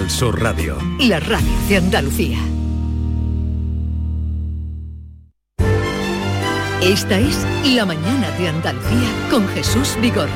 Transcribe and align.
Canal 0.00 0.10
Sur 0.10 0.40
Radio. 0.40 0.78
La 1.00 1.20
radio 1.20 1.52
de 1.68 1.76
Andalucía. 1.76 2.38
Esta 6.80 7.18
es 7.18 7.46
La 7.74 7.84
mañana 7.84 8.30
de 8.38 8.48
Andalucía 8.48 9.10
con 9.30 9.46
Jesús 9.48 9.98
Vigorra. 10.00 10.30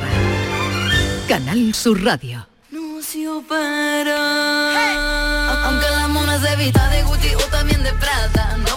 Canal 1.27 1.73
Sur 1.73 2.03
Radio. 2.03 2.47
No 2.69 3.01
se 3.01 3.25
Aunque 3.25 3.49
la 5.89 6.07
mona 6.09 6.39
se 6.39 6.55
vista 6.57 6.87
de 6.89 7.01
Gucci 7.01 7.33
o 7.33 7.49
también 7.49 7.81
de 7.81 7.91
Prada, 7.93 8.57
no 8.57 8.74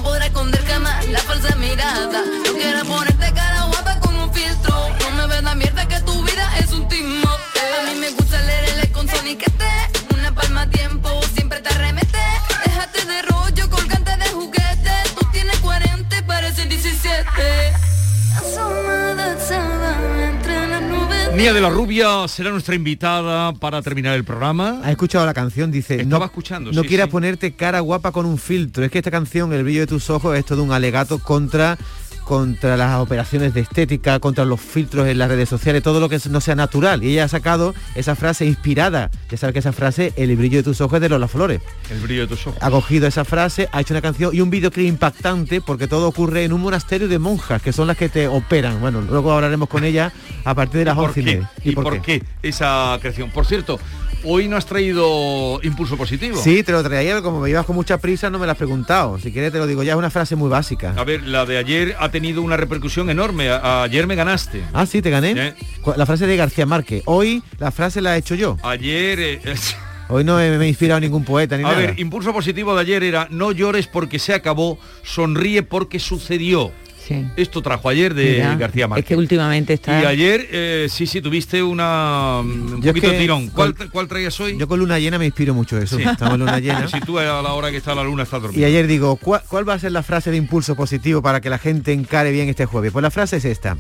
de 21.39 21.61
la 21.63 21.71
Rubia 21.71 22.27
será 22.27 22.51
nuestra 22.51 22.75
invitada 22.75 23.55
para 23.55 23.81
terminar 23.81 24.15
el 24.17 24.25
programa. 24.25 24.81
¿Has 24.83 24.91
escuchado 24.91 25.25
la 25.25 25.33
canción? 25.33 25.71
Dice, 25.71 25.95
Estaba 26.03 26.19
no, 26.19 26.25
escuchando, 26.27 26.73
no 26.73 26.83
sí, 26.83 26.89
quieras 26.89 27.07
sí. 27.07 27.13
ponerte 27.13 27.53
cara 27.53 27.79
guapa 27.81 28.11
con 28.13 28.27
un 28.27 28.39
filtro. 28.39 28.85
Es 28.85 28.91
que 28.91 28.99
esta 28.99 29.11
canción, 29.11 29.53
El 29.53 29.63
brillo 29.63 29.81
de 29.81 29.87
tus 29.87 30.11
ojos, 30.11 30.37
es 30.37 30.45
todo 30.45 30.63
un 30.63 30.73
alegato 30.73 31.21
contra 31.21 31.79
contra 32.29 32.77
las 32.77 33.01
operaciones 33.01 33.55
de 33.55 33.63
estética, 33.63 34.21
contra 34.21 34.45
los 34.45 34.61
filtros 34.61 35.09
en 35.09 35.17
las 35.17 35.31
redes 35.31 35.49
sociales, 35.49 35.83
todo 35.83 35.99
lo 35.99 36.11
que 36.11 36.21
no 36.29 36.43
sea 36.43 36.55
natural. 36.55 37.03
Y 37.03 37.13
ella 37.13 37.25
ha 37.25 37.29
sacado 37.29 37.75
esa 37.95 38.15
frase 38.17 38.45
inspirada. 38.45 39.11
Ya 39.31 39.39
sabes 39.39 39.55
que 39.55 39.61
esa 39.61 39.73
frase, 39.73 40.13
el 40.17 40.37
brillo 40.37 40.59
de 40.59 40.63
tus 40.63 40.83
ojos 40.83 40.97
es 40.97 41.01
de 41.01 41.09
Lola 41.09 41.27
Flores. 41.27 41.63
El 41.91 42.01
brillo 42.01 42.21
de 42.23 42.27
tus 42.27 42.47
ojos. 42.47 42.59
Ha 42.63 42.71
cogido 42.71 43.07
esa 43.07 43.25
frase, 43.25 43.71
ha 43.73 43.81
hecho 43.81 43.95
una 43.95 44.03
canción 44.03 44.35
y 44.35 44.43
un 44.43 44.51
videoclip 44.51 44.87
impactante 44.87 45.63
porque 45.63 45.89
todo 45.89 46.07
ocurre 46.07 46.45
en 46.45 46.53
un 46.53 46.61
monasterio 46.61 47.09
de 47.09 47.19
monjas, 47.19 47.63
que 47.63 47.73
son 47.73 47.87
las 47.87 47.97
que 47.97 48.11
te 48.11 48.29
operan. 48.29 48.79
Bueno, 48.83 49.01
luego 49.01 49.33
hablaremos 49.33 49.71
con 49.71 49.85
ella 49.85 50.13
a 50.45 50.55
partir 50.55 50.81
de 50.81 50.85
las 50.85 50.97
¿Por 50.97 51.09
11 51.09 51.21
y 51.21 51.25
qué? 51.25 51.31
media. 51.33 51.51
¿Y 51.65 51.73
por 51.73 52.03
qué 52.03 52.23
esa 52.43 52.99
creación? 53.01 53.31
Por 53.31 53.47
cierto, 53.47 53.81
hoy 54.25 54.49
no 54.49 54.57
has 54.57 54.67
traído 54.67 55.61
impulso 55.63 55.97
positivo. 55.97 56.41
Sí, 56.43 56.63
te 56.63 56.73
lo 56.73 56.83
traía 56.83 57.21
como 57.23 57.41
me 57.41 57.51
ibas 57.51 57.65
con 57.67 57.77
mucha 57.77 57.99
prisa 57.99 58.31
no 58.31 58.39
me 58.39 58.47
lo 58.47 58.53
has 58.53 58.59
preguntado. 58.59 59.19
Si 59.19 59.33
quieres 59.33 59.53
te 59.53 59.59
lo 59.59 59.67
digo 59.67 59.83
ya, 59.83 59.93
es 59.93 59.99
una 59.99 60.11
frase 60.11 60.37
muy 60.37 60.49
básica. 60.49 60.95
A 60.97 61.05
ver, 61.05 61.23
la 61.25 61.47
de 61.47 61.59
ayer 61.59 61.97
ha 61.99 62.11
tenido 62.11 62.43
una 62.43 62.57
repercusión 62.57 63.11
enorme. 63.11 63.49
A- 63.51 63.83
ayer 63.83 64.07
me 64.07 64.15
ganaste. 64.15 64.63
Ah, 64.73 64.87
sí, 64.87 65.01
te 65.03 65.11
gané. 65.11 65.55
La 65.97 66.07
frase 66.07 66.27
de 66.27 66.37
García 66.37 66.67
Márquez. 66.67 67.03
Hoy 67.07 67.43
la 67.59 67.71
frase 67.71 68.01
la 68.01 68.17
he 68.17 68.19
hecho 68.19 68.35
yo. 68.35 68.57
Ayer... 68.63 69.19
eh, 69.21 69.41
Hoy 70.11 70.25
no 70.25 70.37
me, 70.39 70.57
me 70.57 70.65
he 70.65 70.69
inspirado 70.69 71.01
ningún 71.01 71.23
poeta 71.23 71.59
ni 71.59 71.65
a 71.65 71.67
nada. 71.67 71.79
ver, 71.79 72.01
impulso 72.01 72.33
positivo 72.33 72.75
de 72.75 72.81
ayer 72.81 73.03
era 73.03 73.29
no 73.31 73.53
llores 73.53 73.87
porque 73.89 74.19
se 74.19 74.33
acabó, 74.33 74.79
sonríe 75.03 75.63
porque 75.63 75.99
sucedió. 75.99 76.73
Sí. 77.09 77.27
Esto 77.37 77.63
trajo 77.63 77.89
ayer 77.89 78.13
de 78.13 78.35
Mira, 78.35 78.55
García 78.57 78.87
Márquez. 78.87 79.05
Es 79.05 79.09
que 79.09 79.17
últimamente 79.17 79.73
está... 79.73 80.03
Y 80.03 80.05
ayer, 80.05 80.47
eh, 80.53 80.89
sí, 80.91 81.07
sí, 81.07 81.23
tuviste 81.23 81.63
una, 81.63 82.41
un 82.41 82.83
Yo 82.83 82.91
es 82.91 82.95
poquito 82.95 83.07
de 83.07 83.13
que 83.15 83.19
tirón. 83.21 83.49
¿Cuál, 83.49 83.75
con- 83.75 83.89
¿Cuál 83.89 84.09
traías 84.09 84.39
hoy? 84.41 84.59
Yo 84.59 84.69
con 84.69 84.79
luna 84.79 84.99
llena 84.99 85.19
me 85.19 85.25
inspiro 85.25 85.55
mucho 85.55 85.77
de 85.77 85.85
eso. 85.85 85.97
Sí. 85.97 86.03
Estamos 86.03 86.35
en 86.35 86.41
luna 86.41 86.59
llena. 86.61 86.87
Si 86.87 87.01
tú 87.01 87.19
a 87.19 87.25
la 87.43 87.53
hora 87.55 87.71
que 87.71 87.79
está 87.79 87.95
la 87.95 88.05
luna 88.05 88.25
estás 88.25 88.41
Y 88.41 88.43
dormido. 88.43 88.67
ayer 88.67 88.87
digo, 88.87 89.17
¿cuál, 89.17 89.41
cuál 89.49 89.67
va 89.69 89.75
a 89.75 89.79
ser 89.79 89.93
la 89.93 90.03
frase 90.03 90.31
de 90.31 90.37
impulso 90.37 90.77
positivo 90.77 91.23
para 91.23 91.41
que 91.41 91.49
la 91.49 91.59
gente 91.59 91.93
encare 91.95 92.31
bien 92.31 92.49
este 92.51 92.67
jueves? 92.67 92.93
Pues 92.93 93.03
la 93.03 93.11
frase 93.11 93.39
es 93.39 93.45
esta. 93.47 93.79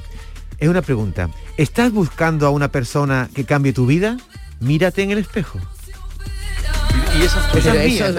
Es 0.58 0.68
una 0.68 0.80
pregunta. 0.82 1.28
¿Estás 1.58 1.92
buscando 1.92 2.46
a 2.46 2.50
una 2.50 2.68
persona 2.68 3.28
que 3.34 3.44
cambie 3.44 3.72
tu 3.74 3.86
vida? 3.86 4.16
Mírate 4.60 5.02
en 5.02 5.10
el 5.10 5.18
espejo. 5.18 5.60
Y 7.18 7.22
esas 7.22 7.44
Pero 7.52 7.72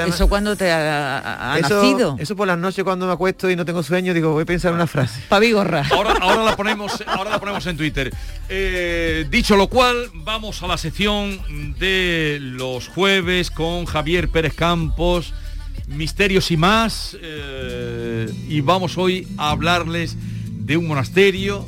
eso, 0.07 0.27
cuando 0.27 0.55
te 0.55 0.69
ha, 0.71 1.53
ha 1.53 1.59
eso, 1.59 1.81
nacido. 1.81 2.17
eso 2.19 2.35
por 2.35 2.47
las 2.47 2.57
noches 2.57 2.83
cuando 2.83 3.05
me 3.05 3.13
acuesto 3.13 3.49
y 3.49 3.55
no 3.55 3.63
tengo 3.63 3.81
sueño, 3.83 4.13
digo, 4.13 4.31
voy 4.33 4.43
a 4.43 4.45
pensar 4.45 4.73
una 4.73 4.87
frase. 4.87 5.21
Pa' 5.29 5.39
Vigorra. 5.39 5.85
Ahora, 5.91 6.13
ahora 6.19 6.43
la 6.43 6.55
ponemos, 6.55 7.01
ahora 7.07 7.29
la 7.29 7.39
ponemos 7.39 7.65
en 7.67 7.77
Twitter. 7.77 8.11
Eh, 8.49 9.25
dicho 9.29 9.55
lo 9.55 9.67
cual, 9.67 10.09
vamos 10.13 10.61
a 10.63 10.67
la 10.67 10.77
sección 10.77 11.39
de 11.79 12.39
los 12.41 12.87
jueves 12.89 13.51
con 13.51 13.85
Javier 13.85 14.27
Pérez 14.29 14.53
Campos, 14.53 15.33
misterios 15.87 16.51
y 16.51 16.57
más. 16.57 17.15
eh, 17.21 18.29
y 18.49 18.59
vamos 18.61 18.97
hoy 18.97 19.27
a 19.37 19.51
hablarles 19.51 20.17
de 20.49 20.75
un 20.77 20.87
monasterio, 20.87 21.65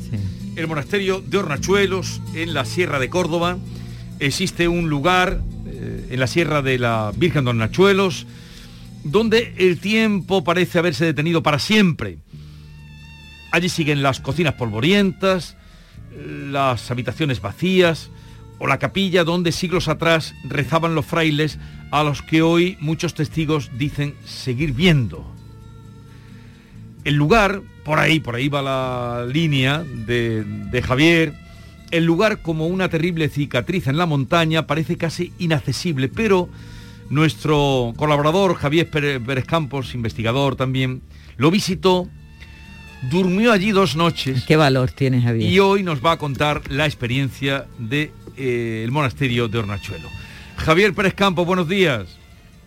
el 0.56 0.66
monasterio 0.66 1.22
de 1.26 1.38
Hornachuelos, 1.38 2.20
en 2.34 2.52
la 2.52 2.64
Sierra 2.66 2.98
de 2.98 3.08
Córdoba. 3.08 3.56
Existe 4.18 4.68
un 4.68 4.88
lugar 4.90 5.40
en 6.10 6.20
la 6.20 6.26
Sierra 6.26 6.62
de 6.62 6.78
la 6.78 7.12
Virgen 7.16 7.44
de 7.44 7.50
Hornachuelos 7.50 8.26
donde 9.04 9.54
el 9.58 9.78
tiempo 9.78 10.44
parece 10.44 10.78
haberse 10.78 11.04
detenido 11.04 11.42
para 11.42 11.58
siempre. 11.58 12.18
Allí 13.50 13.68
siguen 13.68 14.02
las 14.02 14.20
cocinas 14.20 14.54
polvorientas, 14.54 15.56
las 16.50 16.90
habitaciones 16.90 17.40
vacías 17.40 18.10
o 18.58 18.66
la 18.66 18.78
capilla 18.78 19.24
donde 19.24 19.52
siglos 19.52 19.88
atrás 19.88 20.34
rezaban 20.44 20.94
los 20.94 21.04
frailes 21.04 21.58
a 21.90 22.02
los 22.04 22.22
que 22.22 22.42
hoy 22.42 22.76
muchos 22.80 23.14
testigos 23.14 23.70
dicen 23.76 24.14
seguir 24.24 24.72
viendo. 24.72 25.26
El 27.04 27.16
lugar, 27.16 27.62
por 27.84 27.98
ahí, 27.98 28.20
por 28.20 28.36
ahí 28.36 28.48
va 28.48 28.62
la 28.62 29.26
línea 29.26 29.82
de, 29.82 30.44
de 30.44 30.82
Javier, 30.82 31.34
el 31.92 32.04
lugar 32.04 32.42
como 32.42 32.66
una 32.66 32.88
terrible 32.88 33.28
cicatriz 33.28 33.86
en 33.86 33.96
la 33.96 34.06
montaña 34.06 34.66
parece 34.66 34.96
casi 34.96 35.32
inaccesible, 35.38 36.08
pero 36.08 36.48
nuestro 37.10 37.92
colaborador 37.96 38.54
Javier 38.56 38.90
Pérez 38.90 39.44
Campos, 39.44 39.94
investigador 39.94 40.56
también, 40.56 41.02
lo 41.36 41.50
visitó, 41.50 42.08
durmió 43.10 43.52
allí 43.52 43.70
dos 43.72 43.96
noches 43.96 44.44
Qué 44.46 44.56
valor 44.56 44.90
tienes, 44.90 45.24
Javier. 45.24 45.50
y 45.50 45.58
hoy 45.58 45.82
nos 45.82 46.04
va 46.04 46.12
a 46.12 46.16
contar 46.18 46.62
la 46.70 46.86
experiencia 46.86 47.66
del 47.78 48.10
de, 48.36 48.84
el 48.84 48.90
monasterio 48.90 49.48
de 49.48 49.58
Hornachuelo. 49.58 50.08
Javier 50.56 50.94
Pérez 50.94 51.14
Campos, 51.14 51.46
buenos 51.46 51.68
días. 51.68 52.06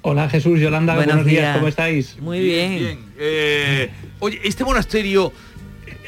Hola 0.02 0.30
Jesús, 0.30 0.60
Yolanda, 0.60 0.94
Buenos 0.94 1.16
buenos, 1.16 1.32
días. 1.32 1.42
días. 1.46 1.56
¿cómo 1.56 1.68
estáis? 1.68 2.18
Muy 2.22 2.40
bien. 2.40 3.00
Eh, 3.18 3.90
oye, 4.20 4.40
este 4.44 4.64
monasterio 4.64 5.34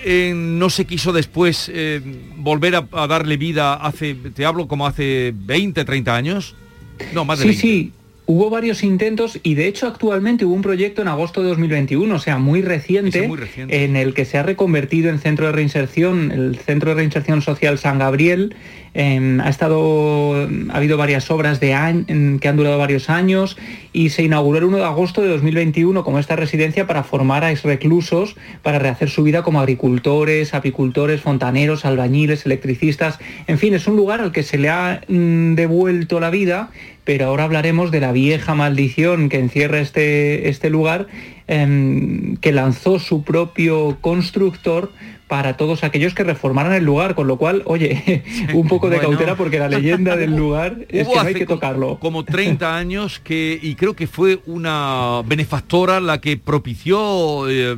eh, 0.03 0.33
no 0.35 0.69
se 0.69 0.85
quiso 0.85 1.11
después 1.13 1.69
eh, 1.73 2.01
volver 2.37 2.75
a, 2.75 2.87
a 2.91 3.07
darle 3.07 3.37
vida 3.37 3.73
hace, 3.75 4.15
te 4.15 4.45
hablo 4.45 4.67
como 4.67 4.87
hace 4.87 5.33
20, 5.35 5.83
30 5.85 6.15
años. 6.15 6.55
No, 7.13 7.25
más 7.25 7.39
de 7.39 7.43
Sí, 7.43 7.47
20. 7.49 7.61
sí, 7.61 7.91
hubo 8.25 8.49
varios 8.49 8.83
intentos 8.83 9.39
y 9.43 9.53
de 9.55 9.67
hecho 9.67 9.87
actualmente 9.87 10.43
hubo 10.45 10.53
un 10.55 10.61
proyecto 10.61 11.01
en 11.01 11.07
agosto 11.07 11.41
de 11.43 11.49
2021, 11.49 12.13
o 12.13 12.19
sea, 12.19 12.37
muy 12.37 12.61
reciente, 12.61 13.27
muy 13.27 13.37
reciente. 13.37 13.83
en 13.85 13.95
el 13.95 14.13
que 14.13 14.25
se 14.25 14.37
ha 14.37 14.43
reconvertido 14.43 15.09
en 15.09 15.19
centro 15.19 15.45
de 15.45 15.51
reinserción, 15.53 16.31
el 16.31 16.57
Centro 16.57 16.89
de 16.91 16.95
Reinserción 16.95 17.41
Social 17.41 17.77
San 17.77 17.99
Gabriel. 17.99 18.55
Eh, 18.93 19.37
ha 19.43 19.49
estado, 19.49 20.47
ha 20.69 20.77
habido 20.77 20.97
varias 20.97 21.29
obras 21.31 21.59
de 21.59 21.67
que 22.41 22.47
han 22.47 22.57
durado 22.57 22.77
varios 22.77 23.09
años 23.09 23.57
y 23.93 24.09
se 24.09 24.23
inauguró 24.23 24.59
el 24.59 24.63
1 24.65 24.77
de 24.77 24.83
agosto 24.83 25.21
de 25.21 25.29
2021 25.29 26.03
como 26.03 26.19
esta 26.19 26.35
residencia 26.35 26.87
para 26.87 27.03
formar 27.03 27.43
a 27.43 27.53
reclusos 27.63 28.35
para 28.61 28.79
rehacer 28.79 29.09
su 29.09 29.23
vida 29.23 29.43
como 29.43 29.59
agricultores, 29.59 30.53
apicultores, 30.53 31.21
fontaneros, 31.21 31.85
albañiles, 31.85 32.45
electricistas. 32.45 33.19
En 33.47 33.57
fin, 33.57 33.73
es 33.73 33.87
un 33.87 33.95
lugar 33.95 34.21
al 34.21 34.31
que 34.31 34.43
se 34.43 34.57
le 34.57 34.69
ha 34.69 35.01
mm, 35.07 35.55
devuelto 35.55 36.19
la 36.19 36.29
vida, 36.29 36.69
pero 37.03 37.25
ahora 37.25 37.45
hablaremos 37.45 37.91
de 37.91 37.99
la 37.99 38.11
vieja 38.11 38.55
maldición 38.55 39.29
que 39.29 39.39
encierra 39.39 39.79
este, 39.79 40.49
este 40.49 40.69
lugar, 40.69 41.07
em, 41.47 42.37
que 42.37 42.51
lanzó 42.51 42.99
su 42.99 43.23
propio 43.23 43.97
constructor 44.01 44.91
para 45.27 45.57
todos 45.57 45.83
aquellos 45.83 46.13
que 46.13 46.23
reformaran 46.23 46.73
el 46.73 46.85
lugar, 46.85 47.13
con 47.13 47.27
lo 47.27 47.37
cual, 47.37 47.61
oye, 47.65 48.23
un 48.53 48.67
poco 48.67 48.89
de 48.89 48.95
Bueno. 48.97 49.09
cautela 49.11 49.35
porque 49.35 49.59
la 49.59 49.67
leyenda 49.67 50.15
del 50.15 50.35
lugar 50.35 50.85
es 50.89 51.05
Hubo 51.05 51.13
que 51.13 51.19
no 51.19 51.27
hay 51.27 51.33
que 51.33 51.45
tocarlo. 51.45 51.99
Como 51.99 52.23
30 52.23 52.77
años 52.77 53.19
que, 53.19 53.59
y 53.61 53.75
creo 53.75 53.93
que 53.93 54.07
fue 54.07 54.39
una 54.45 55.21
benefactora 55.25 55.99
la 55.99 56.21
que 56.21 56.37
propició, 56.37 57.49
eh, 57.49 57.75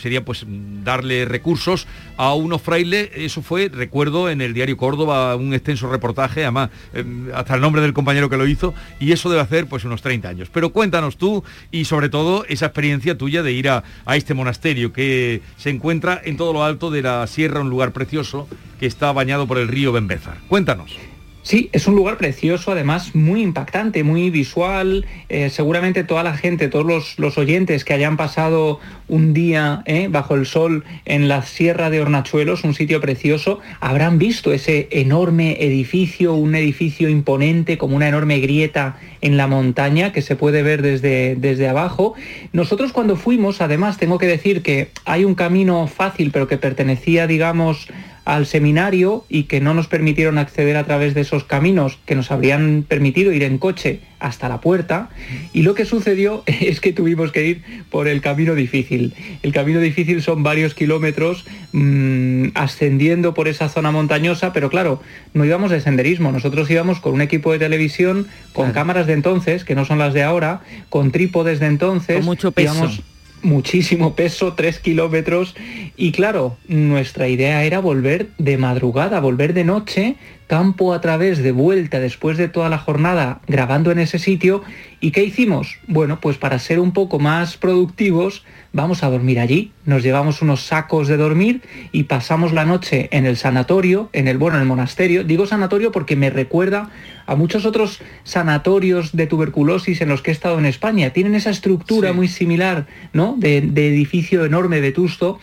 sería 0.00 0.24
pues 0.24 0.44
darle 0.84 1.24
recursos 1.24 1.86
a 2.18 2.34
unos 2.34 2.60
frailes, 2.60 3.10
eso 3.14 3.40
fue, 3.42 3.70
recuerdo, 3.72 4.28
en 4.28 4.40
el 4.42 4.52
diario 4.52 4.76
Córdoba, 4.76 5.34
un 5.36 5.54
extenso 5.54 5.90
reportaje, 5.90 6.42
además, 6.42 6.70
eh, 6.92 7.04
hasta 7.34 7.54
el 7.54 7.60
nombre 7.62 7.80
del 7.80 7.94
compañero 7.94 8.28
que 8.28 8.36
lo 8.36 8.46
hizo, 8.46 8.74
y 9.00 9.12
eso 9.12 9.30
debe 9.30 9.40
hacer 9.42 9.66
pues 9.66 9.84
unos 9.84 10.02
30 10.02 10.28
años. 10.28 10.48
Pero 10.52 10.72
cuéntanos 10.72 11.16
tú 11.16 11.42
y 11.70 11.86
sobre 11.86 12.10
todo 12.10 12.44
esa 12.48 12.66
experiencia 12.66 13.16
tuya 13.16 13.42
de 13.42 13.52
ir 13.52 13.70
a, 13.70 13.82
a 14.04 14.16
este 14.16 14.34
monasterio 14.34 14.92
que 14.92 15.40
se 15.56 15.70
encuentra 15.70 16.20
en 16.22 16.36
todo 16.36 16.52
lo 16.52 16.62
alto 16.64 16.81
de 16.90 17.02
la 17.02 17.26
sierra, 17.26 17.60
un 17.60 17.70
lugar 17.70 17.92
precioso 17.92 18.48
que 18.80 18.86
está 18.86 19.12
bañado 19.12 19.46
por 19.46 19.58
el 19.58 19.68
río 19.68 19.92
Benbézar. 19.92 20.38
Cuéntanos. 20.48 20.96
Sí, 21.44 21.70
es 21.72 21.88
un 21.88 21.96
lugar 21.96 22.18
precioso, 22.18 22.70
además 22.70 23.16
muy 23.16 23.42
impactante, 23.42 24.04
muy 24.04 24.30
visual. 24.30 25.06
Eh, 25.28 25.50
seguramente 25.50 26.04
toda 26.04 26.22
la 26.22 26.36
gente, 26.36 26.68
todos 26.68 27.16
los, 27.18 27.36
oyentes 27.36 27.84
que 27.84 27.94
hayan 27.94 28.16
pasado 28.16 28.78
un 29.08 29.34
día 29.34 29.82
eh, 29.86 30.06
bajo 30.08 30.36
el 30.36 30.46
sol 30.46 30.84
en 31.04 31.26
la 31.26 31.42
Sierra 31.42 31.90
de 31.90 32.00
Hornachuelos, 32.00 32.62
un 32.62 32.74
sitio 32.74 33.00
precioso, 33.00 33.58
habrán 33.80 34.18
visto 34.18 34.52
ese 34.52 34.86
enorme 34.92 35.56
edificio, 35.64 36.34
un 36.34 36.54
edificio 36.54 37.08
imponente, 37.08 37.76
como 37.76 37.96
una 37.96 38.06
enorme 38.06 38.38
grieta 38.38 38.96
en 39.20 39.36
la 39.36 39.48
montaña 39.48 40.12
que 40.12 40.22
se 40.22 40.36
puede 40.36 40.62
ver 40.62 40.80
desde, 40.80 41.34
desde 41.34 41.68
abajo. 41.68 42.14
Nosotros 42.52 42.92
cuando 42.92 43.16
fuimos, 43.16 43.60
además, 43.60 43.98
tengo 43.98 44.18
que 44.18 44.28
decir 44.28 44.62
que 44.62 44.90
hay 45.04 45.24
un 45.24 45.34
camino 45.34 45.88
fácil, 45.88 46.30
pero 46.30 46.46
que 46.46 46.56
pertenecía, 46.56 47.26
digamos, 47.26 47.88
al 48.24 48.46
seminario 48.46 49.24
y 49.28 49.44
que 49.44 49.60
no 49.60 49.74
nos 49.74 49.88
permitieron 49.88 50.38
acceder 50.38 50.76
a 50.76 50.84
través 50.84 51.14
de 51.14 51.22
esos 51.22 51.44
caminos 51.44 51.98
que 52.06 52.14
nos 52.14 52.30
habrían 52.30 52.84
permitido 52.86 53.32
ir 53.32 53.42
en 53.42 53.58
coche 53.58 54.00
hasta 54.20 54.48
la 54.48 54.60
puerta 54.60 55.10
y 55.52 55.62
lo 55.62 55.74
que 55.74 55.84
sucedió 55.84 56.44
es 56.46 56.80
que 56.80 56.92
tuvimos 56.92 57.32
que 57.32 57.46
ir 57.46 57.62
por 57.90 58.06
el 58.06 58.20
camino 58.20 58.54
difícil. 58.54 59.14
El 59.42 59.52
camino 59.52 59.80
difícil 59.80 60.22
son 60.22 60.42
varios 60.42 60.74
kilómetros 60.74 61.44
mmm, 61.72 62.48
ascendiendo 62.54 63.34
por 63.34 63.48
esa 63.48 63.68
zona 63.68 63.90
montañosa, 63.90 64.52
pero 64.52 64.70
claro, 64.70 65.02
no 65.34 65.44
íbamos 65.44 65.70
de 65.70 65.80
senderismo, 65.80 66.30
nosotros 66.30 66.70
íbamos 66.70 67.00
con 67.00 67.14
un 67.14 67.22
equipo 67.22 67.52
de 67.52 67.58
televisión, 67.58 68.28
con 68.52 68.66
claro. 68.66 68.74
cámaras 68.74 69.06
de 69.08 69.14
entonces, 69.14 69.64
que 69.64 69.74
no 69.74 69.84
son 69.84 69.98
las 69.98 70.14
de 70.14 70.22
ahora, 70.22 70.60
con 70.88 71.10
trípodes 71.10 71.58
de 71.58 71.66
entonces. 71.66 72.16
Con 72.16 72.24
mucho 72.24 72.52
peso. 72.52 72.74
Íbamos, 72.74 73.02
muchísimo 73.42 74.14
peso, 74.14 74.54
tres 74.54 74.78
kilómetros. 74.78 75.54
Y 75.96 76.12
claro, 76.12 76.56
nuestra 76.68 77.28
idea 77.28 77.64
era 77.64 77.80
volver 77.80 78.28
de 78.38 78.56
madrugada, 78.56 79.20
volver 79.20 79.54
de 79.54 79.64
noche, 79.64 80.16
campo 80.46 80.92
a 80.92 81.00
través 81.00 81.42
de 81.42 81.52
vuelta 81.52 82.00
después 82.00 82.36
de 82.36 82.48
toda 82.48 82.68
la 82.68 82.78
jornada 82.78 83.40
grabando 83.46 83.90
en 83.90 83.98
ese 83.98 84.18
sitio. 84.18 84.62
¿Y 85.02 85.10
qué 85.10 85.24
hicimos? 85.24 85.78
Bueno, 85.88 86.20
pues 86.20 86.38
para 86.38 86.60
ser 86.60 86.78
un 86.78 86.92
poco 86.92 87.18
más 87.18 87.56
productivos, 87.56 88.44
vamos 88.72 89.02
a 89.02 89.10
dormir 89.10 89.40
allí. 89.40 89.72
Nos 89.84 90.04
llevamos 90.04 90.42
unos 90.42 90.62
sacos 90.62 91.08
de 91.08 91.16
dormir 91.16 91.60
y 91.90 92.04
pasamos 92.04 92.52
la 92.52 92.64
noche 92.64 93.08
en 93.10 93.26
el 93.26 93.36
sanatorio, 93.36 94.10
en 94.12 94.28
el, 94.28 94.38
bueno, 94.38 94.58
en 94.58 94.62
el 94.62 94.68
monasterio. 94.68 95.24
Digo 95.24 95.44
sanatorio 95.44 95.90
porque 95.90 96.14
me 96.14 96.30
recuerda 96.30 96.90
a 97.26 97.34
muchos 97.34 97.66
otros 97.66 97.98
sanatorios 98.22 99.10
de 99.10 99.26
tuberculosis 99.26 100.00
en 100.02 100.08
los 100.08 100.22
que 100.22 100.30
he 100.30 100.34
estado 100.34 100.60
en 100.60 100.66
España. 100.66 101.10
Tienen 101.10 101.34
esa 101.34 101.50
estructura 101.50 102.10
sí. 102.10 102.14
muy 102.14 102.28
similar, 102.28 102.86
¿no? 103.12 103.34
De, 103.36 103.60
de 103.60 103.88
edificio 103.88 104.44
enorme, 104.44 104.80
vetusto. 104.80 105.40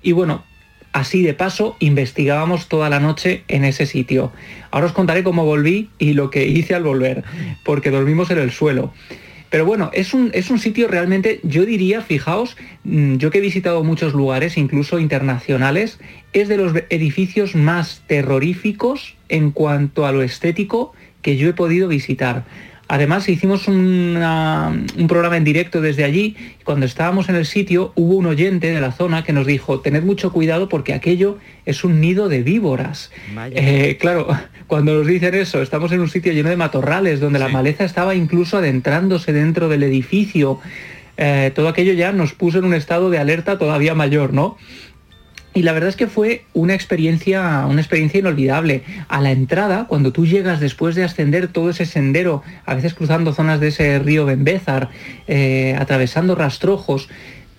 Y 0.00 0.12
bueno, 0.12 0.44
Así 0.92 1.22
de 1.22 1.32
paso, 1.32 1.76
investigábamos 1.78 2.68
toda 2.68 2.90
la 2.90 3.00
noche 3.00 3.44
en 3.48 3.64
ese 3.64 3.86
sitio. 3.86 4.30
Ahora 4.70 4.86
os 4.86 4.92
contaré 4.92 5.24
cómo 5.24 5.46
volví 5.46 5.88
y 5.98 6.12
lo 6.12 6.30
que 6.30 6.46
hice 6.46 6.74
al 6.74 6.82
volver, 6.82 7.24
porque 7.64 7.90
dormimos 7.90 8.30
en 8.30 8.38
el 8.38 8.50
suelo. 8.50 8.92
Pero 9.48 9.66
bueno, 9.66 9.90
es 9.92 10.14
un, 10.14 10.30
es 10.32 10.50
un 10.50 10.58
sitio 10.58 10.88
realmente, 10.88 11.40
yo 11.42 11.66
diría, 11.66 12.00
fijaos, 12.00 12.56
mm, 12.84 13.16
yo 13.16 13.30
que 13.30 13.38
he 13.38 13.42
visitado 13.42 13.84
muchos 13.84 14.14
lugares, 14.14 14.56
incluso 14.56 14.98
internacionales, 14.98 15.98
es 16.32 16.48
de 16.48 16.56
los 16.56 16.72
edificios 16.88 17.54
más 17.54 18.02
terroríficos 18.06 19.14
en 19.28 19.50
cuanto 19.50 20.06
a 20.06 20.12
lo 20.12 20.22
estético 20.22 20.94
que 21.20 21.36
yo 21.36 21.50
he 21.50 21.52
podido 21.52 21.88
visitar. 21.88 22.44
Además, 22.92 23.26
hicimos 23.30 23.68
una, 23.68 24.68
un 24.98 25.06
programa 25.06 25.38
en 25.38 25.44
directo 25.44 25.80
desde 25.80 26.04
allí. 26.04 26.36
Cuando 26.62 26.84
estábamos 26.84 27.30
en 27.30 27.36
el 27.36 27.46
sitio, 27.46 27.90
hubo 27.94 28.16
un 28.16 28.26
oyente 28.26 28.70
de 28.70 28.82
la 28.82 28.92
zona 28.92 29.24
que 29.24 29.32
nos 29.32 29.46
dijo, 29.46 29.80
tened 29.80 30.02
mucho 30.02 30.30
cuidado 30.30 30.68
porque 30.68 30.92
aquello 30.92 31.38
es 31.64 31.84
un 31.84 32.02
nido 32.02 32.28
de 32.28 32.42
víboras. 32.42 33.10
Eh, 33.52 33.96
claro, 33.98 34.28
cuando 34.66 34.92
nos 34.92 35.06
dicen 35.06 35.34
eso, 35.34 35.62
estamos 35.62 35.90
en 35.92 36.00
un 36.00 36.10
sitio 36.10 36.34
lleno 36.34 36.50
de 36.50 36.58
matorrales, 36.58 37.18
donde 37.18 37.38
sí. 37.38 37.46
la 37.46 37.50
maleza 37.50 37.84
estaba 37.84 38.14
incluso 38.14 38.58
adentrándose 38.58 39.32
dentro 39.32 39.70
del 39.70 39.84
edificio. 39.84 40.60
Eh, 41.16 41.50
todo 41.54 41.68
aquello 41.68 41.94
ya 41.94 42.12
nos 42.12 42.34
puso 42.34 42.58
en 42.58 42.66
un 42.66 42.74
estado 42.74 43.08
de 43.08 43.16
alerta 43.16 43.56
todavía 43.56 43.94
mayor, 43.94 44.34
¿no? 44.34 44.58
Y 45.54 45.62
la 45.62 45.72
verdad 45.72 45.90
es 45.90 45.96
que 45.96 46.06
fue 46.06 46.44
una 46.54 46.74
experiencia, 46.74 47.66
una 47.68 47.80
experiencia 47.80 48.20
inolvidable. 48.20 48.82
A 49.08 49.20
la 49.20 49.32
entrada, 49.32 49.86
cuando 49.86 50.12
tú 50.12 50.24
llegas 50.24 50.60
después 50.60 50.94
de 50.94 51.04
ascender 51.04 51.48
todo 51.48 51.70
ese 51.70 51.84
sendero, 51.84 52.42
a 52.64 52.74
veces 52.74 52.94
cruzando 52.94 53.34
zonas 53.34 53.60
de 53.60 53.68
ese 53.68 53.98
río 53.98 54.24
Bembézar, 54.24 54.88
eh, 55.28 55.76
atravesando 55.78 56.34
rastrojos, 56.34 57.08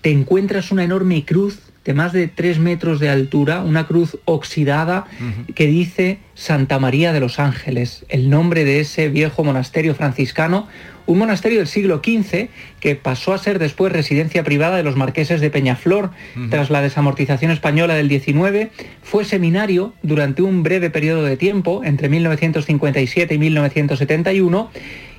te 0.00 0.10
encuentras 0.10 0.72
una 0.72 0.84
enorme 0.84 1.24
cruz 1.24 1.63
de 1.84 1.94
más 1.94 2.12
de 2.12 2.28
3 2.28 2.58
metros 2.58 3.00
de 3.00 3.08
altura, 3.08 3.60
una 3.60 3.86
cruz 3.86 4.18
oxidada 4.24 5.04
uh 5.20 5.24
-huh. 5.24 5.54
que 5.54 5.66
dice 5.66 6.18
Santa 6.34 6.78
María 6.78 7.12
de 7.12 7.20
los 7.20 7.38
Ángeles, 7.38 8.04
el 8.08 8.30
nombre 8.30 8.64
de 8.64 8.80
ese 8.80 9.08
viejo 9.08 9.44
monasterio 9.44 9.94
franciscano, 9.94 10.66
un 11.06 11.18
monasterio 11.18 11.58
del 11.58 11.68
siglo 11.68 12.00
XV 12.02 12.48
que 12.80 12.96
pasó 12.96 13.34
a 13.34 13.38
ser 13.38 13.58
después 13.58 13.92
residencia 13.92 14.42
privada 14.42 14.76
de 14.78 14.82
los 14.82 14.96
marqueses 14.96 15.40
de 15.40 15.50
Peñaflor 15.50 16.06
uh 16.06 16.38
-huh. 16.38 16.50
tras 16.50 16.70
la 16.70 16.80
desamortización 16.80 17.50
española 17.50 17.94
del 17.94 18.08
XIX, 18.08 18.70
fue 19.02 19.24
seminario 19.24 19.92
durante 20.02 20.40
un 20.42 20.62
breve 20.62 20.88
periodo 20.90 21.22
de 21.24 21.36
tiempo, 21.36 21.82
entre 21.84 22.08
1957 22.08 23.34
y 23.34 23.38
1971, 23.38 24.70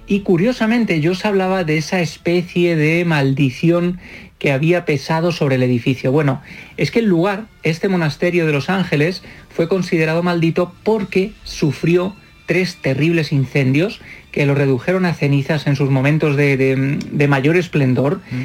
y 0.08 0.20
curiosamente 0.20 1.02
yo 1.02 1.12
os 1.12 1.26
hablaba 1.26 1.64
de 1.64 1.78
esa 1.78 2.00
especie 2.00 2.76
de 2.76 3.06
maldición 3.06 4.00
que 4.46 4.52
había 4.52 4.86
pesado 4.86 5.32
sobre 5.32 5.56
el 5.56 5.64
edificio. 5.64 6.12
Bueno, 6.12 6.40
es 6.78 6.92
que 6.92 7.00
el 7.00 7.08
lugar, 7.08 7.46
este 7.64 7.90
monasterio 7.90 8.46
de 8.46 8.52
Los 8.52 8.70
Ángeles, 8.70 9.24
fue 9.50 9.68
considerado 9.68 10.22
maldito 10.22 10.72
porque 10.84 11.32
sufrió 11.44 12.16
tres 12.46 12.76
terribles 12.76 13.32
incendios 13.32 14.02
que 14.32 14.46
lo 14.46 14.54
redujeron 14.54 15.06
a 15.06 15.16
cenizas 15.16 15.66
en 15.66 15.76
sus 15.76 15.90
momentos 15.90 16.36
de, 16.36 16.58
de, 16.58 17.00
de 17.12 17.28
mayor 17.28 17.58
esplendor. 17.58 18.18
Mm. 18.30 18.42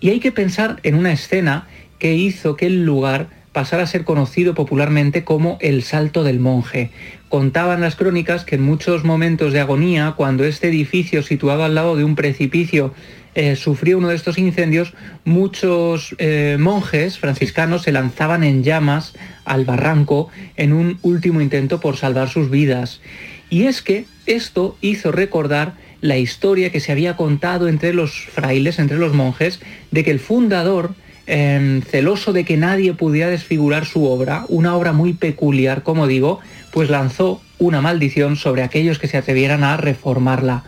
Y 0.00 0.10
hay 0.10 0.18
que 0.18 0.32
pensar 0.32 0.80
en 0.82 0.96
una 0.96 1.12
escena 1.12 1.68
que 2.00 2.14
hizo 2.14 2.56
que 2.56 2.66
el 2.66 2.84
lugar 2.84 3.28
pasara 3.52 3.84
a 3.84 3.86
ser 3.86 4.02
conocido 4.02 4.56
popularmente 4.56 5.22
como 5.22 5.56
el 5.60 5.84
Salto 5.84 6.24
del 6.24 6.40
Monje. 6.40 6.90
Contaban 7.28 7.80
las 7.80 7.94
crónicas 7.94 8.44
que 8.44 8.56
en 8.56 8.62
muchos 8.62 9.04
momentos 9.04 9.52
de 9.52 9.60
agonía, 9.60 10.14
cuando 10.16 10.42
este 10.42 10.66
edificio 10.66 11.22
situado 11.22 11.62
al 11.62 11.76
lado 11.76 11.94
de 11.94 12.02
un 12.02 12.16
precipicio 12.16 12.92
eh, 13.38 13.54
sufrió 13.54 13.98
uno 13.98 14.08
de 14.08 14.16
estos 14.16 14.36
incendios, 14.36 14.94
muchos 15.24 16.16
eh, 16.18 16.56
monjes 16.58 17.20
franciscanos 17.20 17.82
se 17.82 17.92
lanzaban 17.92 18.42
en 18.42 18.64
llamas 18.64 19.12
al 19.44 19.64
barranco 19.64 20.28
en 20.56 20.72
un 20.72 20.98
último 21.02 21.40
intento 21.40 21.78
por 21.78 21.96
salvar 21.96 22.28
sus 22.28 22.50
vidas. 22.50 23.00
Y 23.48 23.66
es 23.66 23.80
que 23.80 24.06
esto 24.26 24.76
hizo 24.80 25.12
recordar 25.12 25.74
la 26.00 26.16
historia 26.16 26.72
que 26.72 26.80
se 26.80 26.90
había 26.90 27.14
contado 27.14 27.68
entre 27.68 27.92
los 27.92 28.24
frailes, 28.24 28.80
entre 28.80 28.98
los 28.98 29.14
monjes, 29.14 29.60
de 29.92 30.02
que 30.02 30.10
el 30.10 30.18
fundador, 30.18 30.96
eh, 31.28 31.80
celoso 31.88 32.32
de 32.32 32.44
que 32.44 32.56
nadie 32.56 32.92
pudiera 32.94 33.30
desfigurar 33.30 33.86
su 33.86 34.04
obra, 34.04 34.46
una 34.48 34.74
obra 34.74 34.92
muy 34.92 35.12
peculiar, 35.12 35.84
como 35.84 36.08
digo, 36.08 36.40
pues 36.72 36.90
lanzó 36.90 37.40
una 37.60 37.80
maldición 37.80 38.34
sobre 38.34 38.64
aquellos 38.64 38.98
que 38.98 39.06
se 39.06 39.16
atrevieran 39.16 39.62
a 39.62 39.76
reformarla 39.76 40.64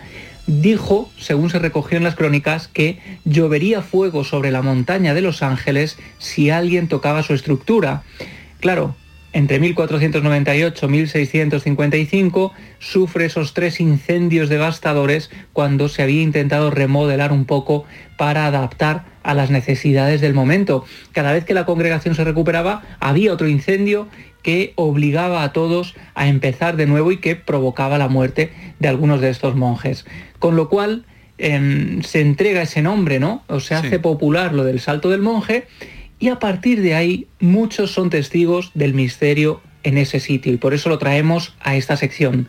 dijo, 0.50 1.08
según 1.16 1.50
se 1.50 1.60
recogió 1.60 1.96
en 1.96 2.04
las 2.04 2.16
crónicas, 2.16 2.66
que 2.66 2.98
llovería 3.24 3.82
fuego 3.82 4.24
sobre 4.24 4.50
la 4.50 4.62
montaña 4.62 5.14
de 5.14 5.22
los 5.22 5.42
ángeles 5.42 5.96
si 6.18 6.50
alguien 6.50 6.88
tocaba 6.88 7.22
su 7.22 7.34
estructura. 7.34 8.02
Claro, 8.58 8.96
entre 9.32 9.60
1498 9.60 10.86
y 10.86 10.88
1655 10.88 12.52
sufre 12.80 13.26
esos 13.26 13.54
tres 13.54 13.80
incendios 13.80 14.48
devastadores 14.48 15.30
cuando 15.52 15.88
se 15.88 16.02
había 16.02 16.22
intentado 16.22 16.70
remodelar 16.70 17.32
un 17.32 17.44
poco 17.44 17.84
para 18.18 18.46
adaptar 18.46 19.04
a 19.22 19.34
las 19.34 19.50
necesidades 19.50 20.20
del 20.20 20.34
momento. 20.34 20.84
Cada 21.12 21.32
vez 21.32 21.44
que 21.44 21.54
la 21.54 21.64
congregación 21.64 22.16
se 22.16 22.24
recuperaba, 22.24 22.82
había 22.98 23.32
otro 23.32 23.48
incendio 23.48 24.08
que 24.42 24.72
obligaba 24.76 25.42
a 25.42 25.52
todos 25.52 25.94
a 26.14 26.28
empezar 26.28 26.76
de 26.76 26.86
nuevo 26.86 27.12
y 27.12 27.18
que 27.18 27.36
provocaba 27.36 27.98
la 27.98 28.08
muerte 28.08 28.52
de 28.78 28.88
algunos 28.88 29.20
de 29.20 29.30
estos 29.30 29.56
monjes. 29.56 30.06
Con 30.38 30.56
lo 30.56 30.68
cual 30.68 31.04
eh, 31.38 32.00
se 32.02 32.20
entrega 32.20 32.62
ese 32.62 32.82
nombre, 32.82 33.18
¿no? 33.18 33.42
O 33.46 33.60
se 33.60 33.74
hace 33.74 33.98
popular 33.98 34.54
lo 34.54 34.64
del 34.64 34.80
salto 34.80 35.08
del 35.08 35.22
monje 35.22 35.66
y 36.18 36.28
a 36.28 36.38
partir 36.38 36.82
de 36.82 36.94
ahí 36.94 37.26
muchos 37.40 37.92
son 37.92 38.10
testigos 38.10 38.72
del 38.74 38.92
misterio 38.92 39.62
en 39.82 39.96
ese 39.96 40.20
sitio 40.20 40.52
y 40.52 40.58
por 40.58 40.74
eso 40.74 40.90
lo 40.90 40.98
traemos 40.98 41.54
a 41.60 41.76
esta 41.76 41.96
sección. 41.96 42.46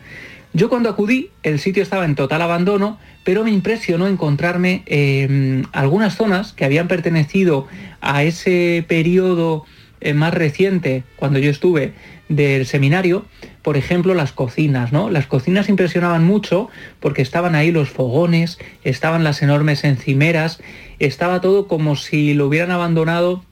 Yo 0.54 0.68
cuando 0.68 0.90
acudí 0.90 1.30
el 1.44 1.60
sitio 1.60 1.82
estaba 1.82 2.04
en 2.04 2.16
total 2.16 2.42
abandono, 2.42 3.00
pero 3.24 3.46
me 3.46 3.52
impresionó 3.52 4.08
encontrarme 4.08 4.84
eh, 4.86 5.64
algunas 5.72 6.18
zonas 6.18 6.52
que 6.52 6.66
habían 6.66 6.90
pertenecido 6.90 7.68
a 8.02 8.24
ese 8.24 8.84
periodo 8.88 9.66
eh, 10.02 10.14
más 10.14 10.34
reciente, 10.34 11.04
cuando 11.16 11.40
yo 11.40 11.50
estuve 11.50 11.94
del 12.28 12.66
seminario, 12.66 13.26
por 13.62 13.78
ejemplo, 13.78 14.14
las 14.14 14.32
cocinas, 14.32 14.92
¿no? 14.92 15.10
Las 15.10 15.28
cocinas 15.28 15.70
impresionaban 15.70 16.24
mucho 16.24 16.70
porque 17.00 17.22
estaban 17.22 17.56
ahí 17.56 17.72
los 17.72 17.90
fogones, 17.90 18.58
estaban 18.84 19.24
las 19.24 19.42
enormes 19.42 19.84
encimeras, 19.84 20.62
estaba 21.00 21.42
todo 21.42 21.68
como 21.68 21.96
si 21.96 22.34
lo 22.34 22.48
hubieran 22.48 22.72
abandonado 22.72 23.44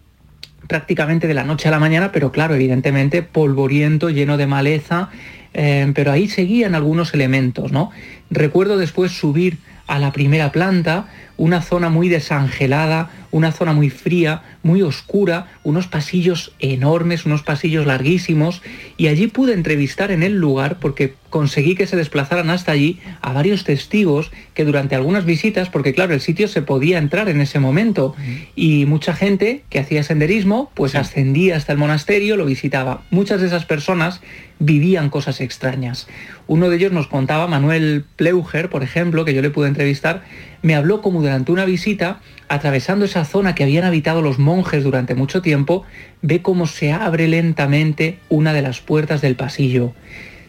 prácticamente 0.67 1.27
de 1.27 1.33
la 1.33 1.43
noche 1.43 1.67
a 1.67 1.71
la 1.71 1.79
mañana, 1.79 2.11
pero 2.11 2.31
claro, 2.31 2.55
evidentemente 2.55 3.21
polvoriento, 3.23 4.09
lleno 4.09 4.37
de 4.37 4.47
maleza, 4.47 5.09
eh, 5.53 5.91
pero 5.95 6.11
ahí 6.11 6.27
seguían 6.27 6.75
algunos 6.75 7.13
elementos, 7.13 7.71
¿no? 7.71 7.91
Recuerdo 8.29 8.77
después 8.77 9.11
subir 9.11 9.57
a 9.87 9.99
la 9.99 10.11
primera 10.11 10.51
planta, 10.51 11.07
una 11.39 11.61
zona 11.61 11.89
muy 11.89 12.09
desangelada, 12.09 13.09
una 13.31 13.53
zona 13.53 13.71
muy 13.71 13.89
fría, 13.89 14.41
muy 14.61 14.81
oscura, 14.81 15.47
unos 15.63 15.87
pasillos 15.87 16.51
enormes, 16.59 17.25
unos 17.25 17.43
pasillos 17.43 17.85
larguísimos, 17.85 18.61
y 18.97 19.07
allí 19.07 19.27
pude 19.27 19.53
entrevistar 19.53 20.11
en 20.11 20.21
el 20.21 20.35
lugar, 20.35 20.79
porque 20.79 21.15
conseguí 21.29 21.75
que 21.75 21.87
se 21.87 21.95
desplazaran 21.95 22.49
hasta 22.49 22.73
allí, 22.73 22.99
a 23.21 23.31
varios 23.31 23.63
testigos 23.63 24.31
que 24.53 24.65
durante 24.65 24.95
algunas 24.95 25.23
visitas, 25.23 25.69
porque 25.69 25.93
claro, 25.93 26.13
el 26.13 26.19
sitio 26.19 26.49
se 26.49 26.61
podía 26.61 26.97
entrar 26.97 27.29
en 27.29 27.39
ese 27.39 27.59
momento, 27.59 28.15
y 28.55 28.85
mucha 28.85 29.13
gente 29.13 29.63
que 29.69 29.79
hacía 29.79 30.03
senderismo, 30.03 30.71
pues 30.73 30.95
ascendía 30.95 31.55
hasta 31.55 31.71
el 31.71 31.77
monasterio, 31.77 32.35
lo 32.35 32.45
visitaba. 32.45 33.03
Muchas 33.11 33.39
de 33.39 33.47
esas 33.47 33.63
personas 33.63 34.19
vivían 34.59 35.09
cosas 35.09 35.39
extrañas. 35.39 36.07
Uno 36.47 36.69
de 36.69 36.75
ellos 36.75 36.91
nos 36.91 37.07
contaba, 37.07 37.47
Manuel 37.47 38.03
Pleuger, 38.17 38.69
por 38.69 38.83
ejemplo, 38.83 39.23
que 39.23 39.33
yo 39.33 39.41
le 39.41 39.51
pude 39.51 39.69
entrevistar, 39.69 40.23
me 40.61 40.75
habló 40.75 41.01
como 41.01 41.21
durante 41.29 41.51
una 41.51 41.65
visita, 41.65 42.21
atravesando 42.47 43.05
esa 43.05 43.23
zona 43.23 43.53
que 43.53 43.63
habían 43.63 43.83
habitado 43.83 44.23
los 44.23 44.39
monjes 44.39 44.83
durante 44.83 45.13
mucho 45.13 45.43
tiempo, 45.43 45.83
ve 46.23 46.41
cómo 46.41 46.65
se 46.65 46.91
abre 46.91 47.27
lentamente 47.27 48.17
una 48.29 48.51
de 48.51 48.63
las 48.63 48.81
puertas 48.81 49.21
del 49.21 49.35
pasillo. 49.35 49.93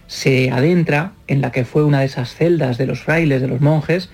Se 0.06 0.50
adentra 0.50 1.12
en 1.26 1.42
la 1.42 1.52
que 1.52 1.66
fue 1.66 1.84
una 1.84 2.00
de 2.00 2.06
esas 2.06 2.34
celdas 2.34 2.78
de 2.78 2.86
los 2.86 3.00
frailes, 3.00 3.42
de 3.42 3.48
los 3.48 3.60
monjes, 3.60 4.08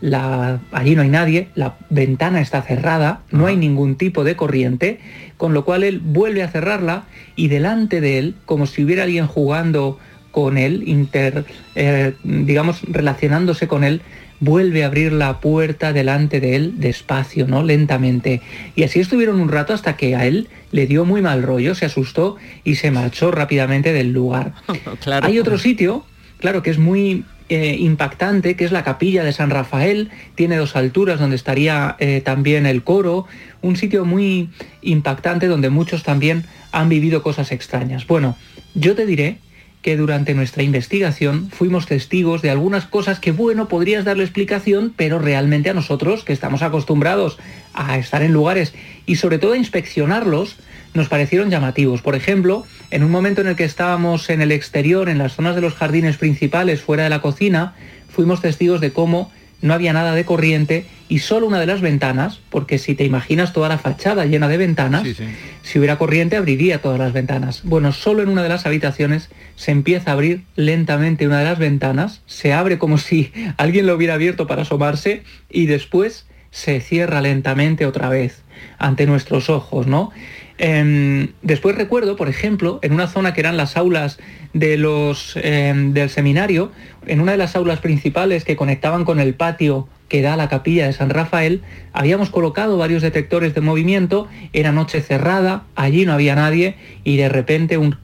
la, 0.00 0.60
allí 0.70 0.94
no 0.94 1.02
hay 1.02 1.08
nadie, 1.08 1.48
la 1.56 1.76
ventana 1.90 2.40
está 2.40 2.62
cerrada, 2.62 3.22
no 3.32 3.46
hay 3.46 3.56
ningún 3.56 3.96
tipo 3.96 4.22
de 4.22 4.36
corriente, 4.36 5.00
con 5.36 5.54
lo 5.54 5.64
cual 5.64 5.82
él 5.82 5.98
vuelve 5.98 6.44
a 6.44 6.48
cerrarla 6.48 7.04
y 7.34 7.48
delante 7.48 8.00
de 8.00 8.18
él, 8.18 8.34
como 8.44 8.66
si 8.66 8.84
hubiera 8.84 9.02
alguien 9.02 9.26
jugando 9.26 9.98
con 10.30 10.56
él, 10.56 10.84
inter, 10.86 11.44
eh, 11.74 12.14
digamos, 12.22 12.82
relacionándose 12.82 13.66
con 13.66 13.82
él, 13.82 14.02
vuelve 14.42 14.82
a 14.82 14.88
abrir 14.88 15.12
la 15.12 15.38
puerta 15.38 15.92
delante 15.92 16.40
de 16.40 16.56
él 16.56 16.74
despacio, 16.78 17.46
¿no? 17.46 17.62
Lentamente. 17.62 18.42
Y 18.74 18.82
así 18.82 18.98
estuvieron 18.98 19.38
un 19.40 19.48
rato 19.48 19.72
hasta 19.72 19.96
que 19.96 20.16
a 20.16 20.26
él 20.26 20.48
le 20.72 20.88
dio 20.88 21.04
muy 21.04 21.22
mal 21.22 21.44
rollo, 21.44 21.76
se 21.76 21.86
asustó 21.86 22.36
y 22.64 22.74
se 22.74 22.90
marchó 22.90 23.30
rápidamente 23.30 23.92
del 23.92 24.12
lugar. 24.12 24.52
Claro. 25.00 25.26
Hay 25.26 25.38
otro 25.38 25.58
sitio, 25.58 26.04
claro, 26.38 26.62
que 26.62 26.70
es 26.70 26.78
muy 26.78 27.24
eh, 27.48 27.76
impactante, 27.78 28.56
que 28.56 28.64
es 28.64 28.72
la 28.72 28.82
capilla 28.82 29.22
de 29.24 29.32
San 29.32 29.50
Rafael, 29.50 30.10
tiene 30.34 30.56
dos 30.56 30.74
alturas 30.74 31.20
donde 31.20 31.36
estaría 31.36 31.96
eh, 31.98 32.20
también 32.24 32.66
el 32.66 32.82
coro, 32.82 33.26
un 33.62 33.76
sitio 33.76 34.04
muy 34.04 34.50
impactante 34.80 35.46
donde 35.46 35.70
muchos 35.70 36.02
también 36.02 36.44
han 36.72 36.88
vivido 36.88 37.22
cosas 37.22 37.52
extrañas. 37.52 38.06
Bueno, 38.06 38.36
yo 38.74 38.94
te 38.94 39.06
diré 39.06 39.38
que 39.82 39.96
durante 39.96 40.34
nuestra 40.34 40.62
investigación 40.62 41.50
fuimos 41.50 41.86
testigos 41.86 42.40
de 42.40 42.50
algunas 42.50 42.86
cosas 42.86 43.18
que, 43.18 43.32
bueno, 43.32 43.68
podrías 43.68 44.04
darle 44.04 44.22
explicación, 44.22 44.94
pero 44.96 45.18
realmente 45.18 45.70
a 45.70 45.74
nosotros, 45.74 46.24
que 46.24 46.32
estamos 46.32 46.62
acostumbrados 46.62 47.38
a 47.74 47.98
estar 47.98 48.22
en 48.22 48.32
lugares 48.32 48.74
y 49.06 49.16
sobre 49.16 49.38
todo 49.38 49.52
a 49.52 49.58
inspeccionarlos, 49.58 50.56
nos 50.94 51.08
parecieron 51.08 51.50
llamativos. 51.50 52.00
Por 52.00 52.14
ejemplo, 52.14 52.64
en 52.90 53.02
un 53.02 53.10
momento 53.10 53.40
en 53.40 53.48
el 53.48 53.56
que 53.56 53.64
estábamos 53.64 54.30
en 54.30 54.40
el 54.40 54.52
exterior, 54.52 55.08
en 55.08 55.18
las 55.18 55.34
zonas 55.34 55.56
de 55.56 55.62
los 55.62 55.74
jardines 55.74 56.16
principales, 56.16 56.80
fuera 56.80 57.04
de 57.04 57.10
la 57.10 57.20
cocina, 57.20 57.74
fuimos 58.08 58.40
testigos 58.40 58.80
de 58.80 58.92
cómo 58.92 59.32
no 59.62 59.74
había 59.74 59.92
nada 59.92 60.14
de 60.14 60.24
corriente 60.24 60.84
y 61.08 61.20
solo 61.20 61.46
una 61.46 61.58
de 61.60 61.66
las 61.66 61.80
ventanas, 61.80 62.40
porque 62.50 62.78
si 62.78 62.94
te 62.94 63.04
imaginas 63.04 63.52
toda 63.52 63.68
la 63.68 63.78
fachada 63.78 64.26
llena 64.26 64.48
de 64.48 64.56
ventanas, 64.56 65.02
Sí, 65.04 65.14
sí. 65.14 65.24
si 65.62 65.78
hubiera 65.78 65.96
corriente 65.98 66.36
abriría 66.36 66.82
todas 66.82 66.98
las 66.98 67.12
ventanas. 67.12 67.62
Bueno, 67.64 67.92
solo 67.92 68.22
en 68.22 68.28
una 68.28 68.42
de 68.42 68.48
las 68.48 68.66
habitaciones 68.66 69.30
se 69.56 69.70
empieza 69.70 70.10
a 70.10 70.14
abrir 70.14 70.44
lentamente 70.56 71.26
una 71.26 71.38
de 71.38 71.44
las 71.44 71.58
ventanas, 71.58 72.22
se 72.26 72.52
abre 72.52 72.78
como 72.78 72.98
si 72.98 73.32
alguien 73.56 73.86
lo 73.86 73.94
hubiera 73.94 74.14
abierto 74.14 74.46
para 74.46 74.62
asomarse 74.62 75.22
y 75.50 75.66
después 75.66 76.26
se 76.50 76.80
cierra 76.80 77.20
lentamente 77.22 77.86
otra 77.86 78.08
vez 78.10 78.42
ante 78.78 79.06
nuestros 79.06 79.48
ojos, 79.48 79.86
¿no? 79.86 80.10
Em, 80.58 81.28
después 81.42 81.74
recuerdo, 81.76 82.16
por 82.16 82.28
ejemplo, 82.28 82.78
en 82.82 82.92
una 82.92 83.06
zona 83.08 83.34
que 83.34 83.40
eran 83.40 83.56
las 83.56 83.76
aulas 83.76 84.18
de 84.52 84.76
los, 84.76 85.36
em, 85.42 85.92
del 85.92 86.10
seminario, 86.10 86.70
en 87.06 87.20
una 87.20 87.32
de 87.32 87.38
las 87.38 87.56
aulas 87.56 87.80
principales 87.80 88.44
que 88.44 88.54
conectaban 88.56 89.04
con 89.04 89.18
el 89.18 89.34
patio 89.34 89.88
que 90.08 90.20
da 90.20 90.36
la 90.36 90.48
capilla 90.48 90.86
de 90.86 90.92
San 90.92 91.08
Rafael, 91.08 91.62
habíamos 91.94 92.28
colocado 92.28 92.76
varios 92.76 93.02
detectores 93.02 93.54
de 93.54 93.62
movimiento, 93.62 94.28
era 94.52 94.70
noche 94.70 95.00
cerrada, 95.00 95.64
allí 95.74 96.04
no 96.04 96.12
había 96.12 96.34
nadie 96.34 96.76
y 97.02 97.16
de 97.16 97.30
repente 97.30 97.78
un- 97.78 97.96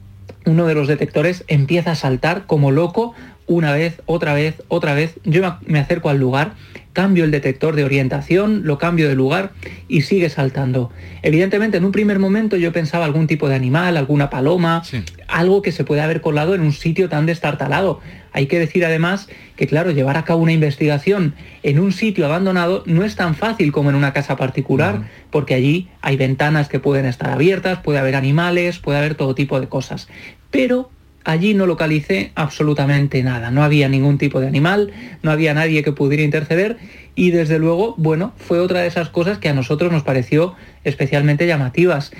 uno 0.45 0.65
de 0.65 0.73
los 0.73 0.87
detectores 0.87 1.43
empieza 1.47 1.91
a 1.91 1.95
saltar 1.95 2.45
como 2.47 2.71
loco 2.71 3.13
una 3.45 3.73
vez, 3.73 4.01
otra 4.07 4.33
vez, 4.33 4.55
otra 4.69 4.95
vez. 4.95 5.19
Yo 5.23 5.57
me 5.67 5.79
acerco 5.79 6.09
al 6.09 6.17
lugar, 6.17 6.53
cambio 6.99 7.23
el 7.23 7.31
detector 7.31 7.77
de 7.77 7.85
orientación, 7.85 8.63
lo 8.65 8.77
cambio 8.77 9.07
de 9.07 9.15
lugar 9.15 9.53
y 9.87 10.01
sigue 10.01 10.29
saltando. 10.29 10.91
Evidentemente 11.21 11.77
en 11.77 11.85
un 11.85 11.93
primer 11.93 12.19
momento 12.19 12.57
yo 12.57 12.73
pensaba 12.73 13.05
algún 13.05 13.25
tipo 13.25 13.47
de 13.47 13.55
animal, 13.55 13.95
alguna 13.95 14.29
paloma, 14.29 14.83
Sí. 14.83 15.01
algo 15.29 15.61
que 15.61 15.71
se 15.71 15.85
puede 15.85 16.01
haber 16.01 16.19
colado 16.19 16.55
en 16.55 16.61
un 16.61 16.73
sitio 16.73 17.07
tan 17.07 17.25
destartalado. 17.25 18.01
Hay 18.33 18.47
que 18.47 18.59
decir 18.59 18.83
además 18.83 19.29
que, 19.55 19.65
claro, 19.65 19.91
llevar 19.91 20.17
a 20.17 20.25
cabo 20.25 20.41
una 20.43 20.51
investigación 20.51 21.35
en 21.63 21.79
un 21.79 21.93
sitio 21.93 22.25
abandonado 22.25 22.83
no 22.85 23.05
es 23.05 23.15
tan 23.15 23.33
fácil 23.33 23.71
como 23.71 23.89
en 23.89 23.95
una 23.95 24.11
casa 24.11 24.35
particular, 24.35 25.03
porque 25.31 25.53
allí 25.53 25.87
hay 26.01 26.17
ventanas 26.17 26.67
que 26.67 26.81
pueden 26.81 27.05
estar 27.05 27.29
abiertas, 27.29 27.79
puede 27.79 27.99
haber 27.99 28.17
animales, 28.17 28.79
puede 28.79 28.97
haber 28.99 29.15
todo 29.15 29.35
tipo 29.35 29.61
de 29.61 29.69
cosas. 29.69 30.09
Pero 30.51 30.89
allí 31.29 31.53
no 31.53 31.65
localicé 31.65 32.31
absolutamente 32.33 33.21
nada, 33.21 33.51
no 33.51 33.63
había 33.63 33.87
ningún 33.87 34.17
tipo 34.17 34.39
de 34.39 34.47
animal, 34.47 34.91
no 35.21 35.31
había 35.31 35.53
nadie 35.53 35.83
que 35.83 35.91
pudiera 35.91 36.23
interceder 36.23 36.77
y 37.15 37.31
desde 37.31 37.59
luego, 37.59 37.93
bueno, 37.97 38.33
fue 38.37 38.59
otra 38.59 38.81
de 38.81 38.87
esas 38.87 39.09
cosas 39.09 39.37
que 39.37 39.49
a 39.49 39.53
nosotros 39.53 39.91
nos 39.91 40.03
pareció 40.03 40.55
especialmente 40.83 41.45
llamativas. 41.45 42.11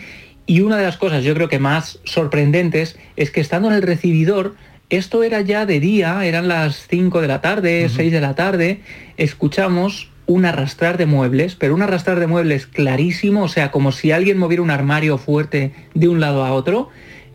Y 0.45 0.61
una 0.61 0.77
de 0.77 0.83
las 0.83 0.97
cosas 0.97 1.23
yo 1.23 1.33
creo 1.33 1.49
que 1.49 1.59
más 1.59 1.99
sorprendentes 2.03 2.97
es 3.15 3.31
que 3.31 3.41
estando 3.41 3.69
en 3.69 3.75
el 3.75 3.81
recibidor, 3.81 4.55
esto 4.89 5.23
era 5.23 5.41
ya 5.41 5.65
de 5.65 5.79
día, 5.79 6.23
eran 6.25 6.47
las 6.47 6.87
5 6.87 7.21
de 7.21 7.27
la 7.27 7.41
tarde, 7.41 7.89
6 7.89 8.11
de 8.11 8.21
la 8.21 8.35
tarde, 8.35 8.81
escuchamos 9.17 10.11
un 10.27 10.45
arrastrar 10.45 10.97
de 10.97 11.07
muebles, 11.07 11.55
pero 11.55 11.73
un 11.73 11.81
arrastrar 11.81 12.19
de 12.19 12.27
muebles 12.27 12.67
clarísimo, 12.67 13.43
o 13.43 13.47
sea, 13.47 13.71
como 13.71 13.91
si 13.91 14.11
alguien 14.11 14.37
moviera 14.37 14.61
un 14.61 14.69
armario 14.69 15.17
fuerte 15.17 15.71
de 15.95 16.07
un 16.07 16.19
lado 16.19 16.45
a 16.45 16.53
otro. 16.53 16.89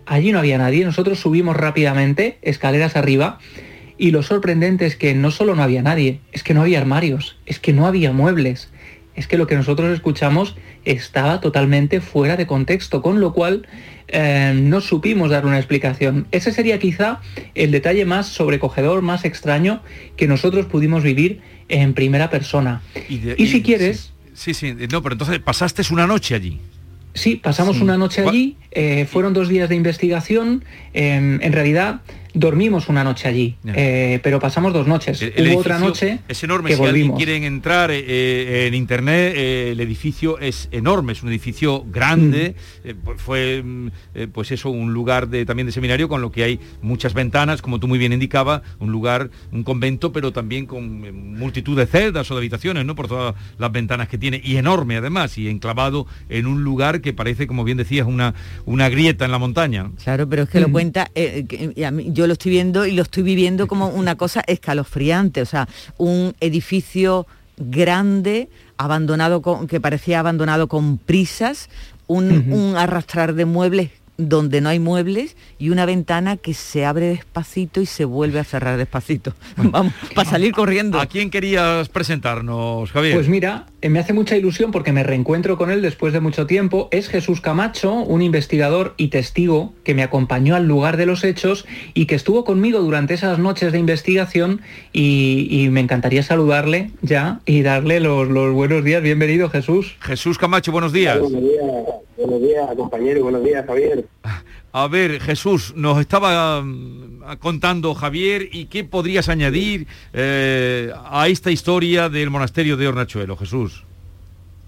Allí 0.06 0.32
no 0.32 0.38
había 0.38 0.58
nadie, 0.58 0.84
nosotros 0.84 1.18
subimos 1.18 1.56
rápidamente, 1.56 2.38
escaleras 2.42 2.96
arriba, 2.96 3.38
y 3.96 4.10
lo 4.10 4.22
sorprendente 4.22 4.86
es 4.86 4.96
que 4.96 5.14
no 5.14 5.30
solo 5.30 5.54
no 5.54 5.62
había 5.62 5.82
nadie, 5.82 6.20
es 6.32 6.42
que 6.42 6.52
no 6.54 6.62
había 6.62 6.78
armarios, 6.80 7.36
es 7.46 7.58
que 7.58 7.72
no 7.72 7.86
había 7.86 8.12
muebles, 8.12 8.70
es 9.14 9.28
que 9.28 9.38
lo 9.38 9.46
que 9.46 9.54
nosotros 9.54 9.94
escuchamos 9.94 10.56
estaba 10.84 11.40
totalmente 11.40 12.00
fuera 12.00 12.36
de 12.36 12.46
contexto, 12.46 13.00
con 13.00 13.20
lo 13.20 13.32
cual 13.32 13.66
eh, 14.08 14.52
no 14.54 14.80
supimos 14.80 15.30
dar 15.30 15.46
una 15.46 15.56
explicación. 15.58 16.26
Ese 16.32 16.50
sería 16.52 16.78
quizá 16.78 17.20
el 17.54 17.70
detalle 17.70 18.04
más 18.04 18.26
sobrecogedor, 18.26 19.00
más 19.02 19.24
extraño 19.24 19.80
que 20.16 20.26
nosotros 20.26 20.66
pudimos 20.66 21.02
vivir 21.04 21.40
en 21.68 21.94
primera 21.94 22.28
persona. 22.28 22.82
Y, 23.08 23.18
de- 23.18 23.36
Y 23.38 23.46
si 23.46 23.62
quieres- 23.62 24.12
Sí, 24.34 24.52
sí, 24.52 24.74
sí. 24.74 24.86
no, 24.90 25.00
pero 25.02 25.14
entonces 25.14 25.38
pasaste 25.38 25.82
una 25.92 26.06
noche 26.08 26.34
allí. 26.34 26.60
Sí, 27.14 27.36
pasamos 27.36 27.80
una 27.80 27.96
noche 27.96 28.22
¿Cuál- 28.22 28.34
allí, 28.34 28.56
eh, 28.72 29.06
fueron 29.08 29.32
dos 29.32 29.48
días 29.48 29.68
de 29.68 29.76
investigación, 29.76 30.64
eh, 30.94 31.38
en 31.40 31.52
realidad 31.52 32.00
dormimos 32.34 32.88
una 32.88 33.04
noche 33.04 33.28
allí, 33.28 33.56
eh, 33.64 34.18
pero 34.22 34.40
pasamos 34.40 34.72
dos 34.72 34.86
noches. 34.86 35.22
El- 35.22 35.32
el 35.36 35.52
Hubo 35.52 35.60
otra 35.60 35.78
noche 35.78 36.18
es 36.28 36.42
enorme. 36.42 36.70
que 36.70 36.76
si 36.76 36.82
alguien 36.82 37.06
volvimos. 37.08 37.16
quieren 37.16 37.44
entrar 37.44 37.90
eh, 37.92 38.00
eh, 38.06 38.66
en 38.66 38.74
internet, 38.74 39.34
eh, 39.36 39.68
el 39.72 39.80
edificio 39.80 40.38
es 40.40 40.68
enorme, 40.72 41.12
es 41.12 41.22
un 41.22 41.28
edificio 41.28 41.84
grande. 41.90 42.56
eh, 42.84 42.94
pues 43.02 43.20
fue, 43.22 43.62
mm, 43.64 43.86
eh, 44.14 44.28
pues 44.32 44.50
eso, 44.50 44.70
un 44.70 44.92
lugar 44.92 45.28
de, 45.28 45.46
también 45.46 45.66
de 45.66 45.72
seminario 45.72 46.08
con 46.08 46.20
lo 46.20 46.30
que 46.32 46.42
hay 46.44 46.60
muchas 46.82 47.14
ventanas, 47.14 47.62
como 47.62 47.78
tú 47.80 47.86
muy 47.88 47.98
bien 47.98 48.12
indicaba, 48.12 48.62
un 48.80 48.90
lugar, 48.92 49.30
un 49.52 49.62
convento, 49.62 50.12
pero 50.12 50.32
también 50.32 50.66
con 50.66 51.38
multitud 51.38 51.76
de 51.76 51.86
celdas 51.86 52.30
o 52.30 52.34
de 52.34 52.38
habitaciones, 52.40 52.84
¿no? 52.84 52.94
Por 52.94 53.08
todas 53.08 53.34
las 53.58 53.72
ventanas 53.72 54.08
que 54.08 54.18
tiene 54.18 54.40
y 54.42 54.56
enorme 54.56 54.96
además 54.96 55.38
y 55.38 55.48
enclavado 55.48 56.06
en 56.28 56.46
un 56.46 56.64
lugar 56.64 57.00
que 57.00 57.12
parece, 57.12 57.46
como 57.46 57.64
bien 57.64 57.78
decías, 57.78 58.06
una 58.06 58.34
una 58.66 58.88
grieta 58.88 59.24
en 59.24 59.30
la 59.30 59.38
montaña. 59.38 59.90
Claro, 60.02 60.28
pero 60.28 60.42
es 60.42 60.48
que 60.48 60.60
lo 60.60 60.70
cuenta, 60.72 61.10
eh, 61.14 61.44
que- 61.48 61.72
y 61.76 61.82
a 61.84 61.90
mí- 61.90 62.08
yo 62.12 62.23
lo 62.26 62.34
estoy 62.34 62.52
viendo 62.52 62.86
y 62.86 62.92
lo 62.92 63.02
estoy 63.02 63.22
viviendo 63.22 63.66
como 63.68 63.88
una 63.88 64.16
cosa 64.16 64.42
escalofriante, 64.46 65.42
o 65.42 65.46
sea, 65.46 65.68
un 65.98 66.34
edificio 66.40 67.26
grande, 67.56 68.48
abandonado 68.76 69.42
con, 69.42 69.66
que 69.66 69.80
parecía 69.80 70.20
abandonado 70.20 70.68
con 70.68 70.98
prisas, 70.98 71.70
un, 72.06 72.52
un 72.52 72.76
arrastrar 72.76 73.34
de 73.34 73.44
muebles 73.44 73.90
donde 74.16 74.60
no 74.60 74.68
hay 74.68 74.78
muebles 74.78 75.36
y 75.58 75.70
una 75.70 75.86
ventana 75.86 76.36
que 76.36 76.54
se 76.54 76.84
abre 76.84 77.06
despacito 77.06 77.80
y 77.80 77.86
se 77.86 78.04
vuelve 78.04 78.38
a 78.38 78.44
cerrar 78.44 78.78
despacito. 78.78 79.34
Vamos, 79.56 79.92
para 80.14 80.28
salir 80.28 80.52
corriendo. 80.52 81.00
¿A 81.00 81.06
quién 81.06 81.30
querías 81.30 81.88
presentarnos, 81.88 82.90
Javier? 82.92 83.14
Pues 83.14 83.28
mira, 83.28 83.66
me 83.88 83.98
hace 83.98 84.12
mucha 84.12 84.36
ilusión 84.36 84.70
porque 84.70 84.92
me 84.92 85.02
reencuentro 85.02 85.58
con 85.58 85.70
él 85.70 85.82
después 85.82 86.12
de 86.12 86.20
mucho 86.20 86.46
tiempo. 86.46 86.88
Es 86.90 87.08
Jesús 87.08 87.40
Camacho, 87.40 87.92
un 87.92 88.22
investigador 88.22 88.94
y 88.96 89.08
testigo 89.08 89.72
que 89.84 89.94
me 89.94 90.02
acompañó 90.02 90.54
al 90.56 90.66
lugar 90.66 90.96
de 90.96 91.06
los 91.06 91.24
hechos 91.24 91.66
y 91.92 92.06
que 92.06 92.14
estuvo 92.14 92.44
conmigo 92.44 92.80
durante 92.80 93.14
esas 93.14 93.38
noches 93.38 93.72
de 93.72 93.78
investigación 93.78 94.60
y, 94.92 95.68
me 95.70 95.80
encantaría 95.80 96.22
saludarle 96.22 96.90
ya 97.02 97.40
y 97.46 97.62
darle 97.62 97.98
los, 97.98 98.28
los 98.28 98.52
buenos 98.54 98.84
días. 98.84 99.02
Bienvenido, 99.02 99.48
Jesús. 99.48 99.96
Jesús 100.00 100.38
Camacho, 100.38 100.72
buenos 100.72 100.92
días. 100.92 101.18
Buenos 101.18 101.42
días, 101.42 101.64
buenos 102.16 102.42
días, 102.42 102.66
compañero, 102.76 103.22
buenos 103.22 103.44
días, 103.44 103.66
Javier. 103.66 104.04
A 104.76 104.88
ver, 104.88 105.20
Jesús, 105.20 105.72
nos 105.76 106.00
estaba 106.00 106.60
mm, 106.60 107.38
contando 107.38 107.94
Javier 107.94 108.48
y 108.50 108.66
qué 108.66 108.82
podrías 108.82 109.28
añadir 109.28 109.86
eh, 110.12 110.90
a 110.96 111.28
esta 111.28 111.52
historia 111.52 112.08
del 112.08 112.28
monasterio 112.28 112.76
de 112.76 112.88
Hornachuelo, 112.88 113.36
Jesús. 113.36 113.84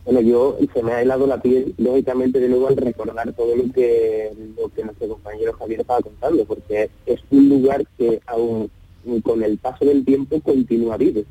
Bueno, 0.05 0.21
yo 0.21 0.59
se 0.73 0.81
me 0.85 0.93
ha 0.93 1.03
helado 1.03 1.27
la 1.27 1.43
piel, 1.43 1.75
lógicamente, 1.79 2.39
de 2.39 2.49
nuevo 2.49 2.69
al 2.69 2.77
recordar 2.77 3.33
todo 3.33 3.57
lo 3.57 3.65
que, 3.73 4.31
lo 4.57 4.69
que 4.69 4.85
nuestro 4.85 5.09
compañero 5.09 5.55
Javier 5.55 5.81
estaba 5.81 6.01
contando, 6.01 6.45
porque 6.45 6.89
es 7.05 7.21
un 7.31 7.49
lugar 7.49 7.85
que 7.99 8.21
aún 8.29 8.71
con 9.25 9.43
el 9.43 9.59
paso 9.59 9.87
del 9.87 10.05
tiempo 10.05 10.41
continúa 10.41 10.97
vivo. 10.99 11.23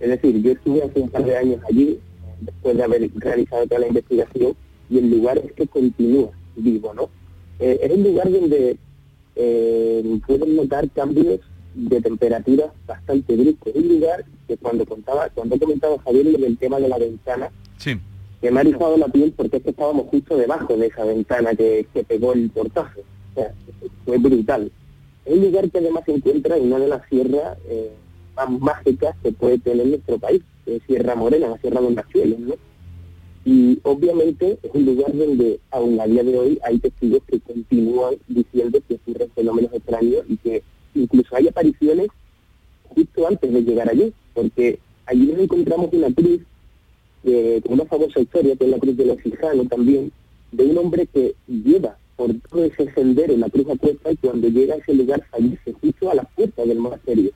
Es 0.00 0.08
decir, 0.08 0.40
yo 0.40 0.52
estuve 0.52 0.82
hace 0.82 1.00
un 1.00 1.10
par 1.10 1.22
de 1.26 1.36
años 1.36 1.60
allí, 1.68 1.98
después 2.40 2.78
de 2.78 2.82
haber 2.82 3.10
realizado 3.14 3.66
toda 3.66 3.80
la 3.80 3.88
investigación, 3.88 4.56
y 4.88 4.96
el 4.96 5.10
lugar 5.10 5.36
es 5.36 5.52
que 5.52 5.66
continúa 5.66 6.30
vivo, 6.56 6.94
¿no? 6.94 7.10
Eh, 7.62 7.78
es 7.80 7.92
un 7.92 8.02
lugar 8.02 8.28
donde 8.28 8.76
eh, 9.36 10.20
pueden 10.26 10.56
notar 10.56 10.90
cambios 10.90 11.38
de 11.74 12.00
temperatura 12.00 12.72
bastante 12.88 13.36
bruscos. 13.36 13.68
Es 13.68 13.76
un 13.76 13.88
lugar 13.88 14.24
que 14.48 14.56
cuando 14.56 14.84
contaba, 14.84 15.28
cuando 15.28 15.56
comentaba 15.60 15.96
Javier 16.04 16.26
el 16.26 16.58
tema 16.58 16.80
de 16.80 16.88
la 16.88 16.98
ventana, 16.98 17.52
sí. 17.76 18.00
que 18.40 18.50
me 18.50 18.58
ha 18.58 18.62
rizado 18.64 18.96
la 18.96 19.06
piel 19.06 19.32
porque 19.36 19.58
es 19.58 19.62
que 19.62 19.70
estábamos 19.70 20.08
justo 20.08 20.36
debajo 20.36 20.76
de 20.76 20.88
esa 20.88 21.04
ventana 21.04 21.54
que, 21.54 21.86
pegó 22.08 22.32
el 22.32 22.50
portazo. 22.50 23.00
O 23.30 23.34
sea, 23.36 23.54
fue 24.04 24.18
brutal. 24.18 24.72
Es 25.24 25.32
un 25.32 25.44
lugar 25.44 25.70
que 25.70 25.78
además 25.78 26.02
se 26.04 26.14
encuentra 26.16 26.56
en 26.56 26.64
una 26.64 26.80
de 26.80 26.88
las 26.88 27.08
sierras 27.08 27.58
eh, 27.68 27.92
más 28.34 28.50
mágicas 28.50 29.14
que 29.22 29.30
puede 29.30 29.58
tener 29.58 29.86
nuestro 29.86 30.18
país, 30.18 30.42
que 30.64 30.76
es 30.76 30.82
Sierra 30.88 31.14
Morena, 31.14 31.46
la 31.50 31.58
Sierra 31.58 31.80
de 31.80 31.86
Ondachuelos, 31.86 32.40
¿no? 32.40 32.54
Y 33.44 33.78
obviamente 33.82 34.58
es 34.62 34.70
un 34.72 34.84
lugar 34.84 35.12
donde 35.16 35.58
aún 35.70 36.00
a 36.00 36.06
día 36.06 36.22
de 36.22 36.38
hoy 36.38 36.58
hay 36.62 36.78
testigos 36.78 37.22
que 37.26 37.40
continúan 37.40 38.14
diciendo 38.28 38.78
que 38.86 38.94
ocurren 38.94 39.30
fenómenos 39.34 39.72
extraños 39.72 40.24
y 40.28 40.36
que 40.36 40.62
incluso 40.94 41.34
hay 41.34 41.48
apariciones 41.48 42.08
justo 42.84 43.26
antes 43.26 43.52
de 43.52 43.62
llegar 43.62 43.88
allí, 43.88 44.12
porque 44.34 44.78
allí 45.06 45.26
nos 45.26 45.40
encontramos 45.40 45.92
una 45.92 46.12
cruz, 46.12 46.40
eh, 47.24 47.60
con 47.64 47.74
una 47.74 47.84
famosa 47.86 48.20
historia, 48.20 48.54
que 48.54 48.64
es 48.64 48.70
la 48.70 48.78
cruz 48.78 48.96
de 48.96 49.06
los 49.06 49.20
Fijanos 49.20 49.68
también, 49.68 50.12
de 50.52 50.64
un 50.64 50.78
hombre 50.78 51.06
que 51.06 51.34
lleva 51.48 51.96
por 52.16 52.32
todo 52.48 52.64
ese 52.64 52.92
sendero 52.92 53.36
la 53.36 53.48
cruz 53.48 53.68
apuesta 53.70 54.12
y 54.12 54.16
cuando 54.16 54.48
llega 54.48 54.74
a 54.74 54.78
ese 54.78 54.94
lugar 54.94 55.24
fallece 55.30 55.72
justo 55.80 56.10
a 56.10 56.14
la 56.14 56.22
puerta 56.22 56.64
del 56.64 56.78
monasterio. 56.78 57.30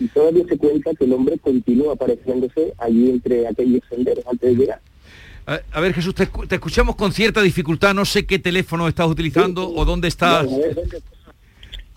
Y 0.00 0.06
todavía 0.08 0.44
se 0.48 0.56
cuenta 0.56 0.94
que 0.94 1.04
el 1.04 1.12
hombre 1.12 1.38
continúa 1.38 1.94
apareciéndose 1.94 2.72
allí 2.78 3.10
entre 3.10 3.46
aquellos 3.46 3.82
senderos 3.88 4.24
antes 4.26 4.50
de 4.50 4.56
llegar. 4.56 4.80
A, 5.72 5.80
ver, 5.80 5.94
Jesús, 5.94 6.14
te, 6.14 6.28
escuchamos 6.50 6.94
con 6.94 7.12
cierta 7.12 7.40
dificultad. 7.40 7.94
No 7.94 8.04
sé 8.04 8.26
qué 8.26 8.38
teléfono 8.38 8.86
estás 8.86 9.06
utilizando 9.06 9.70
o 9.70 9.84
dónde 9.86 10.08
estás. 10.08 10.46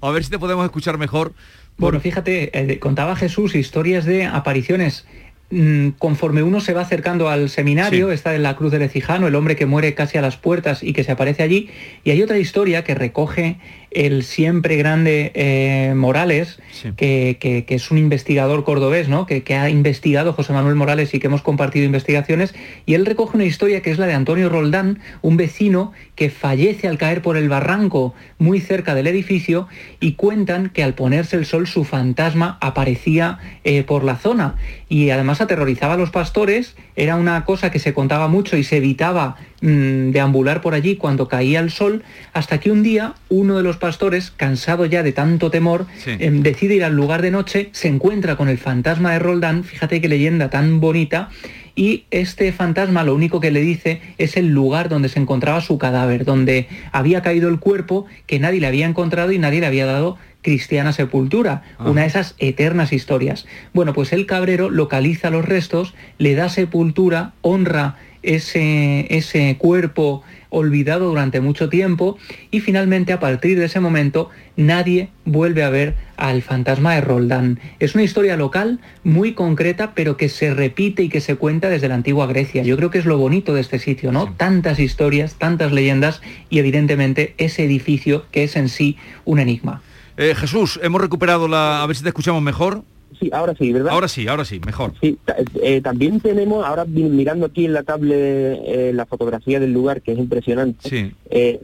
a 0.02 0.10
ver 0.12 0.24
si 0.24 0.30
te 0.30 0.40
podemos 0.40 0.64
escuchar 0.64 0.98
mejor. 0.98 1.34
Bueno, 1.78 2.00
fíjate, 2.00 2.58
eh, 2.58 2.80
contaba 2.80 3.16
Jesús 3.16 3.56
historias 3.56 4.06
de 4.06 4.26
apariciones 4.26 5.06
Mm, 5.54 5.90
conforme 5.98 6.44
uno 6.44 6.62
se 6.62 6.74
va 6.74 6.82
acercando 6.82 7.28
al 7.28 7.50
seminario, 7.50 8.14
está 8.14 8.34
en 8.36 8.44
la 8.44 8.56
Cruz 8.56 8.72
del 8.72 8.84
Ecijano, 8.84 9.28
el 9.28 9.36
hombre 9.36 9.58
que 9.58 9.66
muere 9.66 9.94
casi 9.94 10.18
a 10.18 10.22
las 10.22 10.38
puertas 10.38 10.82
y 10.82 10.94
que 10.94 11.04
se 11.04 11.12
aparece 11.12 11.44
allí, 11.44 11.70
y 12.06 12.12
hay 12.12 12.24
otra 12.24 12.38
historia 12.38 12.86
que 12.86 12.96
recoge 12.96 13.58
el 13.92 14.24
siempre 14.24 14.78
grande 14.78 15.32
eh, 15.36 15.94
Morales, 15.96 16.60
que, 16.96 17.66
es 17.68 17.92
un 17.92 17.98
investigador 17.98 18.64
cordobés, 18.64 19.10
¿no? 19.10 19.26
Que, 19.26 19.44
que, 19.44 19.56
ha 19.56 19.70
investigado 19.70 20.34
José 20.34 20.54
Manuel 20.54 20.76
Morales 20.76 21.14
y 21.14 21.20
que 21.20 21.28
hemos 21.28 21.42
compartido 21.42 21.86
investigaciones, 21.86 22.56
y 22.86 22.94
él 22.94 23.06
recoge 23.06 23.36
una 23.36 23.46
historia 23.46 23.82
que 23.82 23.92
es 23.92 24.00
la 24.00 24.08
de 24.08 24.14
Antonio 24.14 24.50
Roldán, 24.50 25.00
un 25.22 25.38
vecino 25.38 25.92
que 26.16 26.30
fallece 26.30 26.88
al 26.88 26.98
caer 26.98 27.22
por 27.22 27.38
el 27.38 27.50
barranco 27.50 28.16
muy 28.38 28.62
cerca 28.62 28.96
del 28.96 29.08
edificio, 29.08 29.68
y 30.00 30.14
cuentan 30.14 30.70
que 30.70 30.84
al 30.84 30.94
ponerse 30.94 31.36
el 31.36 31.46
sol 31.46 31.68
su 31.68 31.84
fantasma 31.84 32.58
aparecía 32.62 33.40
eh, 33.64 33.84
por 33.84 34.04
la 34.04 34.16
zona, 34.16 34.56
y 34.88 35.10
además 35.10 35.42
aterrorizaba 35.42 35.96
a 35.96 35.98
los 35.98 36.12
pastores, 36.12 36.76
era 36.96 37.16
una 37.16 37.44
cosa 37.44 37.72
que 37.72 37.80
se 37.80 37.94
contaba 37.94 38.30
mucho 38.30 38.56
y 38.56 38.64
se 38.64 38.78
evitaba 38.78 39.36
mm, 39.62 40.12
deambular 40.12 40.62
por 40.62 40.74
allí 40.74 40.96
cuando 40.96 41.28
caía 41.28 41.60
el 41.60 41.72
sol, 41.72 42.04
hasta 42.34 42.60
que 42.60 42.72
un 42.72 42.84
día 42.84 43.14
uno 43.30 43.58
de 43.58 43.64
los 43.64 43.78
pastores, 43.78 44.32
cansado 44.32 44.86
ya 44.86 45.04
de 45.04 45.12
tanto 45.12 45.50
temor, 45.50 45.86
em, 46.06 46.44
decide 46.44 46.76
ir 46.76 46.84
al 46.84 46.96
lugar 46.96 47.22
de 47.22 47.32
noche, 47.32 47.70
se 47.72 47.88
encuentra 47.88 48.36
con 48.36 48.50
el 48.50 48.58
fantasma 48.58 49.14
de 49.14 49.20
Roldán, 49.20 49.64
fíjate 49.64 50.02
qué 50.02 50.08
leyenda 50.08 50.50
tan 50.50 50.80
bonita, 50.80 51.30
y 51.76 52.04
este 52.12 52.52
fantasma 52.52 53.04
lo 53.04 53.16
único 53.16 53.40
que 53.40 53.52
le 53.52 53.62
dice 53.62 54.02
es 54.18 54.36
el 54.36 54.50
lugar 54.50 54.90
donde 54.90 55.10
se 55.10 55.20
encontraba 55.20 55.62
su 55.62 55.78
cadáver, 55.78 56.26
donde 56.26 56.68
había 56.92 57.22
caído 57.22 57.50
el 57.50 57.60
cuerpo 57.60 58.06
que 58.28 58.40
nadie 58.40 58.60
le 58.60 58.68
había 58.68 58.88
encontrado 58.88 59.32
y 59.32 59.40
nadie 59.40 59.62
le 59.62 59.68
había 59.68 59.86
dado 59.86 60.18
cristiana 60.42 60.92
sepultura, 60.92 61.64
ah. 61.78 61.90
una 61.90 62.02
de 62.02 62.08
esas 62.08 62.36
eternas 62.40 62.94
historias. 62.94 63.46
Bueno, 63.74 63.94
pues 63.94 64.12
el 64.12 64.26
cabrero 64.26 64.70
localiza 64.70 65.30
los 65.30 65.46
restos, 65.46 65.94
le 66.18 66.36
da 66.36 66.50
sepultura, 66.50 67.34
honra 67.42 67.98
ese, 68.24 69.08
ese 69.16 69.56
cuerpo 69.58 70.24
olvidado 70.50 71.08
durante 71.08 71.42
mucho 71.42 71.70
tiempo 71.70 72.18
y 72.52 72.60
finalmente 72.60 73.14
a 73.14 73.20
partir 73.20 73.58
de 73.58 73.66
ese 73.66 73.80
momento 73.80 74.30
nadie 74.58 75.10
vuelve 75.26 75.64
a 75.64 75.70
ver 75.70 75.96
al 76.18 76.42
fantasma 76.42 76.94
de 76.94 77.02
Roldán. 77.02 77.60
Es 77.80 77.96
una 77.96 78.04
historia 78.04 78.36
local 78.38 78.80
muy 79.04 79.34
concreta 79.34 79.94
pero 79.96 80.18
que 80.18 80.30
se 80.30 80.54
repite 80.54 81.04
y 81.04 81.10
que 81.10 81.22
se 81.22 81.36
cuenta 81.36 81.70
desde 81.70 81.88
la 81.88 81.96
antigua 81.96 82.28
Grecia. 82.28 82.64
Yo 82.64 82.76
creo 82.76 82.92
que 82.92 83.00
es 83.00 83.06
lo 83.06 83.18
bonito 83.18 83.54
de 83.54 83.62
este 83.62 83.80
sitio, 83.80 84.12
¿no? 84.12 84.34
Tantas 84.34 84.78
historias, 84.80 85.36
tantas 85.36 85.72
leyendas 85.72 86.22
y 86.50 86.60
evidentemente 86.60 87.34
ese 87.38 87.64
edificio 87.64 88.26
que 88.32 88.44
es 88.44 88.56
en 88.58 88.68
sí 88.68 88.98
un 89.24 89.40
enigma. 89.40 89.82
Eh, 90.18 90.36
Jesús, 90.36 90.80
hemos 90.84 91.02
recuperado 91.02 91.48
la... 91.48 91.82
A 91.82 91.88
ver 91.88 91.96
si 91.96 92.04
te 92.04 92.10
escuchamos 92.10 92.44
mejor. 92.44 92.84
Sí, 93.20 93.30
ahora 93.34 93.54
sí, 93.58 93.72
¿verdad? 93.72 93.92
Ahora 93.92 94.08
sí, 94.08 94.28
ahora 94.28 94.46
sí, 94.46 94.60
mejor. 94.66 94.94
Sí, 95.02 95.18
eh, 95.62 95.82
también 95.82 96.20
tenemos, 96.20 96.66
ahora 96.66 96.86
mirando 96.86 97.46
aquí 97.46 97.66
en 97.66 97.74
la 97.74 97.84
tablet 97.84 98.18
eh, 98.18 98.92
la 98.94 99.06
fotografía 99.06 99.60
del 99.60 99.74
lugar, 99.74 100.02
que 100.02 100.14
es 100.14 100.18
impresionante, 100.18 100.90
sí. 100.90 101.12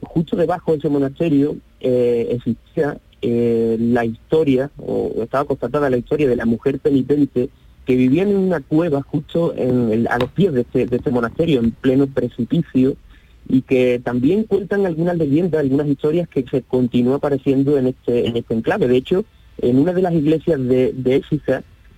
justo 0.02 0.36
debajo 0.36 0.72
de 0.72 0.78
ese 0.78 0.90
monasterio 0.90 1.58
existía 1.80 3.00
la 3.22 4.06
historia, 4.06 4.70
o 4.78 5.12
estaba 5.24 5.46
constatada 5.46 5.90
la 5.90 5.98
historia 5.98 6.28
de 6.28 6.36
la 6.36 6.46
mujer 6.46 6.80
penitente 6.80 7.50
que 7.86 7.96
vivía 7.96 8.24
en 8.24 8.36
una 8.36 8.60
cueva 8.60 9.02
justo 9.02 9.54
a 9.56 10.20
los 10.20 10.30
pies 10.32 10.54
de 10.54 10.62
este, 10.62 10.86
de 10.86 10.98
este 10.98 11.10
monasterio, 11.12 11.60
en 11.60 11.72
pleno 11.72 12.08
precipicio, 12.08 12.96
y 13.50 13.62
que 13.62 14.02
también 14.04 14.44
cuentan 14.44 14.86
algunas 14.86 15.18
leyendas, 15.18 15.62
algunas 15.62 15.88
historias 15.88 16.28
que 16.28 16.44
se 16.44 16.64
continúan 16.64 17.16
apareciendo 17.16 17.78
en 17.78 17.88
este, 17.88 18.28
en 18.28 18.36
este 18.36 18.54
enclave. 18.54 18.88
De 18.88 18.98
hecho, 18.98 19.24
en 19.60 19.80
una 19.80 19.94
de 19.94 20.02
las 20.02 20.14
iglesias 20.14 20.60
de, 20.60 20.94
de 20.94 21.24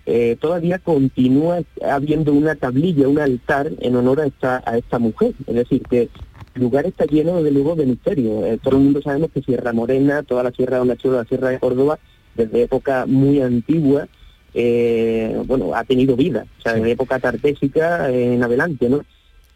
eh, 0.05 0.37
todavía 0.39 0.79
continúa 0.79 1.61
habiendo 1.87 2.33
una 2.33 2.55
tablilla, 2.55 3.07
un 3.07 3.19
altar 3.19 3.71
en 3.79 3.95
honor 3.95 4.21
a 4.21 4.25
esta, 4.25 4.63
a 4.65 4.77
esta 4.77 4.97
mujer. 4.97 5.33
Es 5.45 5.53
decir, 5.53 5.83
que 5.83 6.09
el 6.55 6.61
lugar 6.61 6.87
está 6.87 7.05
lleno 7.05 7.43
de 7.43 7.51
luego 7.51 7.75
de 7.75 7.85
misterio. 7.85 8.45
Eh, 8.45 8.57
todo 8.61 8.77
el 8.77 8.83
mundo 8.83 9.01
sabemos 9.03 9.29
que 9.31 9.43
Sierra 9.43 9.71
Morena, 9.71 10.23
toda 10.23 10.43
la 10.43 10.51
Sierra 10.51 10.77
de 10.77 10.81
Ondachuelo, 10.81 11.17
la 11.17 11.25
Sierra 11.25 11.49
de 11.49 11.59
Córdoba, 11.59 11.99
desde 12.35 12.63
época 12.63 13.05
muy 13.05 13.41
antigua, 13.41 14.07
eh, 14.55 15.39
bueno, 15.45 15.75
ha 15.75 15.83
tenido 15.83 16.15
vida, 16.15 16.47
o 16.57 16.61
sea, 16.61 16.73
desde 16.73 16.91
época 16.91 17.19
tartésica 17.19 18.09
en 18.09 18.41
adelante, 18.41 18.89
¿no? 18.89 19.05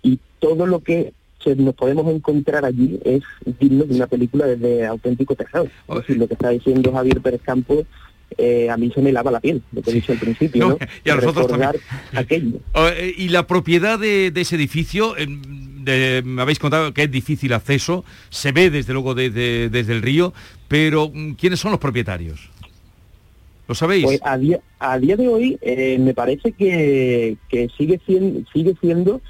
Y 0.03 0.19
todo 0.39 0.67
lo 0.67 0.81
que 0.81 1.13
nos 1.45 1.75
podemos 1.75 2.13
encontrar 2.13 2.65
allí 2.65 2.99
es 3.03 3.23
digno 3.59 3.85
de 3.85 3.95
una 3.95 4.07
película 4.07 4.45
desde 4.45 4.85
auténtico 4.85 5.35
terror. 5.35 5.69
lo 5.87 6.27
que 6.27 6.33
está 6.33 6.49
diciendo 6.49 6.91
Javier 6.91 7.21
Pérez 7.21 7.41
Campos 7.41 7.85
eh, 8.37 8.69
a 8.69 8.77
mí 8.77 8.91
se 8.93 9.01
me 9.01 9.11
lava 9.11 9.31
la 9.31 9.39
piel, 9.39 9.61
lo 9.71 9.81
que 9.81 9.91
he 9.91 9.93
dicho 9.93 10.11
al 10.11 10.17
principio, 10.17 10.69
¿no? 10.69 10.77
Y 11.03 11.09
a 11.09 11.15
nosotros 11.15 11.47
también. 11.47 12.61
Oh, 12.73 12.87
eh, 12.87 13.13
y 13.15 13.29
la 13.29 13.45
propiedad 13.47 13.99
de, 13.99 14.31
ese 14.35 14.55
edificio, 14.55 15.15
me 15.85 16.41
habéis 16.41 16.59
contado 16.59 16.93
que 16.93 17.03
es 17.03 17.11
difícil 17.11 17.53
acceso, 17.53 18.03
se 18.29 18.51
ve 18.51 18.69
desde 18.69 18.93
luego 18.93 19.13
desde, 19.13 19.69
desde 19.69 19.93
el 19.93 20.01
río, 20.01 20.33
pero 20.67 21.11
mm, 21.13 21.33
¿quiénes 21.33 21.59
son 21.59 21.71
los 21.71 21.79
propietarios? 21.79 22.49
¿Lo 23.67 23.75
sabéis? 23.75 24.05
Pues 24.05 24.19
a 24.23 24.37
día, 24.37 24.59
a 24.79 24.97
día 24.97 25.15
de 25.15 25.27
hoy 25.27 25.57
eh, 25.61 25.97
me 25.99 26.13
parece 26.13 26.51
que, 26.51 27.37
que 27.49 27.69
sigue 27.77 27.99
siendo, 28.05 28.41
sigue 28.51 28.75
siendo 28.81 29.21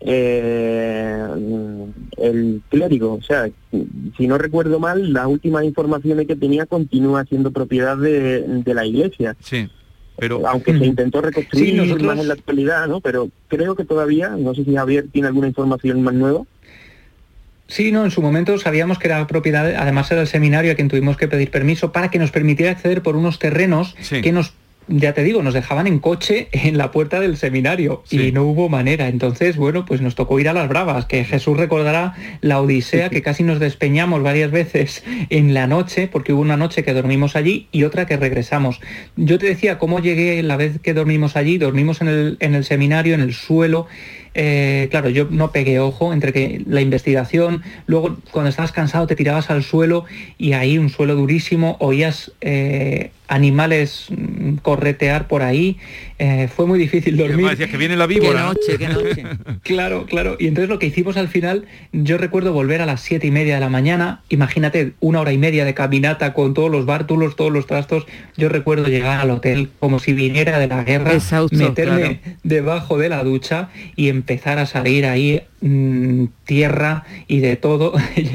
eh, 0.00 1.26
el 2.18 2.62
clérigo. 2.68 3.14
O 3.14 3.22
sea, 3.22 3.48
si 4.16 4.26
no 4.26 4.38
recuerdo 4.38 4.78
mal, 4.78 5.12
las 5.12 5.26
últimas 5.26 5.64
informaciones 5.64 6.26
que 6.26 6.36
tenía 6.36 6.66
continúa 6.66 7.24
siendo 7.24 7.50
propiedad 7.50 7.96
de, 7.96 8.42
de 8.42 8.74
la 8.74 8.84
iglesia. 8.86 9.36
Sí. 9.40 9.68
Pero, 10.18 10.46
aunque 10.46 10.76
se 10.76 10.84
intentó 10.84 11.22
reconstruir 11.22 11.70
Sí, 11.70 11.72
nosotros- 11.76 12.02
más 12.06 12.18
en 12.18 12.28
la 12.28 12.34
actualidad, 12.34 12.86
¿no? 12.88 13.00
Pero 13.00 13.30
creo 13.48 13.74
que 13.74 13.84
todavía, 13.84 14.28
no 14.30 14.54
sé 14.54 14.64
si 14.64 14.74
Javier 14.74 15.06
tiene 15.10 15.28
alguna 15.28 15.48
información 15.48 16.02
más 16.02 16.12
nueva. 16.14 16.42
Sí, 17.68 17.92
no, 17.92 18.04
en 18.04 18.10
su 18.10 18.20
momento 18.20 18.58
sabíamos 18.58 18.98
que 18.98 19.06
era 19.08 19.24
propiedad, 19.28 19.64
además 19.76 20.10
era 20.10 20.20
el 20.22 20.26
seminario 20.26 20.72
a 20.72 20.74
quien 20.74 20.88
tuvimos 20.88 21.16
que 21.16 21.28
pedir 21.28 21.50
permiso 21.50 21.92
para 21.92 22.10
que 22.10 22.18
nos 22.18 22.32
permitiera 22.32 22.72
acceder 22.72 23.00
por 23.00 23.16
unos 23.16 23.38
terrenos 23.38 23.94
Sí. 24.00 24.20
que 24.20 24.32
nos, 24.32 24.52
ya 24.88 25.12
te 25.14 25.22
digo, 25.22 25.42
nos 25.42 25.54
dejaban 25.54 25.86
en 25.86 25.98
coche 26.00 26.48
en 26.52 26.76
la 26.76 26.90
puerta 26.90 27.20
del 27.20 27.36
seminario 27.36 28.02
Sí. 28.06 28.20
y 28.20 28.32
no 28.32 28.44
hubo 28.44 28.68
manera. 28.68 29.08
Entonces, 29.08 29.56
bueno, 29.56 29.84
pues 29.84 30.00
nos 30.00 30.14
tocó 30.14 30.40
ir 30.40 30.48
a 30.48 30.52
las 30.52 30.68
bravas, 30.68 31.06
que 31.06 31.24
Jesús 31.24 31.56
recordará 31.56 32.14
la 32.40 32.60
odisea 32.60 33.08
que 33.08 33.22
casi 33.22 33.42
nos 33.42 33.60
despeñamos 33.60 34.22
varias 34.22 34.50
veces 34.50 35.04
en 35.28 35.54
la 35.54 35.66
noche, 35.66 36.08
porque 36.10 36.32
hubo 36.32 36.42
una 36.42 36.56
noche 36.56 36.82
que 36.82 36.92
dormimos 36.92 37.36
allí 37.36 37.68
y 37.70 37.84
otra 37.84 38.06
que 38.06 38.16
regresamos. 38.16 38.80
Yo 39.16 39.38
te 39.38 39.46
decía 39.46 39.78
cómo 39.78 40.00
llegué 40.00 40.42
la 40.42 40.56
vez 40.56 40.80
que 40.80 40.94
dormimos 40.94 41.36
allí, 41.36 41.58
dormimos 41.58 42.00
en 42.00 42.08
el, 42.08 42.36
en 42.40 42.54
el 42.54 42.64
seminario, 42.64 43.14
en 43.14 43.20
el 43.20 43.34
suelo. 43.34 43.86
Eh, 44.34 44.86
claro, 44.90 45.08
yo 45.08 45.26
no 45.28 45.50
pegué 45.50 45.80
ojo 45.80 46.12
entre 46.12 46.32
que 46.32 46.62
la 46.66 46.80
investigación, 46.80 47.62
luego 47.86 48.16
cuando 48.30 48.48
estabas 48.48 48.70
cansado 48.70 49.08
te 49.08 49.16
tirabas 49.16 49.50
al 49.50 49.64
suelo 49.64 50.04
y 50.38 50.52
ahí 50.52 50.78
un 50.78 50.88
suelo 50.88 51.16
durísimo, 51.16 51.76
oías 51.80 52.30
eh, 52.40 53.10
animales 53.30 54.06
mm, 54.10 54.56
corretear 54.56 55.26
por 55.28 55.42
ahí, 55.42 55.78
eh, 56.18 56.48
fue 56.54 56.66
muy 56.66 56.78
difícil 56.78 57.14
y 57.14 57.18
además 57.20 57.36
dormir. 57.36 57.50
decías 57.52 57.70
que 57.70 57.76
viene 57.78 57.96
la 57.96 58.06
Qué 58.06 58.20
víbora. 58.20 58.42
noche, 58.42 58.76
qué 58.78 58.88
noche. 58.88 59.22
Claro, 59.62 60.04
claro. 60.06 60.36
Y 60.38 60.46
entonces 60.48 60.68
lo 60.68 60.78
que 60.78 60.86
hicimos 60.86 61.16
al 61.16 61.28
final, 61.28 61.66
yo 61.92 62.18
recuerdo 62.18 62.52
volver 62.52 62.82
a 62.82 62.86
las 62.86 63.00
siete 63.00 63.26
y 63.26 63.30
media 63.30 63.54
de 63.54 63.60
la 63.60 63.68
mañana, 63.68 64.22
imagínate 64.28 64.92
una 65.00 65.20
hora 65.20 65.32
y 65.32 65.38
media 65.38 65.64
de 65.64 65.74
caminata 65.74 66.32
con 66.34 66.54
todos 66.54 66.70
los 66.70 66.86
bártulos, 66.86 67.36
todos 67.36 67.52
los 67.52 67.66
trastos. 67.66 68.06
Yo 68.36 68.48
recuerdo 68.48 68.86
llegar 68.88 69.20
al 69.20 69.30
hotel 69.30 69.70
como 69.78 69.98
si 69.98 70.12
viniera 70.12 70.58
de 70.58 70.66
la 70.66 70.82
guerra, 70.82 71.12
Exhausto, 71.14 71.56
meterme 71.56 72.20
debajo 72.42 72.98
de 72.98 73.08
la 73.08 73.22
ducha 73.22 73.68
y 73.96 74.08
empezar 74.08 74.58
a 74.58 74.66
salir 74.66 75.06
ahí 75.06 75.42
mm, 75.60 76.24
tierra 76.44 77.04
y 77.28 77.40
de 77.40 77.56
todo, 77.56 77.92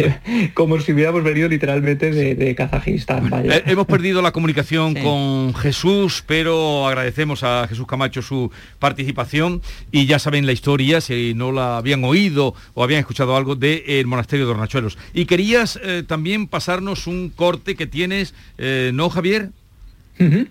como 0.53 0.79
si 0.79 0.93
hubiéramos 0.93 1.23
venido 1.23 1.49
literalmente 1.49 2.11
de, 2.11 2.35
de 2.35 2.55
Kazajistán. 2.55 3.29
vaya. 3.29 3.57
Eh, 3.57 3.63
hemos 3.67 3.87
perdido 3.87 4.21
la 4.21 4.31
comunicación 4.31 4.84
Sí. 4.93 5.01
con 5.01 5.53
Jesús, 5.55 6.23
pero 6.27 6.87
agradecemos 6.87 7.43
a 7.43 7.67
Jesús 7.67 7.87
Camacho 7.87 8.21
su 8.21 8.51
participación 8.79 9.61
y 9.91 10.05
ya 10.05 10.19
saben 10.19 10.45
la 10.45 10.51
historia, 10.51 11.01
si 11.01 11.33
no 11.33 11.51
la 11.51 11.77
habían 11.77 12.03
oído 12.03 12.53
o 12.73 12.83
habían 12.83 12.99
escuchado 12.99 13.35
algo 13.35 13.55
del 13.55 14.05
monasterio 14.05 14.45
de 14.45 14.51
Hornachuelos. 14.51 14.97
Y 15.13 15.25
querías 15.25 15.79
eh, 15.81 16.03
también 16.05 16.47
pasarnos 16.47 17.07
un 17.07 17.29
corte 17.29 17.75
que 17.75 17.87
tienes, 17.87 18.33
eh, 18.57 18.91
¿no, 18.93 19.09
Javier? 19.09 19.51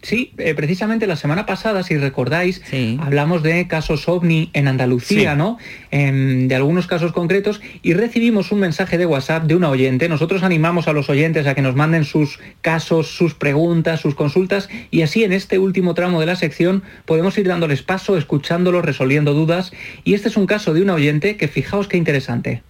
Sí, 0.03 0.33
eh, 0.37 0.55
precisamente 0.55 1.07
la 1.07 1.17
semana 1.17 1.47
pasada, 1.47 1.83
si 1.83 1.97
recordáis, 1.97 2.61
Sí. 2.69 2.99
hablamos 3.01 3.43
de 3.43 3.67
casos 3.67 4.07
ovni 4.09 4.51
en 4.53 4.69
Andalucía, 4.69 5.33
Sí. 5.33 5.39
¿no? 5.39 5.57
Em, 5.91 6.49
de 6.49 6.55
algunos 6.55 6.87
casos 6.87 7.13
concretos 7.13 7.63
y 7.83 7.95
recibimos 7.95 8.53
un 8.53 8.61
mensaje 8.61 8.99
de 8.99 9.07
WhatsApp 9.07 9.45
de 9.45 9.55
una 9.55 9.71
oyente. 9.71 10.09
Nosotros 10.11 10.43
animamos 10.43 10.87
a 10.87 10.93
los 10.93 11.09
oyentes 11.09 11.47
a 11.47 11.55
que 11.55 11.63
nos 11.63 11.75
manden 11.77 12.05
sus 12.05 12.39
casos, 12.61 13.09
sus 13.17 13.33
preguntas, 13.35 14.01
sus 14.01 14.15
consultas 14.15 14.69
y 14.91 15.01
así 15.01 15.25
en 15.25 15.33
este 15.33 15.59
último 15.59 15.95
tramo 15.95 16.21
de 16.21 16.27
la 16.27 16.37
sección 16.37 16.83
podemos 17.07 17.39
ir 17.39 17.49
dándoles 17.49 17.83
paso, 17.83 18.19
escuchándolos, 18.19 18.85
resolviendo 18.85 19.33
dudas. 19.33 19.73
Y 20.05 20.13
este 20.13 20.29
es 20.29 20.37
un 20.37 20.47
caso 20.47 20.75
de 20.75 20.83
una 20.83 20.93
oyente 20.95 21.37
que 21.39 21.49
fijaos 21.49 21.89
qué 21.89 21.97
interesante. 21.97 22.63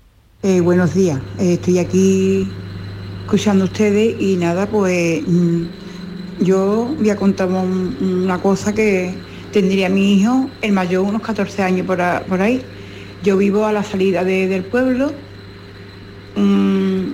Eh, 0.45 0.61
buenos 0.61 0.95
días, 0.95 1.19
Eh, 1.41 1.55
estoy 1.55 1.79
aquí 1.81 2.47
escuchando 3.25 3.65
a 3.65 3.67
ustedes 3.67 4.15
y 4.21 4.37
nada, 4.37 4.67
pues 4.69 5.23
mm, 5.27 5.63
yo 6.41 6.95
voy 6.99 7.11
a 7.11 7.17
contar 7.17 7.49
un- 7.49 7.97
una 8.25 8.39
cosa 8.39 8.75
que 8.75 9.15
tendría 9.53 9.89
mi 9.89 10.15
hijo, 10.15 10.49
el 10.63 10.73
mayor, 10.73 11.05
unos 11.05 11.23
14 11.23 11.63
años 11.63 11.87
por, 11.87 12.01
ahí. 12.01 12.63
Yo 13.23 13.37
vivo 13.37 13.65
a 13.67 13.73
la 13.73 13.83
salida 13.83 14.25
de- 14.25 14.49
del 14.49 14.65
pueblo, 14.65 15.13
mm, 16.37 17.05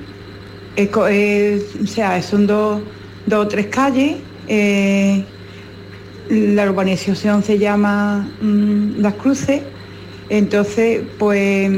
o 1.83 1.87
sea, 1.87 2.23
son 2.23 2.47
dos, 2.47 2.81
dos 3.27 3.45
o 3.47 3.49
tres 3.49 3.67
calles, 3.67 4.17
eh, 4.49 5.25
la 6.31 6.65
urbanización 6.71 7.43
se 7.43 7.59
llama 7.59 8.27
mm, 8.41 9.01
Las 9.01 9.15
Cruces, 9.15 9.63
entonces 10.29 11.03
pues 11.19 11.71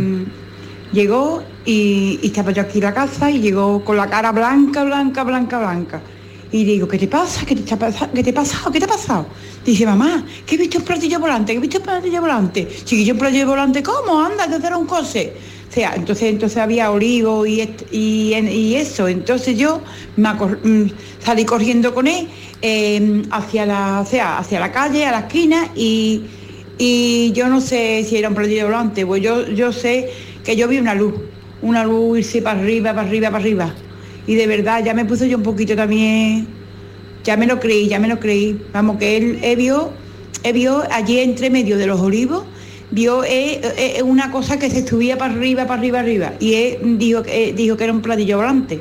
llegó 0.92 1.42
y, 1.64 2.20
y 2.22 2.26
estaba 2.26 2.52
yo 2.52 2.62
aquí 2.62 2.80
la 2.80 2.92
casa 2.94 3.30
y 3.30 3.40
llegó 3.40 3.84
con 3.84 3.96
la 3.96 4.08
cara 4.08 4.30
blanca, 4.32 4.84
blanca, 4.84 5.24
blanca, 5.24 5.58
blanca. 5.58 6.00
Y 6.52 6.64
digo, 6.64 6.86
¿qué 6.86 6.98
te 6.98 7.08
pasa? 7.08 7.46
¿Qué 7.46 7.54
te, 7.54 7.62
está 7.62 7.78
pasa- 7.78 8.10
¿Qué 8.14 8.22
te 8.22 8.30
ha 8.30 8.34
pasado? 8.34 8.70
¿Qué 8.70 8.78
te 8.78 8.84
ha 8.84 8.88
pasado? 8.88 9.26
Dice, 9.64 9.86
mamá, 9.86 10.24
que 10.46 10.54
he 10.54 10.58
visto 10.58 10.78
un 10.78 10.84
platillo 10.84 11.18
volante, 11.18 11.52
que 11.52 11.58
he 11.58 11.60
visto 11.60 11.78
un 11.78 11.84
platillo 11.84 12.20
volante. 12.20 12.68
Chiquillo, 12.84 13.14
un 13.14 13.18
platillo 13.18 13.46
volante, 13.46 13.82
¿cómo? 13.82 14.20
Anda, 14.20 14.46
que 14.46 14.56
hacer 14.56 14.74
un 14.74 14.86
cose. 14.86 15.32
O 15.70 15.72
sea, 15.72 15.94
entonces, 15.96 16.24
entonces 16.28 16.58
había 16.58 16.90
olivo 16.90 17.46
y, 17.46 17.62
y, 17.90 18.74
eso. 18.74 19.08
Entonces 19.08 19.56
yo 19.56 19.80
me 20.16 20.28
mm, 20.34 20.90
salí 21.18 21.46
corriendo 21.46 21.94
con 21.94 22.06
él 22.06 22.28
eh, 22.60 23.22
hacia, 23.30 23.64
la, 23.64 24.02
o 24.02 24.38
hacia 24.38 24.60
la 24.60 24.70
calle, 24.70 25.06
a 25.06 25.12
la 25.12 25.20
esquina 25.20 25.70
y, 25.74 26.26
y 26.76 27.32
yo 27.32 27.48
no 27.48 27.62
sé 27.62 28.04
si 28.06 28.18
era 28.18 28.28
un 28.28 28.34
platillo 28.34 28.66
volante, 28.66 29.06
pues 29.06 29.22
yo, 29.22 29.48
yo 29.48 29.72
sé 29.72 30.10
que 30.44 30.54
yo 30.56 30.68
vi 30.68 30.76
una 30.76 30.94
luz, 30.94 31.14
una 31.62 31.84
luz 31.84 32.18
irse 32.18 32.42
para 32.42 32.60
arriba, 32.60 32.92
para 32.92 33.08
arriba, 33.08 33.30
para 33.30 33.42
arriba. 33.42 33.74
Y 34.26 34.34
de 34.34 34.46
verdad 34.46 34.84
ya 34.84 34.94
me 34.94 35.04
puse 35.04 35.28
yo 35.28 35.36
un 35.36 35.42
poquito 35.42 35.74
también, 35.74 36.46
ya 37.24 37.36
me 37.36 37.46
lo 37.46 37.58
creí, 37.58 37.88
ya 37.88 37.98
me 37.98 38.08
lo 38.08 38.18
creí. 38.18 38.60
Vamos, 38.72 38.98
que 38.98 39.16
él, 39.16 39.56
vio, 39.56 39.92
vio 40.52 40.82
allí 40.90 41.20
entre 41.20 41.50
medio 41.50 41.76
de 41.76 41.86
los 41.86 42.00
olivos, 42.00 42.44
vio 42.90 43.24
eh, 43.24 43.60
eh, 43.76 44.02
una 44.02 44.30
cosa 44.30 44.58
que 44.58 44.70
se 44.70 44.86
subía 44.86 45.18
para 45.18 45.34
arriba, 45.34 45.66
para 45.66 45.80
arriba, 45.80 46.00
arriba. 46.00 46.32
Y 46.40 46.54
él 46.54 46.98
dijo, 46.98 47.22
eh, 47.26 47.52
dijo 47.56 47.76
que 47.76 47.84
era 47.84 47.92
un 47.92 48.02
platillo 48.02 48.36
volante. 48.36 48.80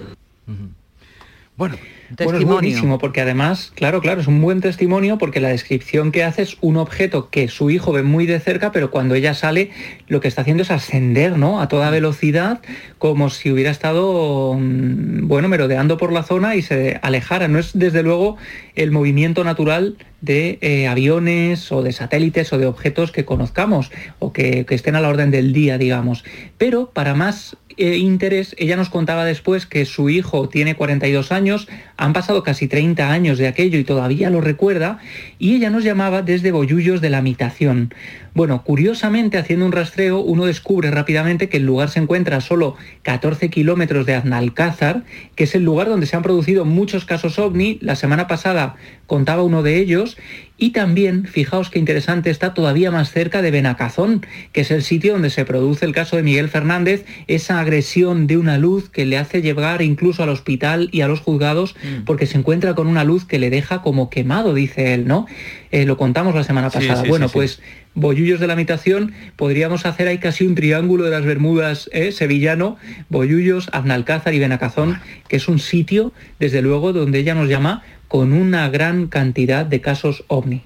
Bueno, 1.57 1.75
Bueno, 2.17 2.39
es 2.39 2.45
buenísimo 2.45 2.99
porque 2.99 3.21
además, 3.21 3.71
claro, 3.75 4.01
claro, 4.01 4.21
es 4.21 4.27
un 4.27 4.41
buen 4.41 4.61
testimonio 4.61 5.17
porque 5.17 5.39
la 5.39 5.49
descripción 5.49 6.11
que 6.11 6.23
hace 6.23 6.41
es 6.41 6.57
un 6.61 6.77
objeto 6.77 7.29
que 7.29 7.47
su 7.47 7.69
hijo 7.69 7.91
ve 7.91 8.03
muy 8.03 8.25
de 8.25 8.39
cerca, 8.39 8.71
pero 8.71 8.91
cuando 8.91 9.15
ella 9.15 9.33
sale 9.33 9.71
lo 10.07 10.19
que 10.19 10.27
está 10.27 10.41
haciendo 10.41 10.63
es 10.63 10.71
ascender, 10.71 11.37
¿no? 11.37 11.61
A 11.61 11.67
toda 11.67 11.89
velocidad, 11.89 12.61
como 12.97 13.29
si 13.29 13.51
hubiera 13.51 13.71
estado, 13.71 14.55
mm, 14.59 15.27
bueno, 15.27 15.47
merodeando 15.47 15.97
por 15.97 16.11
la 16.11 16.23
zona 16.23 16.55
y 16.55 16.61
se 16.61 16.99
alejara. 17.01 17.47
No 17.47 17.59
es 17.59 17.71
desde 17.73 18.03
luego 18.03 18.37
el 18.75 18.91
movimiento 18.91 19.43
natural 19.43 19.97
de 20.21 20.59
eh, 20.61 20.87
aviones 20.87 21.71
o 21.71 21.81
de 21.81 21.91
satélites 21.91 22.53
o 22.53 22.57
de 22.57 22.67
objetos 22.67 23.11
que 23.11 23.25
conozcamos 23.25 23.91
o 24.19 24.33
que, 24.33 24.65
que 24.65 24.75
estén 24.75 24.95
a 24.95 25.01
la 25.01 25.09
orden 25.09 25.31
del 25.31 25.53
día, 25.53 25.77
digamos. 25.77 26.23
Pero 26.57 26.91
para 26.91 27.15
más 27.15 27.57
eh, 27.81 27.97
interés, 27.97 28.55
ella 28.57 28.75
nos 28.75 28.89
contaba 28.89 29.25
después 29.25 29.65
que 29.65 29.85
su 29.85 30.09
hijo 30.09 30.47
tiene 30.49 30.75
42 30.75 31.31
años, 31.31 31.67
han 31.97 32.13
pasado 32.13 32.43
casi 32.43 32.67
30 32.67 33.11
años 33.11 33.37
de 33.37 33.47
aquello 33.47 33.77
y 33.77 33.83
todavía 33.83 34.29
lo 34.29 34.41
recuerda, 34.41 34.99
y 35.39 35.55
ella 35.55 35.69
nos 35.69 35.83
llamaba 35.83 36.21
desde 36.21 36.51
Bollullos 36.51 37.01
de 37.01 37.09
la 37.09 37.19
Habitación. 37.19 37.93
Bueno, 38.33 38.63
curiosamente, 38.63 39.37
haciendo 39.37 39.65
un 39.65 39.73
rastreo, 39.73 40.19
uno 40.19 40.45
descubre 40.45 40.89
rápidamente 40.89 41.49
que 41.49 41.57
el 41.57 41.65
lugar 41.65 41.89
se 41.89 41.99
encuentra 41.99 42.37
a 42.37 42.41
solo 42.41 42.77
14 43.01 43.49
kilómetros 43.49 44.05
de 44.05 44.15
Aznalcázar, 44.15 45.03
que 45.35 45.43
es 45.43 45.53
el 45.53 45.65
lugar 45.65 45.89
donde 45.89 46.05
se 46.05 46.15
han 46.15 46.23
producido 46.23 46.63
muchos 46.63 47.03
casos 47.03 47.39
ovni. 47.39 47.77
La 47.81 47.97
semana 47.97 48.27
pasada 48.27 48.75
contaba 49.05 49.43
uno 49.43 49.63
de 49.63 49.77
ellos. 49.79 50.17
Y 50.61 50.73
también, 50.73 51.25
fijaos 51.25 51.71
qué 51.71 51.79
interesante, 51.79 52.29
está 52.29 52.53
todavía 52.53 52.91
más 52.91 53.09
cerca 53.09 53.41
de 53.41 53.49
Benacazón, 53.49 54.23
que 54.51 54.61
es 54.61 54.69
el 54.69 54.83
sitio 54.83 55.13
donde 55.13 55.31
se 55.31 55.43
produce 55.43 55.85
el 55.87 55.91
caso 55.91 56.17
de 56.17 56.21
Miguel 56.21 56.49
Fernández, 56.49 57.03
esa 57.25 57.59
agresión 57.59 58.27
de 58.27 58.37
una 58.37 58.59
luz 58.59 58.87
que 58.87 59.07
le 59.07 59.17
hace 59.17 59.41
llegar 59.41 59.81
incluso 59.81 60.21
al 60.21 60.29
hospital 60.29 60.87
y 60.91 61.01
a 61.01 61.07
los 61.07 61.19
juzgados, 61.19 61.75
porque 62.05 62.27
se 62.27 62.37
encuentra 62.37 62.75
con 62.75 62.85
una 62.85 63.03
luz 63.03 63.25
que 63.25 63.39
le 63.39 63.49
deja 63.49 63.81
como 63.81 64.11
quemado, 64.11 64.53
dice 64.53 64.93
él, 64.93 65.07
¿no? 65.07 65.25
Eh, 65.71 65.85
lo 65.85 65.97
contamos 65.97 66.35
la 66.35 66.43
semana 66.43 66.69
pasada. 66.69 67.01
sí, 67.01 67.09
bueno, 67.09 67.27
sí, 67.27 67.33
pues 67.33 67.59
Bollullos 67.95 68.39
de 68.39 68.45
la 68.45 68.53
Habitación, 68.53 69.13
podríamos 69.37 69.87
hacer 69.87 70.07
ahí 70.07 70.19
casi 70.19 70.45
un 70.45 70.53
triángulo 70.53 71.05
de 71.05 71.09
las 71.09 71.25
Bermudas 71.25 71.89
¿eh? 71.91 72.11
sevillano, 72.11 72.77
Bollullos, 73.09 73.67
Aznalcázar 73.71 74.35
y 74.35 74.39
Benacazón, 74.39 74.99
que 75.27 75.37
es 75.37 75.47
un 75.47 75.57
sitio, 75.57 76.13
desde 76.39 76.61
luego, 76.61 76.93
donde 76.93 77.17
ella 77.17 77.33
nos 77.33 77.49
llama 77.49 77.81
con 78.11 78.33
una 78.33 78.67
gran 78.67 79.07
cantidad 79.07 79.65
de 79.65 79.79
casos 79.79 80.25
ovni. 80.27 80.63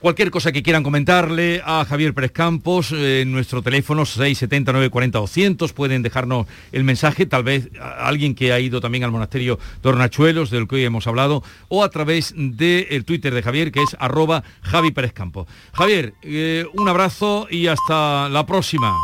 Cualquier 0.00 0.32
cosa 0.32 0.50
que 0.50 0.64
quieran 0.64 0.82
comentarle 0.82 1.62
a 1.64 1.84
Javier 1.84 2.12
Pérez 2.14 2.32
Campos, 2.32 2.90
eh, 2.90 3.20
en 3.20 3.30
nuestro 3.30 3.62
teléfono 3.62 4.04
679 4.04 4.90
40 4.90 5.20
200, 5.20 5.72
pueden 5.72 6.02
dejarnos 6.02 6.48
el 6.72 6.82
mensaje, 6.82 7.26
tal 7.26 7.44
vez 7.44 7.68
a- 7.80 8.08
alguien 8.08 8.34
que 8.34 8.52
ha 8.52 8.58
ido 8.58 8.80
también 8.80 9.04
al 9.04 9.12
monasterio 9.12 9.60
de 9.84 9.88
Hornachuelos, 9.88 10.50
del 10.50 10.66
que 10.66 10.74
hoy 10.74 10.84
hemos 10.84 11.06
hablado, 11.06 11.44
o 11.68 11.84
a 11.84 11.90
través 11.90 12.34
del 12.36 13.04
Twitter 13.04 13.32
de 13.32 13.42
Javier, 13.44 13.70
que 13.70 13.82
es 13.84 13.96
arroba 14.00 14.42
Javi 14.62 14.90
Pérez 14.90 15.12
Campos. 15.12 15.46
Javier, 15.72 16.14
eh, 16.22 16.66
un 16.74 16.88
abrazo 16.88 17.46
y 17.48 17.68
hasta 17.68 18.28
la 18.30 18.44
próxima. 18.46 18.96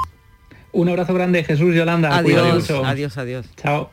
Un 0.72 0.88
abrazo 0.88 1.14
grande, 1.14 1.44
Jesús 1.44 1.72
Yolanda. 1.72 2.16
Adiós, 2.16 2.68
adiós, 2.68 3.16
adiós. 3.16 3.46
Chao. 3.56 3.92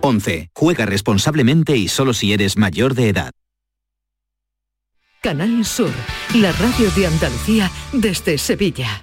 11. 0.00 0.50
Juega 0.54 0.86
responsablemente 0.86 1.76
y 1.76 1.88
solo 1.88 2.12
si 2.14 2.32
eres 2.32 2.56
mayor 2.56 2.94
de 2.94 3.08
edad. 3.08 3.32
Canal 5.20 5.64
Sur, 5.64 5.90
la 6.36 6.52
radio 6.52 6.90
de 6.92 7.06
Andalucía 7.06 7.70
desde 7.92 8.38
Sevilla. 8.38 9.02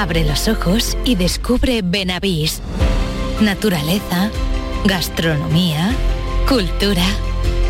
Abre 0.00 0.24
los 0.24 0.48
ojos 0.48 0.96
y 1.04 1.14
descubre 1.14 1.82
Benavís. 1.84 2.62
Naturaleza, 3.42 4.30
gastronomía, 4.86 5.94
cultura, 6.48 7.04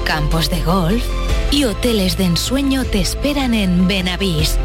campos 0.04 0.48
de 0.48 0.62
golf 0.62 1.04
y 1.50 1.64
hoteles 1.64 2.16
de 2.16 2.26
ensueño 2.26 2.84
te 2.84 3.00
esperan 3.00 3.52
en 3.52 3.88
Benavís. 3.88 4.58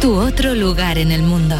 Tu 0.00 0.12
otro 0.12 0.56
lugar 0.56 0.98
en 0.98 1.12
el 1.12 1.22
mundo. 1.22 1.54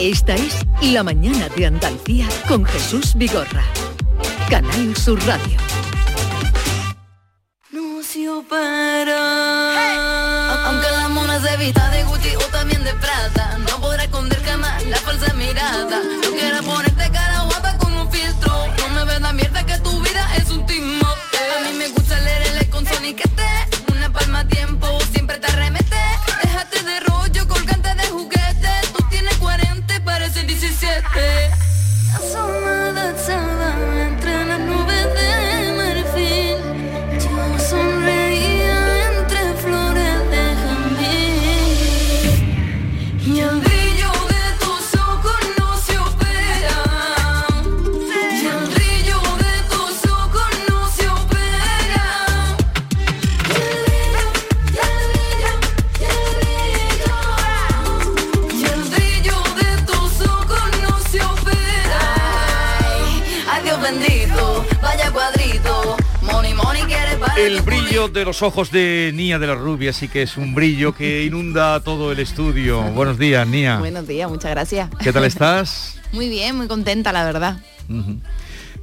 Esta 0.00 0.34
es 0.34 0.64
La 0.80 1.02
Mañana 1.02 1.50
de 1.50 1.66
Andalucía 1.66 2.26
con 2.48 2.64
Jesús 2.64 3.12
Vigorra. 3.14 3.64
Canal 4.48 4.96
Sur 4.96 5.22
Radio. 5.26 5.63
De 68.14 68.24
los 68.24 68.42
ojos 68.42 68.70
de 68.70 69.10
Nia 69.12 69.40
de 69.40 69.48
la 69.48 69.56
Rubia 69.56 69.92
sí 69.92 70.06
que 70.06 70.22
es 70.22 70.36
un 70.36 70.54
brillo 70.54 70.94
que 70.94 71.24
inunda 71.26 71.80
todo 71.80 72.12
el 72.12 72.20
estudio. 72.20 72.80
Buenos 72.92 73.18
días, 73.18 73.46
Nia. 73.46 73.78
Buenos 73.78 74.06
días, 74.06 74.30
muchas 74.30 74.52
gracias. 74.52 74.88
¿Qué 75.00 75.12
tal 75.12 75.24
estás? 75.24 75.98
Muy 76.12 76.28
bien, 76.28 76.56
muy 76.56 76.68
contenta, 76.68 77.12
la 77.12 77.24
verdad. 77.24 77.58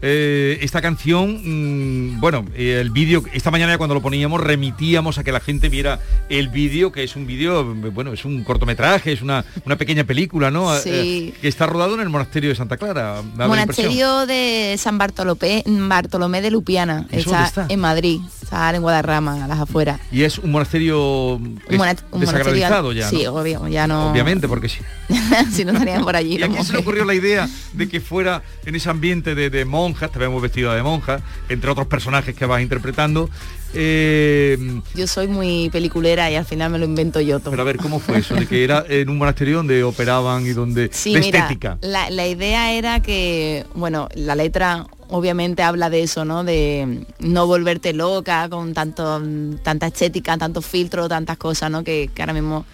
Eh, 0.02 0.58
esta 0.62 0.82
canción, 0.82 2.16
mm, 2.16 2.20
bueno, 2.20 2.44
eh, 2.56 2.80
el 2.82 2.90
vídeo, 2.90 3.24
esta 3.32 3.52
mañana 3.52 3.78
cuando 3.78 3.94
lo 3.94 4.02
poníamos 4.02 4.42
remitíamos 4.42 5.18
a 5.18 5.24
que 5.24 5.32
la 5.32 5.40
gente 5.40 5.70
viera 5.70 6.00
el 6.28 6.50
vídeo, 6.50 6.92
que 6.92 7.04
es 7.04 7.16
un 7.16 7.26
vídeo, 7.26 7.64
bueno, 7.94 8.12
es 8.12 8.26
un 8.26 8.44
cortometraje, 8.44 9.14
es 9.14 9.22
una, 9.22 9.46
una 9.64 9.78
pequeña 9.78 10.04
película, 10.04 10.52
¿no? 10.52 10.76
Sí. 10.78 10.90
Eh, 10.92 11.34
que 11.40 11.48
está 11.48 11.68
rodado 11.68 11.94
en 11.96 12.02
el 12.02 12.10
monasterio 12.10 12.50
de 12.50 12.56
Santa 12.56 12.76
Clara. 12.76 13.22
Monasterio 13.38 14.26
de 14.26 14.76
San 14.78 14.98
Bartolomé, 14.98 15.64
Bartolomé 15.66 16.42
de 16.42 16.52
Lupiana, 16.52 17.08
¿Eso 17.12 17.20
está, 17.20 17.32
dónde 17.32 17.48
está? 17.48 17.68
en 17.70 17.80
Madrid, 17.80 18.20
está 18.52 18.76
en 18.76 18.82
Guadarrama, 18.82 19.46
a 19.46 19.48
las 19.48 19.60
afueras. 19.60 20.00
Y 20.12 20.24
es 20.24 20.38
un 20.38 20.52
monasterio 20.52 21.40
mona- 21.40 21.96
un 22.12 22.22
monasterio- 22.26 22.92
ya, 22.94 23.10
Sí, 23.10 23.24
¿no? 23.24 23.34
obvio, 23.36 23.68
ya 23.70 23.88
no... 23.88 24.12
Obviamente, 24.12 24.48
porque 24.48 24.68
sí. 24.68 24.80
si 25.52 25.64
no 25.64 25.72
estarían 25.72 26.04
por 26.04 26.16
allí. 26.18 26.38
¿Y 26.38 26.44
a 26.44 26.50
quién 26.50 26.64
se 26.66 26.74
le 26.74 26.80
ocurrió 26.80 27.06
la 27.06 27.14
idea 27.14 27.48
de 27.74 27.88
que 27.88 28.02
fuera 28.02 28.44
en 28.66 28.76
ese 28.76 28.90
ambiente 28.90 29.36
de, 29.36 29.50
de 29.50 29.64
monjas, 29.66 30.12
te 30.12 30.20
vemos 30.20 30.42
vestida 30.42 30.76
de 30.76 30.84
monja, 30.84 31.22
entre 31.50 31.72
otros 31.72 31.88
personajes 31.88 32.36
que 32.36 32.46
vas 32.46 32.62
interpretando? 32.62 33.30
Eh, 33.74 34.82
Yo 34.96 35.08
soy 35.08 35.28
muy 35.28 35.70
peliculera 35.70 36.30
y 36.30 36.36
al 36.36 36.46
final 36.46 36.72
me 36.72 36.80
lo 36.80 36.86
invento 36.86 37.22
yo 37.22 37.40
todo. 37.40 37.52
pero 37.52 37.62
a 37.62 37.66
ver, 37.66 37.78
¿cómo 37.78 38.00
fue 38.00 38.20
eso? 38.20 38.36
De 38.36 38.46
que 38.48 38.64
era 38.64 38.84
en 38.88 39.10
un 39.10 39.18
monasterio 39.18 39.58
donde 39.58 39.84
operaban 39.84 40.46
y 40.46 40.50
donde... 40.50 40.90
Sí, 40.92 41.14
de 41.14 41.20
mira, 41.22 41.40
estética. 41.40 41.78
La, 41.82 42.10
la 42.10 42.28
idea 42.28 42.74
era 42.74 43.02
que, 43.02 43.66
bueno, 43.74 44.10
la 44.16 44.36
letra 44.36 44.86
obviamente 45.10 45.64
habla 45.64 45.90
de 45.90 46.04
eso, 46.04 46.24
¿no? 46.26 46.44
De 46.44 47.06
no 47.20 47.48
volverte 47.48 47.94
loca 47.94 48.48
con 48.50 48.74
tanto, 48.74 49.22
tanta 49.64 49.88
estética, 49.88 50.38
tantos 50.38 50.66
filtros, 50.66 51.10
tantas 51.10 51.38
cosas, 51.38 51.70
¿no? 51.72 51.84
Que, 51.84 52.10
que 52.14 52.22
ahora 52.22 52.34
mismo 52.34 52.66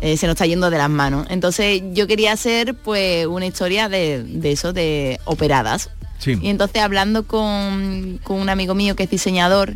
eh, 0.00 0.16
se 0.16 0.26
nos 0.26 0.34
está 0.34 0.46
yendo 0.46 0.70
de 0.70 0.78
las 0.78 0.90
manos. 0.90 1.26
Entonces 1.30 1.82
yo 1.92 2.06
quería 2.06 2.32
hacer 2.32 2.74
pues 2.74 3.26
una 3.26 3.46
historia 3.46 3.88
de, 3.88 4.22
de 4.22 4.52
eso, 4.52 4.72
de 4.72 5.18
operadas. 5.24 5.90
Sí. 6.18 6.38
Y 6.40 6.48
entonces 6.48 6.80
hablando 6.80 7.26
con, 7.26 8.20
con 8.22 8.40
un 8.40 8.48
amigo 8.48 8.74
mío 8.74 8.94
que 8.96 9.02
es 9.02 9.10
diseñador, 9.10 9.74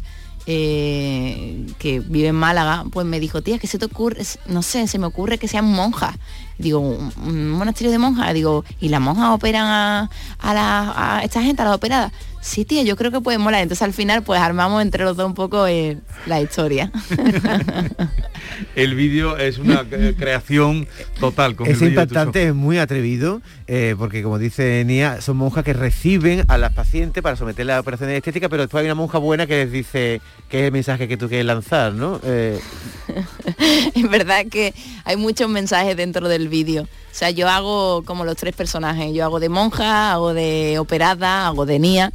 eh, 0.50 1.66
que 1.78 2.00
vive 2.00 2.28
en 2.28 2.34
Málaga, 2.34 2.84
pues 2.90 3.06
me 3.06 3.20
dijo, 3.20 3.42
tía, 3.42 3.58
¿qué 3.58 3.66
se 3.66 3.78
te 3.78 3.84
ocurre? 3.84 4.22
No 4.46 4.62
sé, 4.62 4.88
se 4.88 4.98
me 4.98 5.06
ocurre 5.06 5.36
que 5.38 5.46
sean 5.46 5.66
monjas. 5.66 6.16
Digo, 6.56 6.80
¿un, 6.80 7.12
un 7.24 7.50
monasterio 7.50 7.92
de 7.92 7.98
monjas? 7.98 8.32
Digo, 8.32 8.64
¿y 8.80 8.88
las 8.88 9.00
monjas 9.00 9.30
operan 9.30 9.66
a, 9.66 10.10
a, 10.38 10.54
la- 10.54 11.16
a 11.18 11.22
esta 11.22 11.42
gente, 11.42 11.60
a 11.62 11.66
las 11.66 11.74
operadas? 11.76 12.12
Sí, 12.48 12.64
tía, 12.64 12.82
yo 12.82 12.96
creo 12.96 13.10
que 13.10 13.20
puede 13.20 13.36
molar. 13.36 13.60
Entonces 13.60 13.82
al 13.82 13.92
final 13.92 14.22
pues 14.22 14.40
armamos 14.40 14.80
entre 14.80 15.04
los 15.04 15.18
dos 15.18 15.26
un 15.26 15.34
poco 15.34 15.66
eh, 15.66 15.98
la 16.24 16.40
historia. 16.40 16.90
El 18.74 18.94
vídeo 18.94 19.36
es 19.36 19.58
una 19.58 19.84
creación 20.18 20.88
total. 21.20 21.56
Con 21.56 21.66
el 21.66 21.74
Es 21.74 21.82
impactante, 21.82 22.48
es 22.48 22.54
muy 22.54 22.78
atrevido, 22.78 23.42
eh, 23.66 23.94
porque 23.98 24.22
como 24.22 24.38
dice 24.38 24.82
Nia, 24.86 25.20
son 25.20 25.36
monjas 25.36 25.62
que 25.62 25.74
reciben 25.74 26.46
a 26.48 26.56
las 26.56 26.72
pacientes 26.72 27.22
para 27.22 27.36
someterlas 27.36 27.76
a 27.76 27.80
operaciones 27.80 28.16
estéticas, 28.16 28.48
pero 28.48 28.62
después 28.62 28.80
hay 28.80 28.86
una 28.86 28.94
monja 28.94 29.18
buena 29.18 29.46
que 29.46 29.64
les 29.64 29.70
dice 29.70 30.22
que 30.48 30.60
es 30.60 30.64
el 30.66 30.72
mensaje 30.72 31.06
que 31.06 31.18
tú 31.18 31.28
quieres 31.28 31.44
lanzar, 31.44 31.92
¿no? 31.92 32.18
Eh, 32.24 32.58
es 33.94 34.10
verdad 34.10 34.46
que 34.50 34.72
hay 35.04 35.18
muchos 35.18 35.50
mensajes 35.50 35.98
dentro 35.98 36.30
del 36.30 36.48
vídeo. 36.48 36.84
O 36.84 37.14
sea, 37.18 37.30
yo 37.30 37.48
hago 37.48 38.04
como 38.04 38.24
los 38.24 38.36
tres 38.36 38.54
personajes. 38.54 39.12
Yo 39.12 39.24
hago 39.24 39.40
de 39.40 39.48
monja, 39.48 40.12
hago 40.12 40.32
de 40.34 40.78
operada, 40.78 41.46
hago 41.46 41.66
de 41.66 41.78
Nia. 41.78 42.12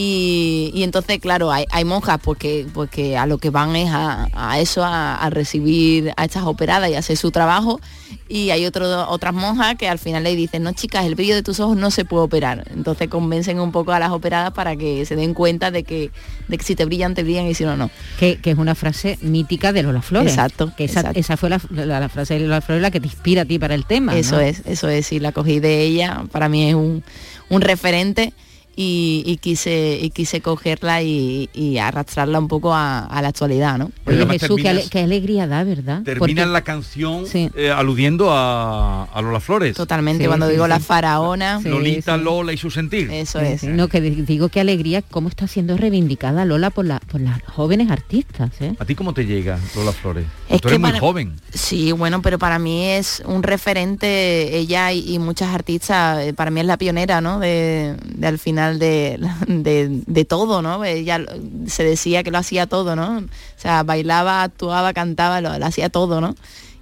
Y, 0.00 0.70
y 0.74 0.84
entonces, 0.84 1.18
claro, 1.18 1.50
hay, 1.50 1.64
hay 1.72 1.84
monjas 1.84 2.20
porque, 2.22 2.68
porque 2.72 3.16
a 3.18 3.26
lo 3.26 3.38
que 3.38 3.50
van 3.50 3.74
es 3.74 3.90
a, 3.90 4.28
a 4.32 4.60
eso, 4.60 4.84
a, 4.84 5.16
a 5.16 5.28
recibir 5.28 6.12
a 6.16 6.24
estas 6.24 6.44
operadas 6.44 6.88
y 6.88 6.94
hacer 6.94 7.16
su 7.16 7.32
trabajo. 7.32 7.80
Y 8.28 8.50
hay 8.50 8.64
otro- 8.64 9.08
otras 9.10 9.34
monjas 9.34 9.74
que 9.74 9.88
al 9.88 9.98
final 9.98 10.22
le 10.22 10.36
dicen, 10.36 10.62
no 10.62 10.70
chicas, 10.72 11.04
el 11.04 11.16
brillo 11.16 11.34
de 11.34 11.42
tus 11.42 11.58
ojos 11.58 11.76
no 11.76 11.90
se 11.90 12.04
puede 12.04 12.22
operar. 12.22 12.64
Entonces 12.72 13.08
convencen 13.08 13.58
un 13.58 13.72
poco 13.72 13.90
a 13.90 13.98
las 13.98 14.10
operadas 14.12 14.52
para 14.52 14.76
que 14.76 15.04
se 15.04 15.16
den 15.16 15.34
cuenta 15.34 15.72
de 15.72 15.82
que, 15.82 16.12
de 16.46 16.58
que 16.58 16.64
si 16.64 16.76
te 16.76 16.84
brillan, 16.84 17.16
te 17.16 17.24
brillan 17.24 17.46
y 17.48 17.54
si 17.54 17.64
no, 17.64 17.76
no. 17.76 17.90
Que, 18.20 18.36
que 18.36 18.52
es 18.52 18.58
una 18.58 18.76
frase 18.76 19.18
mítica 19.20 19.72
de 19.72 19.82
Lola 19.82 20.00
Flores. 20.02 20.30
Exacto, 20.32 20.72
Que 20.76 20.84
esa, 20.84 21.00
exacto. 21.00 21.18
esa 21.18 21.36
fue 21.36 21.50
la, 21.50 21.60
la- 21.70 21.98
la 21.98 22.08
frase 22.08 22.34
de 22.34 22.40
Lola 22.40 22.60
Flores 22.60 22.82
la 22.82 22.92
que 22.92 23.00
te 23.00 23.06
inspira 23.08 23.42
a 23.42 23.44
ti 23.46 23.58
para 23.58 23.74
el 23.74 23.84
tema. 23.84 24.16
Eso 24.16 24.36
¿no? 24.36 24.42
es, 24.42 24.62
eso 24.64 24.88
es, 24.88 25.10
y 25.10 25.18
la 25.18 25.32
cogí 25.32 25.58
de 25.58 25.82
ella, 25.82 26.22
para 26.30 26.48
mí 26.48 26.68
es 26.68 26.76
un, 26.76 27.02
un 27.48 27.60
referente 27.62 28.32
y, 28.80 29.24
y 29.26 29.38
quise 29.38 29.98
y 30.00 30.10
quise 30.10 30.40
cogerla 30.40 31.02
y, 31.02 31.50
y 31.52 31.78
arrastrarla 31.78 32.38
un 32.38 32.46
poco 32.46 32.72
a, 32.72 33.00
a 33.06 33.20
la 33.22 33.28
actualidad, 33.28 33.76
¿no? 33.76 33.90
Oye, 34.06 34.24
Jesús, 34.38 34.56
qué, 34.62 34.68
ale- 34.68 34.82
terminas- 34.82 34.90
qué 34.90 34.98
alegría 35.00 35.46
da, 35.48 35.64
¿verdad? 35.64 36.02
Termina 36.04 36.42
Porque- 36.42 36.52
la 36.52 36.60
canción 36.62 37.24
eh, 37.34 37.70
aludiendo 37.74 38.30
a, 38.32 39.04
a 39.04 39.20
Lola 39.22 39.40
Flores. 39.40 39.74
Totalmente, 39.76 40.28
cuando 40.28 40.46
digo 40.46 40.68
la 40.68 40.78
faraona. 40.78 41.60
Lolita, 41.64 42.16
Lola 42.16 42.52
y 42.52 42.56
su 42.56 42.70
sentir. 42.70 43.10
Eso 43.10 43.40
es. 43.40 43.62
sí. 43.62 43.66
No, 43.66 43.88
que 43.88 44.00
di- 44.00 44.22
digo 44.22 44.48
qué 44.48 44.60
alegría 44.60 45.02
cómo 45.02 45.28
está 45.28 45.48
siendo 45.48 45.76
reivindicada 45.76 46.44
Lola 46.44 46.70
por, 46.70 46.84
la, 46.86 47.00
por 47.00 47.20
las 47.20 47.42
jóvenes 47.42 47.90
artistas. 47.90 48.52
¿eh? 48.60 48.74
¿A 48.78 48.84
ti 48.84 48.94
cómo 48.94 49.12
te 49.12 49.26
llega 49.26 49.58
Lola 49.74 49.90
Flores? 49.90 50.24
Es 50.48 50.60
Tú 50.60 50.68
eres 50.68 50.76
que 50.76 50.78
muy 50.78 50.90
para- 50.90 51.00
joven. 51.00 51.32
Sí, 51.52 51.90
bueno, 51.90 52.22
pero 52.22 52.38
para 52.38 52.60
mí 52.60 52.84
es 52.84 53.24
un 53.26 53.42
referente, 53.42 54.56
ella 54.56 54.92
y, 54.92 55.14
y 55.14 55.18
muchas 55.18 55.52
artistas, 55.54 56.20
eh, 56.24 56.32
para 56.32 56.50
mí 56.52 56.60
es 56.60 56.66
la 56.66 56.76
pionera, 56.76 57.20
¿no? 57.20 57.40
De, 57.40 57.96
de 58.04 58.26
al 58.26 58.38
final 58.38 58.67
de, 58.76 59.18
de, 59.46 60.02
de 60.06 60.24
todo, 60.24 60.62
¿no? 60.62 60.84
Ella 60.84 61.24
se 61.66 61.84
decía 61.84 62.22
que 62.22 62.30
lo 62.30 62.38
hacía 62.38 62.66
todo, 62.66 62.96
¿no? 62.96 63.18
O 63.18 63.28
sea, 63.56 63.82
bailaba, 63.82 64.42
actuaba, 64.42 64.92
cantaba, 64.92 65.40
lo, 65.40 65.58
lo 65.58 65.66
hacía 65.66 65.88
todo, 65.88 66.20
¿no? 66.20 66.34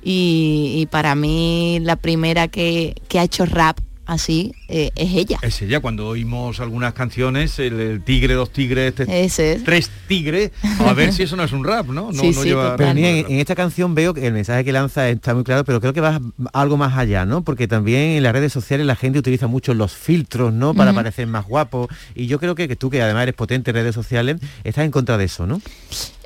Y, 0.02 0.72
y 0.76 0.86
para 0.86 1.14
mí 1.14 1.78
la 1.82 1.96
primera 1.96 2.48
que, 2.48 2.94
que 3.08 3.18
ha 3.18 3.24
hecho 3.24 3.46
rap 3.46 3.78
así 4.06 4.52
eh, 4.68 4.90
es 4.96 5.12
ella. 5.14 5.38
Es 5.42 5.60
ella, 5.62 5.80
cuando 5.80 6.06
oímos 6.08 6.60
algunas 6.60 6.94
canciones, 6.94 7.58
el, 7.58 7.78
el 7.80 8.02
tigre, 8.04 8.34
dos 8.34 8.50
tigres, 8.50 8.94
este- 8.98 9.24
Ese 9.24 9.52
es. 9.54 9.64
tres 9.64 9.90
tigres, 10.08 10.52
a 10.80 10.92
ver 10.94 11.12
si 11.12 11.24
eso 11.24 11.36
no 11.36 11.42
es 11.44 11.52
un 11.52 11.64
rap, 11.64 11.86
¿no? 11.88 12.12
No, 12.12 12.22
no 12.22 12.44
lleva- 12.44 12.76
pero 12.76 12.90
en, 12.90 12.98
en 12.98 13.38
esta 13.40 13.54
canción 13.54 13.94
veo 13.94 14.14
que 14.14 14.26
el 14.26 14.32
mensaje 14.32 14.64
que 14.64 14.72
lanza 14.72 15.08
está 15.08 15.34
muy 15.34 15.44
claro, 15.44 15.64
pero 15.64 15.80
creo 15.80 15.92
que 15.92 16.00
va 16.00 16.20
algo 16.52 16.76
más 16.76 16.96
allá, 16.96 17.24
¿no? 17.26 17.42
Porque 17.44 17.68
también 17.68 18.12
en 18.16 18.22
las 18.22 18.32
redes 18.32 18.52
sociales 18.52 18.86
la 18.86 18.96
gente 18.96 19.18
utiliza 19.18 19.46
mucho 19.46 19.74
los 19.74 19.92
filtros, 19.92 20.52
¿no? 20.52 20.72
Para 20.74 20.92
parecer 20.92 21.26
más 21.26 21.44
guapo. 21.46 21.88
Y 22.14 22.26
yo 22.26 22.38
creo 22.38 22.54
que, 22.54 22.68
que 22.68 22.76
tú, 22.76 22.90
que 22.90 23.02
además 23.02 23.24
eres 23.24 23.34
potente 23.34 23.70
en 23.70 23.76
redes 23.76 23.94
sociales, 23.94 24.36
estás 24.64 24.84
en 24.84 24.90
contra 24.90 25.18
de 25.18 25.24
eso, 25.24 25.46
¿no? 25.46 25.60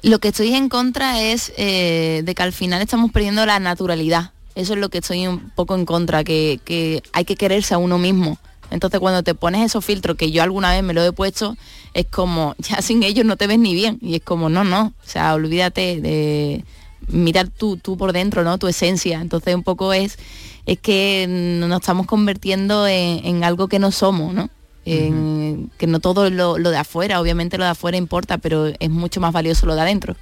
Lo 0.02 0.18
que 0.18 0.28
estoy 0.28 0.54
en 0.54 0.68
contra 0.68 1.20
es 1.22 1.52
eh, 1.56 2.22
de 2.24 2.34
que 2.34 2.42
al 2.42 2.52
final 2.52 2.80
estamos 2.82 3.10
perdiendo 3.12 3.44
la 3.46 3.58
naturalidad. 3.58 4.32
Eso 4.54 4.74
es 4.74 4.78
lo 4.80 4.88
que 4.88 4.98
estoy 4.98 5.26
un 5.26 5.50
poco 5.50 5.74
en 5.74 5.84
contra, 5.86 6.24
que, 6.24 6.60
que 6.64 7.02
hay 7.12 7.24
que 7.24 7.36
quererse 7.36 7.74
a 7.74 7.78
uno 7.78 7.98
mismo. 7.98 8.38
Entonces 8.70 9.00
cuando 9.00 9.22
te 9.22 9.34
pones 9.34 9.64
esos 9.64 9.84
filtros, 9.84 10.16
que 10.16 10.30
yo 10.30 10.42
alguna 10.42 10.70
vez 10.72 10.82
me 10.82 10.92
lo 10.94 11.02
he 11.04 11.12
puesto, 11.12 11.56
es 11.94 12.06
como, 12.06 12.54
ya 12.58 12.82
sin 12.82 13.02
ellos 13.02 13.24
no 13.24 13.36
te 13.36 13.46
ves 13.46 13.58
ni 13.58 13.74
bien. 13.74 13.98
Y 14.00 14.16
es 14.16 14.22
como, 14.22 14.48
no, 14.48 14.64
no. 14.64 14.92
O 15.04 15.08
sea, 15.08 15.34
olvídate 15.34 16.00
de 16.00 16.64
mirar 17.08 17.48
tú, 17.48 17.76
tú 17.76 17.96
por 17.96 18.12
dentro, 18.12 18.44
¿no? 18.44 18.58
Tu 18.58 18.68
esencia. 18.68 19.20
Entonces 19.20 19.54
un 19.54 19.62
poco 19.62 19.92
es, 19.92 20.18
es 20.66 20.78
que 20.78 21.26
nos 21.28 21.80
estamos 21.80 22.06
convirtiendo 22.06 22.86
en, 22.86 23.24
en 23.26 23.44
algo 23.44 23.68
que 23.68 23.78
no 23.78 23.90
somos, 23.90 24.34
¿no? 24.34 24.50
En- 24.84 25.70
que 25.78 25.86
no 25.86 26.00
todo 26.00 26.30
lo, 26.30 26.58
lo 26.58 26.70
de 26.70 26.76
afuera, 26.78 27.20
obviamente 27.20 27.58
lo 27.58 27.64
de 27.64 27.70
afuera 27.70 27.96
importa, 27.96 28.38
pero 28.38 28.66
es 28.78 28.90
mucho 28.90 29.20
más 29.20 29.32
valioso 29.32 29.66
lo 29.66 29.74
de 29.74 29.80
adentro. 29.82 30.16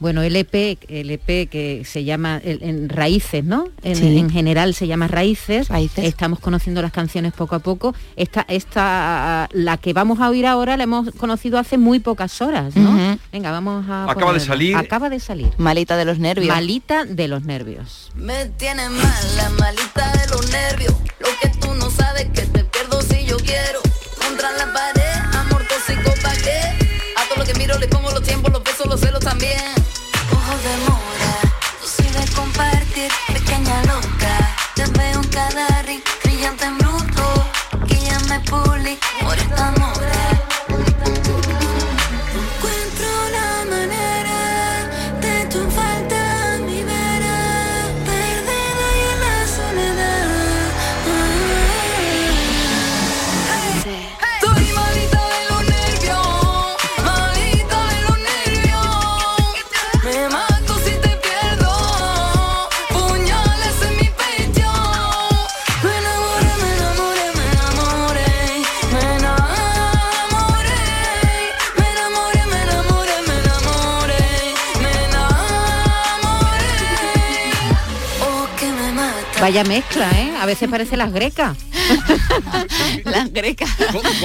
Bueno, 0.00 0.22
el 0.22 0.36
EP, 0.36 0.78
el 0.88 1.10
EP 1.10 1.46
que 1.48 1.82
se 1.84 2.04
llama 2.04 2.40
el- 2.44 2.62
en 2.62 2.88
Raíces, 2.88 3.44
¿no? 3.44 3.68
En, 3.82 3.96
Sí. 3.96 4.18
en 4.18 4.28
general 4.30 4.74
se 4.74 4.86
llama 4.86 5.08
Raíces. 5.08 5.68
Estamos 5.96 6.40
conociendo 6.40 6.82
las 6.82 6.92
canciones 6.92 7.32
poco 7.32 7.54
a 7.54 7.58
poco. 7.60 7.94
Esta, 8.16 8.44
esta, 8.48 9.48
la 9.52 9.76
que 9.78 9.92
vamos 9.92 10.20
a 10.20 10.28
oír 10.28 10.46
ahora 10.46 10.76
la 10.76 10.84
hemos 10.84 11.10
conocido 11.12 11.58
hace 11.58 11.78
muy 11.78 12.00
pocas 12.00 12.40
horas, 12.42 12.74
¿no? 12.76 12.90
Ujú. 12.90 13.18
Venga, 13.32 13.50
vamos 13.50 13.84
a. 13.88 14.04
Acaba 14.04 14.14
de 14.14 14.20
ponerla. 14.26 14.46
salir. 14.46 14.76
Acaba 14.76 15.08
de 15.10 15.20
salir. 15.20 15.50
Malita 15.58 15.96
de 15.96 16.04
los 16.04 16.18
nervios. 16.18 16.48
Malita 16.54 17.04
de 17.04 17.28
los 17.28 17.44
nervios. 17.44 18.10
Me 18.14 18.46
tiene 18.56 18.88
mal 18.88 19.36
la 19.36 19.48
malita 19.50 20.12
de 20.12 20.28
los 20.28 20.50
nervios. 20.50 20.94
Lo 21.20 21.28
que 21.40 21.48
tú 21.60 21.74
no 21.74 21.90
sabes 21.90 22.24
que 22.34 22.42
te 22.42 22.64
pierdo 22.64 23.00
si 23.02 23.24
yo 23.26 23.36
quiero. 23.38 23.80
Contra 24.26 24.50
la 24.52 24.72
pared, 24.72 25.36
amor 25.38 25.62
tóxico 25.68 26.10
pa' 26.22 26.34
qué. 26.42 26.60
A 27.16 27.28
todo 27.28 27.38
lo 27.38 27.44
que 27.44 27.54
miro 27.58 27.78
le 27.78 27.88
pongo 27.88 28.10
los 28.10 28.22
tiempos, 28.22 28.52
los 28.52 28.62
besos, 28.62 28.86
los 28.86 29.00
celos 29.00 29.20
también. 29.20 29.58
Pequeña 33.32 33.82
loca. 33.84 34.56
Te 34.74 34.86
veo 34.86 35.20
en 35.20 35.28
cada 35.28 35.82
brillante 36.22 36.64
en 36.64 36.78
bruto. 36.78 37.46
Que 37.86 37.96
ya 38.00 38.18
me 38.28 38.40
puli 38.40 38.98
por 39.20 39.38
esta 39.38 39.72
mora. 39.72 40.13
Vaya 79.44 79.62
mezcla, 79.64 80.10
¿eh? 80.18 80.32
A 80.40 80.46
veces 80.46 80.70
parece 80.70 80.96
las 80.96 81.12
grecas. 81.12 81.54
las 83.04 83.30
grecas. 83.30 83.68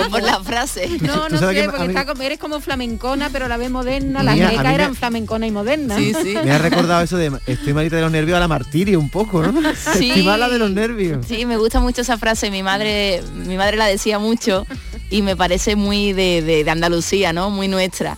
Por 0.09 0.21
la 0.21 0.39
frase. 0.41 0.87
No, 1.01 1.27
no 1.27 1.37
sé, 1.37 1.65
porque 1.69 1.87
está 1.87 2.05
como- 2.05 2.21
eres 2.23 2.39
como 2.39 2.61
flamencona, 2.61 3.29
pero 3.29 3.49
la 3.49 3.57
vez 3.57 3.69
moderna. 3.69 4.23
Las 4.23 4.35
Mira, 4.35 4.47
grecas 4.47 4.63
mí 4.63 4.69
me- 4.69 4.75
eran 4.75 4.95
flamencona 4.95 5.45
y 5.45 5.51
moderna. 5.51 5.97
Me 5.97 6.51
ha 6.53 6.57
recordado 6.57 7.01
eso 7.01 7.17
de 7.17 7.33
estoy 7.47 7.73
malita 7.73 7.97
de 7.97 8.01
los 8.03 8.11
nervios 8.11 8.37
a 8.37 8.39
la 8.39 8.47
martirio 8.47 8.97
un 8.97 9.09
poco, 9.09 9.43
¿no? 9.43 9.69
Estoy 9.69 10.23
mala 10.23 10.47
de 10.47 10.57
los 10.57 10.71
nervios. 10.71 11.25
Sí, 11.27 11.45
me 11.45 11.57
gusta 11.57 11.81
mucho 11.81 11.99
esa 12.01 12.17
frase. 12.17 12.49
Mi 12.49 12.63
madre, 12.63 13.21
mi 13.45 13.57
madre 13.57 13.75
la 13.75 13.87
decía 13.87 14.19
mucho 14.19 14.65
y 15.09 15.21
me 15.21 15.35
parece 15.35 15.75
muy 15.75 16.13
de, 16.13 16.41
de- 16.41 16.63
de 16.63 16.71
Andalucía, 16.71 17.33
¿no? 17.33 17.49
Muy 17.49 17.67
nuestra. 17.67 18.17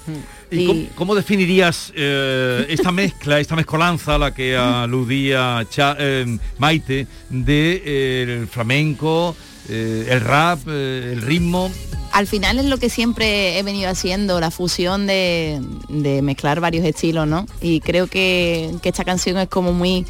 ¿Y 0.52 0.66
cómo, 0.68 0.82
cómo 0.96 1.16
definirías 1.16 1.94
eh, 1.96 2.66
esta 2.70 2.92
mezcla, 2.92 3.40
esta 3.40 3.56
mezcolanza 3.56 4.16
a 4.16 4.18
la 4.18 4.34
que 4.34 4.58
aludía 4.58 5.66
Cha- 5.70 5.96
eh, 5.98 6.38
Maite 6.58 7.08
de 7.30 7.82
eh, 7.86 8.38
el 8.42 8.48
flamenco, 8.48 9.36
eh, 9.70 10.08
el 10.10 10.20
rap, 10.22 10.68
el 10.68 11.22
ritmo? 11.22 11.72
Al 12.12 12.28
final 12.28 12.60
es 12.60 12.66
lo 12.66 12.78
que 12.78 12.90
siempre 12.90 13.58
he 13.58 13.64
venido 13.64 13.90
haciendo, 13.90 14.42
la 14.42 14.52
fusión 14.52 15.08
de, 15.08 15.62
de 15.88 16.22
mezclar 16.22 16.60
varios 16.60 16.84
estilos, 16.86 17.26
¿no? 17.26 17.46
Y 17.62 17.80
creo 17.80 18.08
que, 18.08 18.72
que 18.82 18.90
esta 18.90 19.06
canción 19.06 19.38
es 19.38 19.48
como 19.48 19.72
muy, 19.72 20.06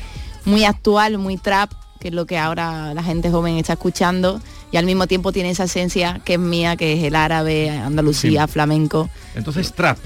muy 0.46 0.64
actual, 0.66 1.20
muy 1.20 1.38
trap, 1.38 1.72
que 2.00 2.08
es 2.08 2.14
lo 2.16 2.26
que 2.26 2.40
ahora 2.40 2.96
la 2.96 3.04
gente 3.04 3.30
joven 3.30 3.58
está 3.58 3.74
escuchando, 3.74 4.42
y 4.72 4.78
al 4.78 4.86
mismo 4.88 5.06
tiempo 5.06 5.32
tiene 5.32 5.52
esa 5.52 5.66
esencia 5.66 6.20
que 6.26 6.34
es 6.34 6.40
mía, 6.40 6.76
que 6.76 6.94
es 6.94 7.04
el 7.04 7.16
árabe, 7.16 7.70
Andalucía, 7.70 8.48
flamenco. 8.48 9.08
Entonces, 9.36 9.72
trap. 9.74 10.00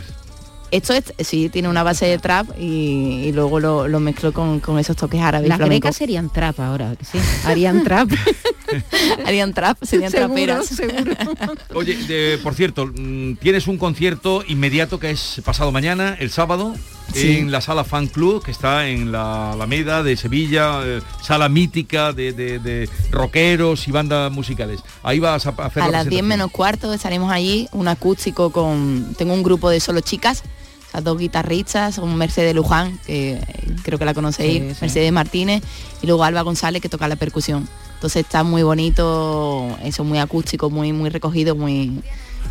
Esto 0.75 0.93
es, 0.93 1.13
sí, 1.25 1.47
tiene 1.49 1.69
una 1.69 1.83
base 1.83 2.05
de 2.05 2.17
trap 2.17 2.47
y, 2.59 3.23
y 3.27 3.31
luego 3.31 3.59
lo, 3.59 3.87
lo 3.87 3.99
mezclo 3.99 4.33
con, 4.33 4.59
con 4.59 4.77
esos 4.77 4.95
toques 4.97 5.21
árabes. 5.21 5.47
Las 5.47 5.59
grecas 5.59 5.95
serían 5.95 6.29
trap 6.29 6.59
ahora, 6.59 6.95
que 6.97 7.05
sí. 7.05 7.17
Harían 7.45 7.83
trap. 7.83 8.09
Harían 9.25 9.53
trap, 9.53 9.77
serían 9.83 10.11
Seguro, 10.11 10.27
traperas. 10.27 10.65
seguro. 10.67 11.13
Oye, 11.75 11.95
de- 12.07 12.37
por 12.39 12.55
cierto, 12.55 12.87
mm, 12.87 13.35
tienes 13.35 13.67
un 13.67 13.77
concierto 13.77 14.43
inmediato 14.47 14.99
que 14.99 15.11
es 15.11 15.41
pasado 15.45 15.71
mañana, 15.71 16.15
el 16.19 16.29
sábado, 16.31 16.73
Sí. 17.13 17.37
en 17.37 17.51
la 17.51 17.61
sala 17.61 17.83
Fan 17.83 18.07
Club, 18.07 18.43
que 18.43 18.49
está 18.49 18.87
en 18.87 19.11
la 19.11 19.51
Alameda 19.51 20.01
de 20.01 20.17
Sevilla, 20.17 20.81
eh, 20.83 21.01
sala 21.21 21.47
mítica 21.49 22.11
de, 22.13 22.33
de- 22.33 22.57
de 22.57 22.89
rockeros 23.11 23.87
y 23.87 23.91
bandas 23.91 24.31
musicales. 24.31 24.81
Ahí 25.03 25.19
vas 25.19 25.45
a 25.45 25.51
hacer 25.51 25.83
A 25.83 25.85
la 25.85 25.91
las 25.91 26.05
10 26.09 26.21
presentación. 26.21 26.27
menos 26.27 26.51
cuarto 26.51 26.91
estaremos 26.91 27.31
allí, 27.31 27.69
un 27.73 27.87
acústico 27.87 28.51
con... 28.51 29.13
Tengo 29.17 29.33
un 29.35 29.43
grupo 29.43 29.69
de 29.69 29.79
solo 29.79 30.01
chicas, 30.01 30.41
sea, 30.95 31.01
dos 31.01 31.17
guitarristas, 31.17 31.97
un 31.97 32.15
Mercedes 32.15 32.55
Luján, 32.55 32.97
que 33.05 33.39
creo 33.83 33.99
que 33.99 34.05
la 34.05 34.13
conocéis, 34.13 34.61
Sí, 34.61 34.69
sí. 34.73 34.77
Mercedes 34.81 35.11
Martínez, 35.11 35.63
y 36.01 36.07
luego 36.07 36.23
Alba 36.23 36.41
González, 36.41 36.81
que 36.81 36.89
toca 36.89 37.07
la 37.07 37.15
percusión. 37.15 37.67
Entonces 37.95 38.23
está 38.23 38.43
muy 38.43 38.63
bonito, 38.63 39.77
eso 39.83 40.03
muy 40.03 40.19
acústico, 40.19 40.69
muy, 40.69 40.93
muy 40.93 41.09
recogido, 41.09 41.55
muy, 41.55 42.01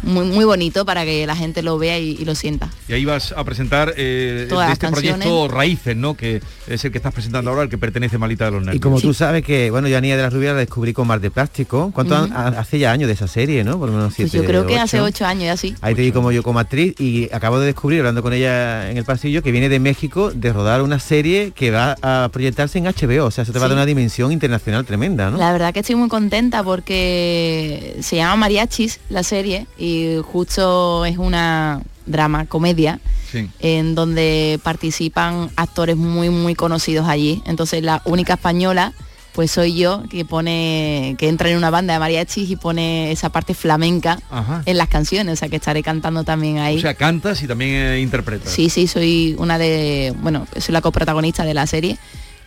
muy, 0.02 0.26
muy 0.26 0.44
bonito 0.44 0.84
para 0.84 1.04
que 1.04 1.26
la 1.26 1.36
gente 1.36 1.62
lo 1.62 1.78
vea 1.78 1.98
y, 1.98 2.10
y 2.18 2.24
lo 2.24 2.34
sienta. 2.34 2.68
Y 2.88 2.92
ahí 2.92 3.04
vas 3.04 3.32
a 3.36 3.44
presentar 3.44 3.94
eh, 3.96 4.46
Todas 4.48 4.66
de 4.66 4.70
las 4.70 4.72
este 4.74 4.86
canciones. 4.86 5.26
proyecto 5.26 5.48
Raíces, 5.48 5.96
¿no? 5.96 6.14
Que 6.14 6.40
es 6.66 6.84
el 6.84 6.90
que 6.92 6.98
estás 6.98 7.12
presentando 7.14 7.50
ahora, 7.50 7.62
el 7.62 7.68
que 7.68 7.78
pertenece 7.78 8.16
a 8.16 8.18
Malita 8.18 8.46
de 8.46 8.50
los 8.52 8.60
Nervios. 8.60 8.76
Y 8.76 8.80
como 8.80 9.00
tú 9.00 9.14
sabes 9.14 9.42
que, 9.44 9.70
bueno, 9.70 9.88
yo 9.88 9.96
a 9.98 10.00
Niña 10.00 10.16
de 10.16 10.22
la 10.22 10.30
Rubia 10.30 10.52
la 10.52 10.58
descubrí 10.58 10.92
con 10.92 11.06
Mar 11.06 11.20
de 11.20 11.30
Plástico. 11.30 11.90
¿Cuánto 11.94 12.14
hace 12.16 12.78
ya 12.78 12.92
años 12.92 13.06
de 13.08 13.14
esa 13.14 13.28
serie, 13.28 13.64
no? 13.64 13.78
Por 13.78 13.88
lo 13.90 13.96
menos 13.96 14.14
Pues 14.16 14.32
yo 14.32 14.44
creo 14.44 14.66
que 14.66 14.74
ocho. 14.74 14.82
hace 14.82 15.00
ocho 15.00 15.24
años 15.26 15.44
ya 15.44 15.56
sí. 15.56 15.74
Ahí 15.80 15.94
te 15.94 16.02
vi 16.02 16.12
como 16.12 16.32
yo 16.32 16.42
como 16.42 16.58
actriz 16.58 16.94
y 17.00 17.28
acabo 17.32 17.58
de 17.58 17.66
descubrir, 17.66 18.00
hablando 18.00 18.22
con 18.22 18.32
ella 18.32 18.90
en 18.90 18.96
el 18.96 19.04
pasillo, 19.04 19.42
que 19.42 19.50
viene 19.52 19.68
de 19.68 19.78
México 19.80 20.30
de 20.34 20.52
rodar 20.52 20.82
una 20.82 20.98
serie 20.98 21.52
que 21.54 21.70
va 21.70 21.96
a 22.02 22.28
proyectarse 22.32 22.78
en 22.78 22.84
HBO. 22.84 23.26
O 23.26 23.30
sea, 23.30 23.42
eso 23.42 23.52
te 23.52 23.58
va 23.58 23.66
a 23.66 23.68
dar 23.68 23.76
una 23.76 23.86
dimensión 23.86 24.32
internacional 24.32 24.84
tremenda, 24.84 25.30
¿no? 25.30 25.38
La 25.38 25.52
verdad 25.52 25.72
que 25.72 25.80
estoy 25.80 25.94
muy 25.96 26.08
contenta 26.08 26.62
porque 26.62 27.96
se 28.00 28.16
llama 28.16 28.36
Mariachis 28.36 29.00
la 29.10 29.22
serie 29.22 29.66
y 29.78 29.93
justo 30.24 31.04
es 31.04 31.18
una 31.18 31.80
drama, 32.06 32.46
comedia, 32.46 33.00
Sí. 33.30 33.48
en 33.60 33.94
donde 33.94 34.60
participan 34.62 35.50
actores 35.56 35.96
muy 35.96 36.30
muy 36.30 36.54
conocidos 36.54 37.08
allí. 37.08 37.42
Entonces 37.46 37.82
la 37.82 38.00
única 38.04 38.34
española 38.34 38.92
pues 39.34 39.50
soy 39.50 39.74
yo 39.74 40.04
que 40.08 40.24
pone 40.24 41.16
que 41.18 41.28
entra 41.28 41.50
en 41.50 41.56
una 41.56 41.68
banda 41.70 41.94
de 41.94 41.98
mariachis 41.98 42.48
y 42.48 42.54
pone 42.54 43.10
esa 43.10 43.30
parte 43.30 43.52
flamenca 43.54 44.20
Ajá. 44.30 44.62
en 44.64 44.78
las 44.78 44.86
canciones, 44.88 45.32
o 45.32 45.36
sea 45.36 45.48
que 45.48 45.56
estaré 45.56 45.82
cantando 45.82 46.22
también 46.22 46.58
ahí. 46.58 46.76
O 46.78 46.80
sea, 46.80 46.94
cantas 46.94 47.42
y 47.42 47.48
también 47.48 47.72
eh, 47.74 48.00
interpretas. 48.00 48.52
Sí, 48.52 48.70
sí, 48.70 48.86
soy 48.86 49.34
una 49.38 49.58
de, 49.58 50.14
bueno, 50.22 50.46
soy 50.60 50.72
la 50.72 50.80
coprotagonista 50.82 51.44
de 51.44 51.52
la 51.54 51.66
serie 51.66 51.98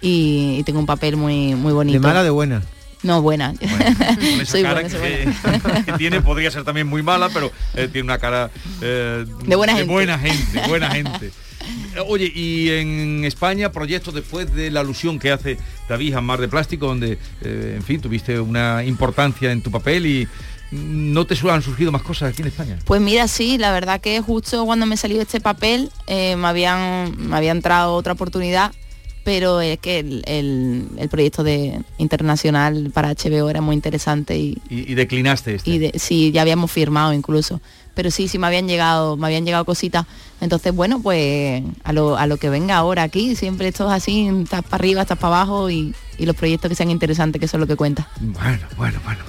y, 0.02 0.56
y 0.60 0.64
tengo 0.64 0.80
un 0.80 0.86
papel 0.86 1.18
muy 1.18 1.56
muy 1.56 1.74
bonito. 1.74 2.00
¿De 2.00 2.08
mala 2.08 2.24
de 2.24 2.30
buena? 2.30 2.62
No, 3.04 3.22
buena. 3.22 3.54
Con 3.60 3.68
esa 4.42 4.46
soy 4.46 4.64
cara 4.64 4.82
buena, 4.82 4.90
soy 4.90 5.00
que, 5.02 5.34
buena. 5.62 5.86
que 5.86 5.94
tiene 5.94 6.22
podría 6.22 6.52
ser 6.52 6.64
también 6.64 6.88
muy 6.88 7.04
mala, 7.04 7.30
pero 7.30 7.52
eh, 7.76 7.88
tiene 7.92 8.06
una 8.06 8.18
cara 8.18 8.50
eh, 8.82 9.26
De 9.46 9.56
buena 9.56 9.74
gente. 9.76 9.92
buena 9.92 10.20
gente, 10.20 10.68
buena 10.68 10.92
gente. 10.92 11.32
Oye, 12.08 12.32
y 12.34 12.70
en 12.70 13.26
España, 13.26 13.72
proyectos 13.72 14.14
después 14.14 14.54
de 14.54 14.72
la 14.72 14.82
alusión 14.82 15.20
que 15.20 15.32
hace 15.32 15.58
David 15.90 16.14
a 16.16 16.22
Mar 16.22 16.40
de 16.40 16.48
Plástico, 16.48 16.88
donde, 16.88 17.18
eh, 17.42 17.74
en 17.76 17.84
fin, 17.84 18.00
tuviste 18.00 18.40
una 18.40 18.84
importancia 18.84 19.52
en 19.52 19.62
tu 19.62 19.72
papel 19.72 20.06
y 20.06 20.28
mm, 20.72 21.14
no 21.14 21.26
te 21.26 21.36
han 21.50 21.62
surgido 21.62 21.92
más 21.92 22.04
cosas 22.04 22.32
aquí 22.32 22.42
en 22.42 22.50
España. 22.50 22.80
Pues 22.86 23.02
mira, 23.02 23.28
sí, 23.28 23.58
la 23.58 23.72
verdad 23.72 24.00
que 24.00 24.22
justo 24.22 24.66
cuando 24.66 24.86
me 24.86 24.98
salió 24.98 25.22
este 25.22 25.42
papel 25.42 25.92
eh, 26.06 26.36
me, 26.36 26.48
habían, 26.48 27.16
me 27.18 27.36
había 27.36 27.52
entrado 27.52 27.94
otra 27.96 28.14
oportunidad, 28.14 28.72
pero 29.28 29.60
es 29.60 29.78
que 29.80 30.00
el, 30.00 30.24
el- 30.26 30.88
el 30.98 31.10
proyecto 31.10 31.44
de 31.44 31.82
internacional 31.98 32.92
para 32.94 33.12
HBO 33.14 33.50
era 33.50 33.60
muy 33.60 33.76
interesante 33.76 34.38
y, 34.38 34.58
Y, 34.70 34.90
y 34.90 34.96
declinaste 34.96 35.56
este. 35.56 35.70
y 35.70 35.78
de- 35.80 36.00
sí, 36.00 36.32
ya 36.32 36.44
habíamos 36.44 36.72
firmado 36.72 37.12
incluso. 37.12 37.60
Pero 37.94 38.10
sí, 38.10 38.30
sí 38.30 38.38
me 38.40 38.48
habían 38.48 38.68
llegado, 38.70 39.18
me 39.18 39.26
habían 39.28 39.44
llegado 39.44 39.66
cositas. 39.66 40.06
Entonces, 40.40 40.74
bueno, 40.74 41.02
pues 41.02 41.62
a 41.84 41.92
lo, 41.92 42.16
a 42.16 42.26
lo 42.26 42.38
que 42.38 42.50
venga 42.50 42.78
ahora 42.78 43.04
aquí, 43.04 43.36
siempre 43.36 43.68
esto 43.68 43.86
es 43.88 43.92
así, 43.92 44.28
estás 44.44 44.64
para 44.64 44.76
arriba, 44.76 45.02
estás 45.02 45.18
para 45.18 45.36
abajo 45.36 45.70
y, 45.70 45.94
y 46.18 46.26
los 46.26 46.36
proyectos 46.36 46.70
que 46.70 46.76
sean 46.76 46.90
interesantes, 46.90 47.38
que 47.40 47.48
eso 47.48 47.58
es 47.58 47.60
lo 47.62 47.68
que 47.68 47.76
cuenta. 47.76 48.08
Bueno, 48.22 48.66
bueno, 48.78 49.00
bueno. 49.04 49.20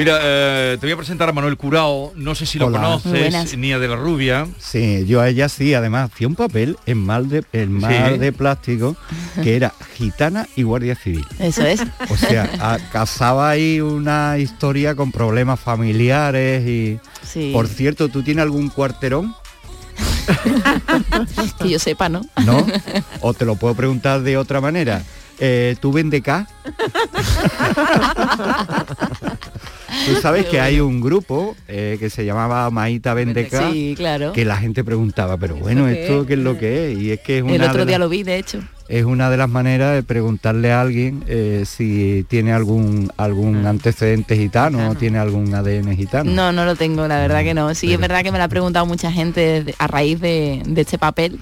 Mira, 0.00 0.18
eh, 0.22 0.78
te 0.80 0.86
voy 0.86 0.92
a 0.92 0.96
presentar 0.96 1.28
a 1.28 1.32
Manuel 1.32 1.58
Curao, 1.58 2.14
no 2.16 2.34
sé 2.34 2.46
si 2.46 2.58
lo 2.58 2.68
Hola. 2.68 2.78
Conoces, 2.78 3.12
buenas. 3.12 3.54
Nia 3.58 3.78
de 3.78 3.86
la 3.86 3.96
Rubia. 3.96 4.46
Sí, 4.58 5.04
yo 5.06 5.20
a 5.20 5.28
ella 5.28 5.50
sí, 5.50 5.74
además 5.74 6.10
hacía 6.10 6.26
un 6.26 6.36
papel 6.36 6.78
en 6.86 6.96
mal 6.96 7.28
de, 7.28 7.44
en 7.52 7.70
mal 7.72 8.12
Sí. 8.14 8.18
de 8.18 8.32
plástico 8.32 8.96
que 9.42 9.56
era 9.56 9.74
gitana 9.98 10.48
y 10.56 10.62
guardia 10.62 10.94
civil. 10.94 11.26
Eso 11.38 11.66
es. 11.66 11.82
O 12.08 12.16
sea, 12.16 12.48
a- 12.60 12.78
casaba 12.90 13.50
ahí 13.50 13.82
una 13.82 14.38
historia 14.38 14.94
con 14.94 15.12
problemas 15.12 15.60
familiares 15.60 16.66
y... 16.66 16.98
Sí. 17.22 17.50
Por 17.52 17.68
cierto, 17.68 18.08
¿tú 18.08 18.22
tienes 18.22 18.42
algún 18.42 18.70
cuarterón? 18.70 19.34
que 21.62 21.68
yo 21.68 21.78
sepa, 21.78 22.08
¿no? 22.08 22.22
¿No? 22.46 22.66
O 23.20 23.34
te 23.34 23.44
lo 23.44 23.56
puedo 23.56 23.74
preguntar 23.74 24.22
de 24.22 24.38
otra 24.38 24.62
manera. 24.62 25.02
Eh, 25.42 25.74
¿Tú 25.80 25.90
vendes 25.92 26.22
K? 26.22 26.46
Tú 30.06 30.14
sabes 30.20 30.46
que 30.46 30.60
hay 30.60 30.80
un 30.80 31.00
grupo 31.00 31.56
eh, 31.68 31.96
que 32.00 32.10
se 32.10 32.24
llamaba 32.24 32.70
Maíta 32.70 33.14
Vendeca 33.14 33.70
Sí, 33.70 33.94
claro. 33.96 34.32
que 34.32 34.44
la 34.44 34.56
gente 34.56 34.82
preguntaba, 34.84 35.36
pero 35.36 35.56
bueno, 35.56 35.86
qué 35.86 36.02
¿esto 36.02 36.26
qué 36.26 36.34
es 36.34 36.38
lo 36.38 36.58
que 36.58 36.92
es? 36.92 36.98
Y 36.98 37.10
es 37.12 37.20
que 37.20 37.38
es 37.38 37.42
una, 37.42 37.54
El 37.54 37.62
otro 37.62 37.80
de, 37.80 37.86
día 37.86 37.98
las- 37.98 38.06
lo 38.06 38.08
vi, 38.08 38.22
de 38.22 38.38
hecho. 38.38 38.60
es 38.88 39.04
una 39.04 39.30
de 39.30 39.36
las 39.36 39.48
maneras 39.48 39.94
de 39.94 40.02
preguntarle 40.02 40.72
a 40.72 40.80
alguien 40.80 41.22
eh, 41.28 41.64
si 41.66 42.24
tiene 42.28 42.52
algún 42.52 43.10
algún 43.16 43.66
antecedente 43.66 44.36
gitano 44.36 44.90
o 44.90 44.94
tiene 44.94 45.18
algún 45.18 45.54
ADN 45.54 45.94
gitano. 45.96 46.30
No, 46.30 46.50
no 46.52 46.64
lo 46.64 46.74
tengo, 46.76 47.06
la 47.06 47.18
verdad 47.18 47.42
que 47.44 47.54
no. 47.54 47.74
Sí, 47.74 47.86
es 47.86 47.98
Pero- 47.98 48.00
verdad 48.08 48.22
que 48.24 48.32
me 48.32 48.38
lo 48.38 48.44
ha 48.44 48.48
preguntado 48.48 48.86
mucha 48.86 49.12
gente 49.12 49.40
desde- 49.40 49.74
a 49.78 49.86
raíz 49.86 50.20
de, 50.20 50.62
de 50.66 50.80
este 50.80 50.98
papel, 50.98 51.38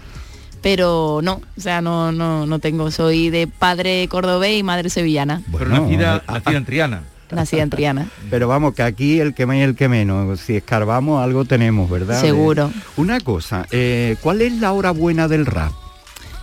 pero 0.62 1.20
no, 1.22 1.40
o 1.56 1.60
sea, 1.60 1.80
no, 1.80 2.12
no, 2.12 2.44
no 2.46 2.58
tengo. 2.58 2.90
Soy 2.90 3.30
de 3.30 3.46
padre 3.46 4.08
cordobés 4.08 4.58
y 4.58 4.62
madre 4.62 4.90
sevillana, 4.90 5.42
Pero 5.52 5.70
Bueno, 5.70 5.82
nacida, 5.84 6.22
ah, 6.26 6.34
nacida 6.34 6.56
en 6.58 6.64
Triana. 6.64 7.02
nacida 7.34 7.62
en 7.62 7.70
Triana. 7.70 8.08
Pero 8.30 8.48
vamos, 8.48 8.74
que 8.74 8.82
aquí 8.82 9.20
el 9.20 9.34
que 9.34 9.46
más 9.46 9.56
y 9.56 9.60
el 9.60 9.76
que 9.76 9.88
menos, 9.88 10.40
si 10.40 10.56
escarbamos 10.56 11.22
algo 11.22 11.44
tenemos, 11.44 11.88
¿verdad? 11.90 12.20
Seguro. 12.20 12.70
Eh, 12.74 12.80
una 12.96 13.20
cosa, 13.20 13.66
eh, 13.70 14.16
¿cuál 14.20 14.42
es 14.42 14.52
la 14.54 14.72
hora 14.72 14.90
buena 14.90 15.28
del 15.28 15.46
rap? 15.46 15.72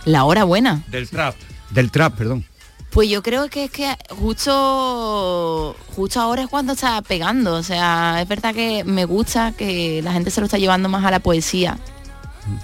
La 0.04 0.24
hora 0.24 0.44
buena. 0.44 0.84
Del 0.88 1.08
trap. 1.08 1.34
Del 1.70 1.90
trap, 1.90 2.16
perdón. 2.16 2.44
Pues 2.90 3.10
yo 3.10 3.22
creo 3.22 3.48
que 3.48 3.64
es 3.64 3.70
que 3.70 3.94
justo 4.08 5.76
justo 5.94 6.20
ahora 6.20 6.42
es 6.42 6.48
cuando 6.48 6.74
está 6.74 7.02
pegando. 7.02 7.54
O 7.54 7.62
sea, 7.62 8.22
es 8.22 8.28
verdad 8.28 8.54
que 8.54 8.84
me 8.84 9.04
gusta 9.04 9.52
que 9.52 10.00
la 10.02 10.12
gente 10.12 10.30
se 10.30 10.40
lo 10.40 10.46
está 10.46 10.58
llevando 10.58 10.88
más 10.88 11.04
a 11.04 11.10
la 11.10 11.18
poesía 11.18 11.76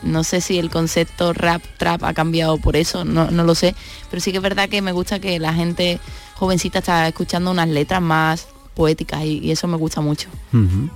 No 0.03 0.25
sé 0.25 0.41
si 0.41 0.59
el 0.59 0.71
concepto 0.71 1.33
rap, 1.33 1.63
trap 1.79 2.05
ha 2.05 2.15
cambiado 2.15 2.59
por 2.59 2.77
eso, 2.77 3.05
no, 3.05 3.31
no 3.31 3.45
lo 3.45 3.55
sé, 3.55 3.75
pero 4.11 4.21
sí 4.21 4.31
que 4.31 4.39
es 4.39 4.43
verdad 4.43 4.69
que 4.69 4.83
me 4.83 4.93
gusta 4.93 5.21
que 5.21 5.39
la 5.39 5.55
gente 5.55 6.01
jovencita 6.35 6.81
está 6.81 7.09
escuchando 7.09 7.51
unas 7.51 7.69
letras 7.69 8.03
más 8.03 8.47
poéticas 8.75 9.23
y, 9.25 9.39
y 9.39 9.51
eso 9.51 9.69
me 9.69 9.77
gusta 9.77 10.01
mucho. 10.01 10.29
Ujú. 10.53 10.89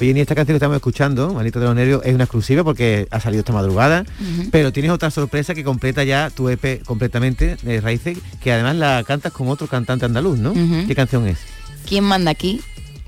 Oye, 0.00 0.14
ni 0.14 0.20
esta 0.20 0.34
canción 0.34 0.54
que 0.54 0.56
estamos 0.58 0.76
escuchando, 0.76 1.34
Manito 1.34 1.60
de 1.60 1.66
los 1.66 1.74
Nervios, 1.74 2.02
es 2.04 2.14
una 2.14 2.24
exclusiva 2.24 2.64
porque 2.64 3.06
ha 3.10 3.20
salido 3.20 3.40
esta 3.40 3.52
madrugada, 3.52 4.04
pero 4.50 4.72
tienes 4.72 4.90
otra 4.90 5.10
sorpresa 5.10 5.54
que 5.54 5.64
completa 5.64 6.04
ya 6.04 6.30
tu 6.30 6.48
EP 6.48 6.82
completamente, 6.84 7.56
de 7.62 7.80
Raíces, 7.80 8.18
que 8.42 8.52
además 8.52 8.76
la 8.76 9.04
cantas 9.06 9.32
con 9.32 9.48
otro 9.48 9.66
cantante 9.66 10.06
andaluz, 10.06 10.38
¿no? 10.38 10.54
¿Qué 10.86 10.94
canción 10.94 11.26
es? 11.28 11.38
¿Quién 11.86 12.04
manda 12.04 12.30
aquí? 12.30 12.60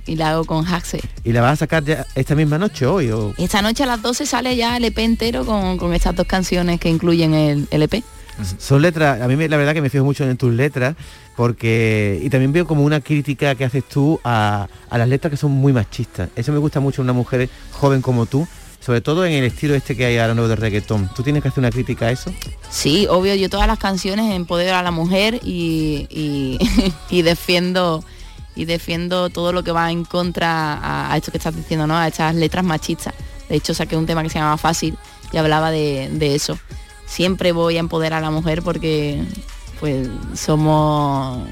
Y 0.06 0.16
la 0.16 0.30
hago 0.30 0.44
con 0.44 0.66
Haxe. 0.66 1.00
¿Y 1.24 1.32
la 1.32 1.40
vas 1.40 1.52
a 1.52 1.56
sacar 1.56 1.84
ya 1.84 2.06
esta 2.14 2.34
misma 2.34 2.58
noche 2.58 2.86
hoy? 2.86 3.10
O... 3.10 3.34
Esta 3.38 3.62
noche 3.62 3.82
a 3.84 3.86
las 3.86 4.02
12 4.02 4.26
sale 4.26 4.56
ya 4.56 4.76
el 4.76 4.84
EP 4.84 4.98
entero 4.98 5.44
con, 5.44 5.76
con 5.78 5.94
estas 5.94 6.14
dos 6.16 6.26
canciones 6.26 6.80
que 6.80 6.88
incluyen 6.88 7.34
el, 7.34 7.68
el 7.70 7.82
EP. 7.82 8.02
Son 8.58 8.80
letras, 8.80 9.20
a 9.20 9.28
mí 9.28 9.36
me- 9.36 9.48
la 9.48 9.56
verdad 9.58 9.74
que 9.74 9.82
me 9.82 9.90
fijo 9.90 10.04
mucho 10.04 10.24
en 10.24 10.36
tus 10.38 10.52
letras, 10.54 10.96
porque, 11.36 12.20
y 12.22 12.30
también 12.30 12.52
veo 12.52 12.66
como 12.66 12.84
una 12.84 13.00
crítica 13.00 13.54
que 13.54 13.64
haces 13.64 13.84
tú 13.88 14.18
a, 14.24 14.68
a 14.88 14.98
las 14.98 15.08
letras 15.08 15.30
que 15.30 15.36
son 15.36 15.50
muy 15.52 15.72
machistas. 15.72 16.28
Eso 16.36 16.52
me 16.52 16.58
gusta 16.58 16.80
mucho 16.80 17.02
una 17.02 17.12
mujer 17.12 17.50
joven 17.72 18.00
como 18.02 18.26
tú, 18.26 18.46
sobre 18.80 19.02
todo 19.02 19.26
en 19.26 19.32
el 19.32 19.44
estilo 19.44 19.74
este 19.74 19.94
que 19.96 20.06
hay 20.06 20.16
ahora 20.18 20.34
nuevo 20.34 20.48
de 20.48 20.56
reggaetón. 20.56 21.10
¿Tú 21.14 21.22
tienes 21.22 21.42
que 21.42 21.48
hacer 21.48 21.58
una 21.60 21.70
crítica 21.70 22.06
a 22.06 22.10
eso? 22.12 22.32
Sí, 22.70 23.06
obvio, 23.10 23.34
yo 23.34 23.50
todas 23.50 23.66
las 23.66 23.78
canciones 23.78 24.34
empodero 24.34 24.76
a 24.76 24.82
la 24.82 24.90
mujer 24.90 25.40
y, 25.44 26.06
y, 26.08 26.58
y 27.10 27.22
defiendo 27.22 28.02
y 28.60 28.64
defiendo 28.66 29.30
todo 29.30 29.52
lo 29.52 29.62
que 29.64 29.72
va 29.72 29.90
en 29.90 30.04
contra 30.04 30.74
a, 30.74 31.12
a 31.12 31.16
esto 31.16 31.30
que 31.32 31.38
estás 31.38 31.56
diciendo, 31.56 31.86
¿no? 31.86 31.96
A 31.96 32.08
estas 32.08 32.34
letras 32.34 32.64
machistas. 32.64 33.14
De 33.48 33.56
hecho, 33.56 33.72
saqué 33.74 33.96
un 33.96 34.06
tema 34.06 34.22
que 34.22 34.28
se 34.30 34.38
llama 34.38 34.56
Fácil 34.58 34.96
y 35.32 35.36
hablaba 35.38 35.70
de, 35.70 36.08
de 36.12 36.34
eso. 36.34 36.58
Siempre 37.06 37.52
voy 37.52 37.76
a 37.76 37.80
empoderar 37.80 38.18
a 38.18 38.26
la 38.26 38.30
mujer 38.30 38.62
porque 38.62 39.22
pues 39.80 40.08
somos 40.34 41.48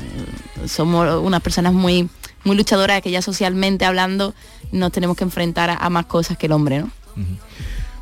somos 0.67 1.23
unas 1.25 1.41
personas 1.41 1.73
muy 1.73 2.09
muy 2.45 2.57
luchadoras 2.57 3.01
que 3.03 3.11
ya 3.11 3.23
socialmente 3.23 3.85
hablando 3.85 4.35
nos 4.71 4.93
tenemos 4.93 5.17
que 5.17 5.25
enfrentar 5.25 5.71
a, 5.71 5.77
a 5.77 5.91
más 5.91 6.07
cosas 6.07 6.37
que 6.39 6.47
el 6.47 6.53
hombre, 6.53 6.81
¿no? 6.81 6.91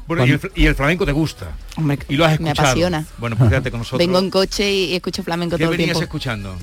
Bueno, 0.07 0.25
y 0.27 0.31
el, 0.33 0.41
fl- 0.41 0.53
y 0.55 0.67
el 0.67 0.75
flamenco 0.75 1.05
te 1.07 1.13
gusta. 1.13 1.53
Hombre, 1.77 1.99
y 2.09 2.17
lo 2.17 2.25
has 2.25 2.39
me 2.39 2.49
escuchado. 2.51 2.69
apasiona. 2.69 3.07
Bueno, 3.19 3.37
pues 3.37 3.51
quédate 3.51 3.71
con 3.71 3.81
nosotros. 3.81 3.99
Vengo 3.99 4.19
en 4.19 4.31
coche 4.31 4.71
y, 4.73 4.85
y 4.93 4.95
escucho 4.97 5.23
flamenco 5.25 5.57
¿Qué 5.57 5.65
todo 5.65 5.73
el 5.73 5.79
venías 5.79 5.95
tiempo. 5.97 6.05
escuchando? 6.05 6.55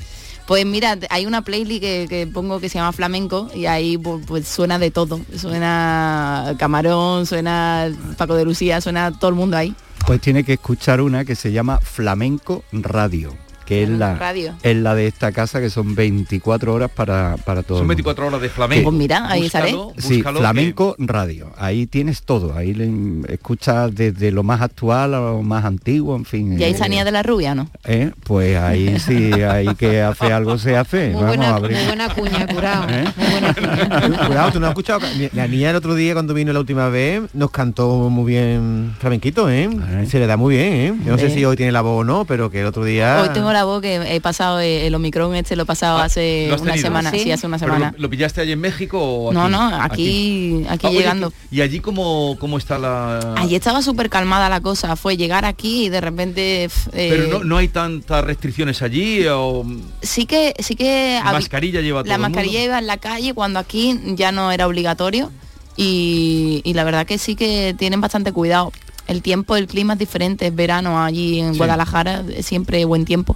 Pues 0.48 0.66
mira, 0.66 0.98
hay 1.10 1.26
una 1.26 1.42
playlist 1.42 1.82
que, 1.82 2.06
que 2.10 2.28
pongo 2.28 2.60
que 2.60 2.68
se 2.68 2.78
llama 2.78 2.92
Flamenco 2.92 3.50
y 3.56 3.66
ahí 3.66 3.96
pu- 3.98 4.24
pues, 4.26 4.48
suena 4.48 4.78
de 4.78 4.92
todo. 4.92 5.22
Suena 5.38 6.54
Camarón, 6.60 7.26
suena 7.26 7.90
Paco 8.18 8.36
de 8.36 8.44
Lucía, 8.46 8.82
suena 8.82 9.12
todo 9.18 9.30
el 9.30 9.36
mundo 9.36 9.56
ahí. 9.58 9.74
Pues 10.06 10.20
tiene 10.20 10.44
que 10.44 10.54
escuchar 10.54 11.00
una 11.00 11.24
que 11.24 11.36
se 11.36 11.54
llama 11.54 11.80
Flamenco 11.80 12.64
Radio, 12.74 13.34
que 13.66 13.84
es 13.84 13.90
la, 13.90 14.16
Radio. 14.16 14.56
es 14.64 14.76
la 14.78 14.96
de 14.96 15.08
esta 15.08 15.32
casa 15.32 15.60
que 15.62 15.70
son 15.70 15.96
24 15.96 16.74
horas 16.74 16.92
para, 16.92 17.36
para 17.46 17.64
todo. 17.64 17.78
Son 17.80 17.84
el 17.86 17.88
mundo. 17.88 17.96
24 17.96 18.28
horas 18.28 18.42
de 18.42 18.50
flamenco. 18.50 18.84
Pues 18.90 18.96
mira, 18.98 19.30
ahí. 19.30 19.44
Búscalo, 19.44 19.94
Sí, 19.98 20.16
búscalo, 20.18 20.40
Flamenco 20.40 20.96
Radio. 21.00 21.52
Ahí 21.58 21.88
tienes 21.88 22.24
todo. 22.24 22.56
Ahí 22.56 22.74
le- 22.74 23.34
escuchas 23.34 23.94
desde 23.96 24.32
lo 24.32 24.44
más 24.44 24.62
actual 24.62 25.14
a 25.14 25.20
lo 25.20 25.42
más 25.44 25.66
antiguo, 25.66 26.16
en 26.16 26.26
fin. 26.26 26.60
Y 26.60 26.64
ahí 26.64 26.74
eh, 26.74 26.78
Sanía 26.78 27.04
de 27.06 27.12
la 27.12 27.24
Rubia, 27.24 27.56
¿no? 27.56 27.70
eh, 27.86 28.12
Pues 28.24 28.58
ahí 28.58 29.00
sí, 29.00 29.32
hay 29.34 29.74
que 29.76 30.02
hace 30.02 30.32
algo 30.34 30.58
se 30.58 30.76
hace. 30.78 31.08
Muy 31.12 31.14
Vamos 31.24 31.28
buena, 31.30 31.50
a 31.52 31.56
abrir. 31.56 31.78
muy 31.78 31.86
buena 31.88 32.10
cuña, 32.14 32.48
curado. 32.48 32.86
¿Eh? 32.90 33.06
Muy 33.16 33.28
buena 33.32 33.54
cuña. 33.54 34.28
Cuidado, 34.28 34.52
tú 34.52 34.60
no 34.60 34.66
has 34.68 34.72
escuchado. 34.72 35.02
La 35.34 35.48
niña 35.48 35.70
el 35.72 35.76
otro 35.76 35.96
día 35.96 36.14
cuando 36.14 36.34
vino 36.34 36.52
la 36.54 36.60
última 36.60 36.90
vez 36.90 37.22
nos 37.34 37.52
cantó 37.52 38.10
muy 38.10 38.32
bien 38.32 38.96
flamenquito, 39.00 39.50
¿eh? 39.50 39.70
Se 40.08 40.20
le 40.20 40.28
da 40.28 40.38
muy 40.38 40.56
bien, 40.56 40.74
¿eh? 40.74 40.94
Yo 41.06 41.12
no 41.14 41.18
sé 41.18 41.30
si 41.30 41.44
hoy 41.46 41.56
tiene 41.56 41.72
la 41.72 41.82
voz 41.82 42.02
o 42.02 42.04
no, 42.04 42.26
pero 42.26 42.50
que 42.50 42.62
el 42.62 42.66
otro 42.68 42.84
día. 42.84 43.22
Hoy 43.22 43.30
tengo 43.34 43.53
la 43.54 43.64
voz 43.64 43.82
que 43.82 43.96
he 44.16 44.20
pasado 44.22 44.60
eh, 44.60 44.88
el 44.88 44.96
Omicron 44.96 45.36
este 45.36 45.56
lo 45.56 45.64
he 45.64 45.66
pasado 45.66 46.00
hace 46.00 46.46
Ah, 46.46 46.50
¿Lo 46.50 46.56
has 46.56 46.62
una 46.62 46.72
tenido? 46.72 46.88
semana, 46.88 47.12
sí, 47.12 47.32
hace 47.32 47.48
una 47.48 47.58
¿Pero 47.58 47.74
semana. 47.74 47.94
lo, 47.96 48.02
lo 48.04 48.10
pillaste 48.10 48.42
allí 48.42 48.52
en 48.52 48.60
México 48.60 49.00
o 49.02 49.30
aquí? 49.30 49.38
No, 49.38 49.50
no, 49.50 49.76
aquí, 49.82 50.64
aquí 50.70 50.86
Ah, 50.88 50.90
oye, 50.90 50.98
llegando. 51.00 51.34
¿Y 51.52 51.62
allí 51.62 51.80
cómo, 51.80 52.36
cómo 52.40 52.58
está 52.58 52.78
la...? 52.78 53.36
Allí 53.38 53.56
estaba 53.56 53.82
súper 53.82 54.10
calmada 54.10 54.50
la 54.50 54.62
cosa, 54.62 54.96
fue 54.96 55.16
llegar 55.18 55.46
aquí 55.46 55.86
y 55.86 55.90
de 55.90 56.02
repente... 56.02 56.64
f- 56.66 56.90
Pero 56.92 57.24
eh, 57.24 57.28
no, 57.32 57.44
no 57.44 57.58
hay 57.58 57.68
tantas 57.70 58.24
restricciones 58.26 58.82
allí 58.82 59.26
o... 59.28 59.66
sí 60.02 60.26
que 60.26 60.54
sí 60.60 60.76
que 60.76 61.20
habi- 61.24 61.34
Mascarilla 61.34 61.82
lleva 61.82 62.02
todo 62.02 62.10
la 62.10 62.16
el 62.16 62.22
mundo. 62.22 62.36
mascarilla 62.38 62.64
iba 62.64 62.80
en 62.80 62.88
la 62.88 62.98
calle 62.98 63.34
cuando 63.34 63.60
aquí 63.60 64.00
ya 64.16 64.32
no 64.32 64.52
era 64.52 64.68
obligatorio 64.68 65.32
y, 65.76 66.62
y 66.64 66.74
la 66.74 66.84
verdad 66.84 67.06
que 67.06 67.18
sí 67.18 67.36
que 67.36 67.76
tienen 67.78 68.00
bastante 68.02 68.32
cuidado 68.32 68.72
el 69.08 69.22
tiempo 69.22 69.56
el 69.56 69.68
clima 69.68 69.94
es 69.94 70.00
diferente 70.00 70.48
es 70.48 70.56
verano 70.56 71.02
allí 71.04 71.40
en 71.40 71.52
Sí. 71.54 71.58
Guadalajara 71.58 72.24
es 72.36 72.46
siempre 72.46 72.84
buen 72.86 73.06
tiempo 73.06 73.36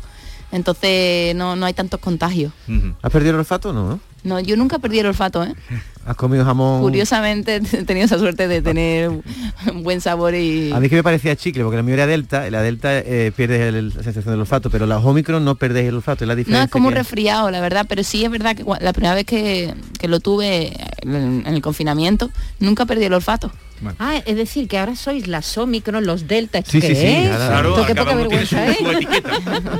entonces 0.51 1.35
no, 1.35 1.55
no 1.55 1.65
hay 1.65 1.73
tantos 1.73 1.99
contagios 1.99 2.53
¿Has 3.01 3.11
perdido 3.11 3.31
el 3.33 3.39
olfato 3.39 3.69
o 3.69 3.73
no? 3.73 3.99
no 4.23 4.39
yo 4.39 4.55
nunca 4.55 4.79
perdí 4.79 4.99
el 4.99 5.07
olfato 5.07 5.43
¿eh? 5.43 5.53
¿Has 6.07 6.15
comido 6.15 6.45
jamón? 6.45 6.81
curiosamente 6.81 7.55
he 7.73 7.83
tenido 7.83 8.05
esa 8.05 8.17
suerte 8.17 8.47
de 8.47 8.61
tener 8.61 9.09
un 9.09 9.83
buen 9.83 9.99
sabor 10.01 10.33
y 10.35 10.71
A 10.71 10.79
mí 10.79 10.87
que 10.89 10.95
me 10.95 11.03
parecía 11.03 11.35
chicle, 11.35 11.63
porque 11.63 11.75
la 11.77 11.83
mía 11.83 11.95
era 11.95 12.07
delta, 12.07 12.47
y 12.47 12.51
la 12.51 12.61
delta 12.61 12.97
eh, 12.97 13.31
pierdes 13.35 13.61
el- 13.73 13.89
la 13.89 14.03
sensación 14.03 14.31
del 14.33 14.39
olfato, 14.39 14.69
pero 14.69 14.85
la 14.85 14.99
Omicron 14.99 15.43
no 15.43 15.55
perdéis 15.55 15.89
el 15.89 15.95
olfato, 15.95 16.23
es 16.23 16.27
la 16.29 16.35
diferencia. 16.35 16.59
No, 16.61 16.65
es 16.65 16.71
como 16.71 16.87
un 16.87 16.93
resfriado, 16.93 17.51
la 17.51 17.59
verdad, 17.59 17.85
pero 17.89 18.03
sí 18.03 18.23
es 18.23 18.31
verdad 18.31 18.55
que 18.55 18.63
la 18.79 18.93
primera 18.93 19.15
vez 19.15 19.25
que, 19.25 19.73
que 19.99 20.07
lo 20.07 20.19
tuve 20.21 20.71
en, 21.01 21.43
en 21.45 21.53
el 21.53 21.61
confinamiento, 21.61 22.29
nunca 22.59 22.85
perdí 22.85 23.03
el 23.05 23.13
olfato. 23.13 23.51
Ah, 23.99 24.15
es 24.25 24.35
decir, 24.35 24.67
que 24.67 24.79
ahora 24.79 24.95
sois 24.95 25.27
las 25.27 25.55
Omicron, 25.55 26.03
los 26.03 26.27
Delta. 26.27 26.57
¿esto 26.57 26.71
Sí, 26.71 26.81
sí, 26.81 26.95
sí. 26.95 27.05
es? 27.05 27.29
Claro, 27.29 27.75
Esto 27.75 27.85
qué 27.85 27.93
poca 27.93 28.15
vergüenza, 28.15 28.67
¿eh? 28.71 28.75
etiqueta. 28.91 29.31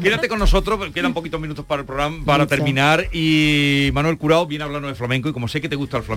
Quédate 0.04 0.28
con 0.28 0.38
nosotros, 0.38 0.78
porque 0.78 0.94
quedan 0.94 1.14
poquitos 1.16 1.42
minutos 1.42 1.66
para 1.66 1.80
el 1.82 1.88
programa, 1.88 2.24
para 2.24 2.44
Mucho. 2.44 2.50
terminar. 2.56 3.08
Y 3.12 3.90
Manuel 3.94 4.20
Curao 4.20 4.46
viene 4.46 4.66
hablando 4.66 4.88
de 4.88 4.94
flamenco 4.94 5.30
y 5.30 5.34
como 5.34 5.48
sé 5.48 5.62
que 5.62 5.68
te 5.70 5.76
gusta 5.76 5.98
el 5.98 6.04
flamenco, 6.04 6.17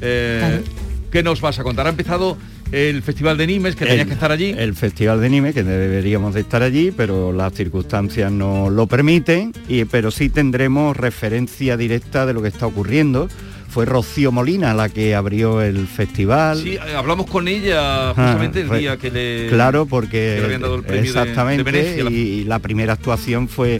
eh, 0.00 0.62
¿qué 1.10 1.22
nos 1.22 1.40
vas 1.40 1.58
a 1.58 1.62
contar? 1.62 1.86
Ha 1.86 1.90
empezado 1.90 2.36
el 2.72 3.02
Festival 3.02 3.36
de 3.38 3.46
Nimes, 3.46 3.76
que 3.76 3.84
tenías 3.84 4.02
El- 4.02 4.08
que 4.08 4.14
estar 4.14 4.32
allí. 4.32 4.54
El 4.56 4.74
Festival 4.74 5.20
de 5.20 5.30
Nime, 5.30 5.52
que 5.54 5.62
deberíamos 5.62 6.34
de 6.34 6.40
estar 6.40 6.62
allí, 6.62 6.90
pero 6.90 7.32
las 7.32 7.52
circunstancias 7.52 8.32
no 8.32 8.70
lo 8.70 8.86
permiten, 8.88 9.52
y, 9.68 9.84
pero 9.84 10.10
sí 10.10 10.28
tendremos 10.30 10.96
referencia 10.96 11.76
directa 11.76 12.26
de 12.26 12.32
lo 12.34 12.42
que 12.42 12.48
está 12.48 12.66
ocurriendo. 12.66 13.28
Fue 13.68 13.84
Rocío 13.84 14.32
Molina 14.32 14.72
la 14.72 14.88
que 14.88 15.14
abrió 15.14 15.60
el 15.60 15.86
festival. 15.86 16.56
Sí, 16.62 16.78
hablamos 16.96 17.26
con 17.26 17.46
ella 17.46 18.08
justamente 18.14 18.62
el 18.62 18.68
re- 18.70 18.78
día 18.78 18.96
que 18.96 19.10
le... 19.10 19.48
Claro, 19.50 19.84
que 19.84 19.90
porque 19.90 20.36
le 20.38 20.44
habían 20.46 20.62
dado 20.62 20.76
el 20.76 20.82
premio 20.82 21.02
de- 21.02 21.08
exactamente 21.20 21.62
de 21.62 21.70
Venecia, 21.72 22.04
la- 22.04 22.10
y, 22.10 22.14
y 22.14 22.44
la 22.44 22.58
primera 22.58 22.94
actuación 22.94 23.48
fue 23.48 23.76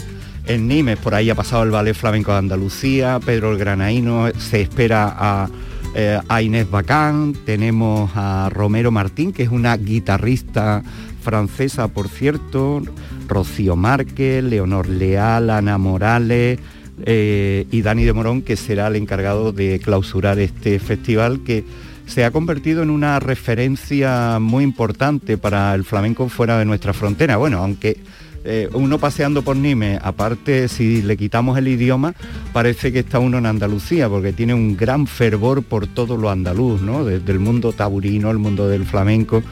en 0.47 0.69
Nimes, 0.69 0.99
por 0.99 1.15
ahí 1.15 1.31
ha 1.31 1.35
pasado 1.35 1.63
el 1.63 1.71
Ballet 1.71 1.95
Flamenco 1.95 2.33
de 2.33 2.39
Andalucía, 2.39 3.21
Pedro 3.25 3.53
el 3.53 3.59
Granaíno, 3.59 4.29
se 4.39 4.61
espera 4.63 5.15
a, 5.17 5.49
eh, 5.95 6.21
a 6.29 6.43
Inés 6.43 6.71
Bacán, 6.71 7.35
tenemos 7.45 8.11
a 8.15 8.49
Romero 8.51 8.91
Martín, 8.91 9.33
que 9.33 9.43
es 9.43 9.51
una 9.51 9.77
guitarrista 9.77 10.83
francesa, 11.23 11.89
por 11.89 12.09
cierto, 12.09 12.83
Rocío 13.27 13.75
Márquez, 13.77 14.45
Leonor 14.45 14.89
Leal, 14.89 15.51
Ana 15.51 15.79
Morales, 15.79 16.61
eh, 17.05 17.67
y 17.71 17.83
Dani 17.83 18.05
de 18.05 18.13
Morón, 18.13 18.43
que 18.43 18.57
será 18.57 18.87
el 18.87 18.97
encargado 18.97 19.53
de 19.53 19.81
clausurar 19.81 20.39
este 20.39 20.79
festival 20.79 21.41
que 21.45 21.65
se 22.07 22.25
ha 22.25 22.31
convertido 22.31 22.83
en 22.83 22.91
una 22.91 23.19
referencia 23.19 24.39
muy 24.41 24.65
importante 24.65 25.37
para 25.37 25.75
el 25.75 25.85
flamenco 25.85 26.29
fuera 26.29 26.59
de 26.59 26.65
nuestra 26.65 26.93
frontera. 26.93 27.37
Bueno, 27.37 27.59
aunque 27.59 27.99
eh, 28.47 28.69
uno 28.73 28.99
paseando 28.99 29.43
por 29.43 29.57
Nimes, 29.57 29.99
aparte 30.03 30.69
si 30.69 31.03
le 31.03 31.17
quitamos 31.17 31.59
el 31.59 31.69
idioma, 31.69 32.15
parece 32.53 32.93
que 32.93 33.01
está 33.01 33.19
uno 33.19 33.39
en 33.39 33.47
Andalucía, 33.47 34.09
porque 34.09 34.33
tiene 34.33 34.55
un 34.55 34.77
gran 34.77 35.07
fervor 35.07 35.63
por 35.63 35.87
todo 35.87 36.17
lo 36.17 36.31
andaluz, 36.31 36.81
¿no? 36.81 37.05
Desde 37.05 37.33
el 37.33 37.41
mundo 37.41 37.73
taburino, 37.73 38.31
el 38.31 38.39
mundo 38.39 38.69
del 38.69 38.85
flamenco, 38.85 39.43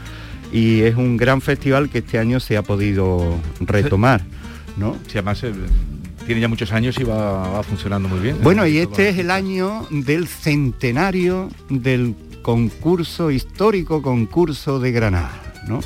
y 0.51 0.81
es 0.81 0.95
un 0.95 1.17
gran 1.17 1.41
festival 1.41 1.89
que 1.89 1.97
este 1.99 2.19
año 2.19 2.39
se 2.39 2.55
ha 2.55 2.63
podido 2.63 3.35
retomar, 3.59 4.23
¿no? 4.77 4.95
Sí, 5.07 5.17
además 5.17 5.43
eh, 5.43 5.51
tiene 6.25 6.41
ya 6.41 6.47
muchos 6.47 6.71
años 6.71 6.97
y 6.99 7.03
va, 7.03 7.49
va 7.49 7.63
funcionando 7.63 8.07
muy 8.07 8.19
bien. 8.19 8.37
Bueno, 8.41 8.65
y 8.65 8.77
este 8.77 9.09
es 9.09 9.17
el 9.17 9.29
año 9.29 9.85
del 9.91 10.27
centenario 10.27 11.49
del 11.69 12.15
concurso 12.41 13.31
histórico 13.31 14.01
concurso 14.01 14.79
de 14.79 14.91
Granada, 14.91 15.31
¿no? 15.67 15.81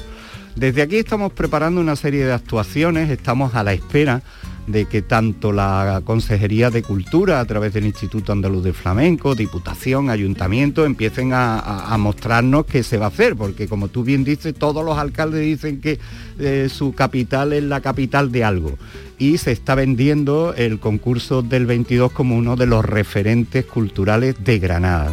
Desde 0.56 0.82
aquí 0.82 0.98
estamos 0.98 1.32
preparando 1.32 1.80
una 1.80 1.96
serie 1.96 2.26
de 2.26 2.34
actuaciones, 2.34 3.10
estamos 3.10 3.56
a 3.56 3.64
la 3.64 3.74
espera 3.74 4.22
de 4.68 4.86
que 4.86 5.02
tanto 5.02 5.52
la 5.52 6.02
Consejería 6.06 6.70
de 6.70 6.84
Cultura 6.84 7.40
a 7.40 7.46
través 7.46 7.74
del 7.74 7.86
Instituto 7.86 8.32
Andaluz 8.32 8.64
de 8.64 8.74
Flamenco, 8.74 9.34
Diputación, 9.34 10.10
Ayuntamiento 10.10 10.86
empiecen 10.86 11.32
a, 11.34 11.96
mostrarnos 11.98 12.66
qué 12.66 12.84
se 12.84 12.98
va 12.98 13.06
a 13.06 13.10
hacer, 13.10 13.36
porque 13.36 13.68
como 13.68 13.88
tú 13.88 14.04
bien 14.04 14.24
dices, 14.24 14.54
todos 14.54 14.86
los 14.86 14.98
alcaldes 14.98 15.42
dicen 15.42 15.82
que 15.82 16.00
eh, 16.40 16.70
su 16.70 16.94
capital 16.94 17.54
es 17.54 17.64
la 17.64 17.82
capital 17.82 18.32
de 18.32 18.44
algo 18.44 18.78
y 19.18 19.38
se 19.40 19.52
está 19.52 19.74
vendiendo 19.76 20.54
el 20.56 20.80
concurso 20.80 21.42
del 21.42 21.66
22 21.66 22.12
como 22.12 22.38
uno 22.38 22.56
de 22.56 22.68
los 22.68 22.86
referentes 22.86 23.66
culturales 23.66 24.36
de 24.44 24.60
Granada. 24.60 25.12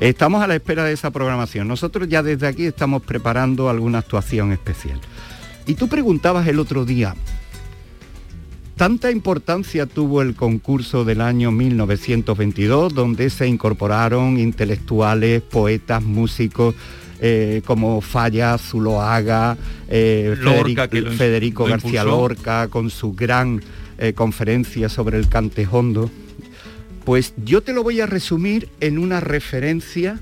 Estamos 0.00 0.42
a 0.42 0.46
la 0.46 0.56
espera 0.56 0.84
de 0.84 0.92
esa 0.92 1.10
programación. 1.10 1.68
Nosotros 1.68 2.08
ya 2.08 2.22
desde 2.22 2.46
aquí 2.46 2.66
estamos 2.66 3.02
preparando 3.02 3.68
alguna 3.68 3.98
actuación 3.98 4.52
especial. 4.52 5.00
Y 5.66 5.74
tú 5.74 5.88
preguntabas 5.88 6.46
el 6.46 6.58
otro 6.58 6.84
día, 6.84 7.14
Tanta 8.76 9.12
importancia 9.12 9.86
tuvo 9.86 10.20
el 10.20 10.34
concurso 10.34 11.04
del 11.04 11.20
año 11.20 11.52
1922, 11.52 12.92
donde 12.92 13.30
se 13.30 13.46
incorporaron 13.46 14.36
intelectuales, 14.36 15.42
poetas, 15.42 16.02
músicos, 16.02 16.74
eh, 17.20 17.62
como 17.64 18.00
Falla, 18.00 18.58
Zuloaga, 18.58 19.56
eh, 19.88 20.34
Lorca, 20.40 20.88
Federico, 20.88 21.66
García. 21.66 22.02
Lorca, 22.02 22.66
con 22.66 22.90
su 22.90 23.12
gran 23.12 23.62
eh, 23.96 24.12
conferencia 24.12 24.88
sobre 24.88 25.18
el 25.18 25.28
cantejondo. 25.28 26.10
Pues 27.04 27.34
yo 27.44 27.62
te 27.62 27.72
lo 27.72 27.82
voy 27.82 28.00
a 28.00 28.06
resumir 28.06 28.68
en 28.80 28.98
una 28.98 29.20
referencia 29.20 30.18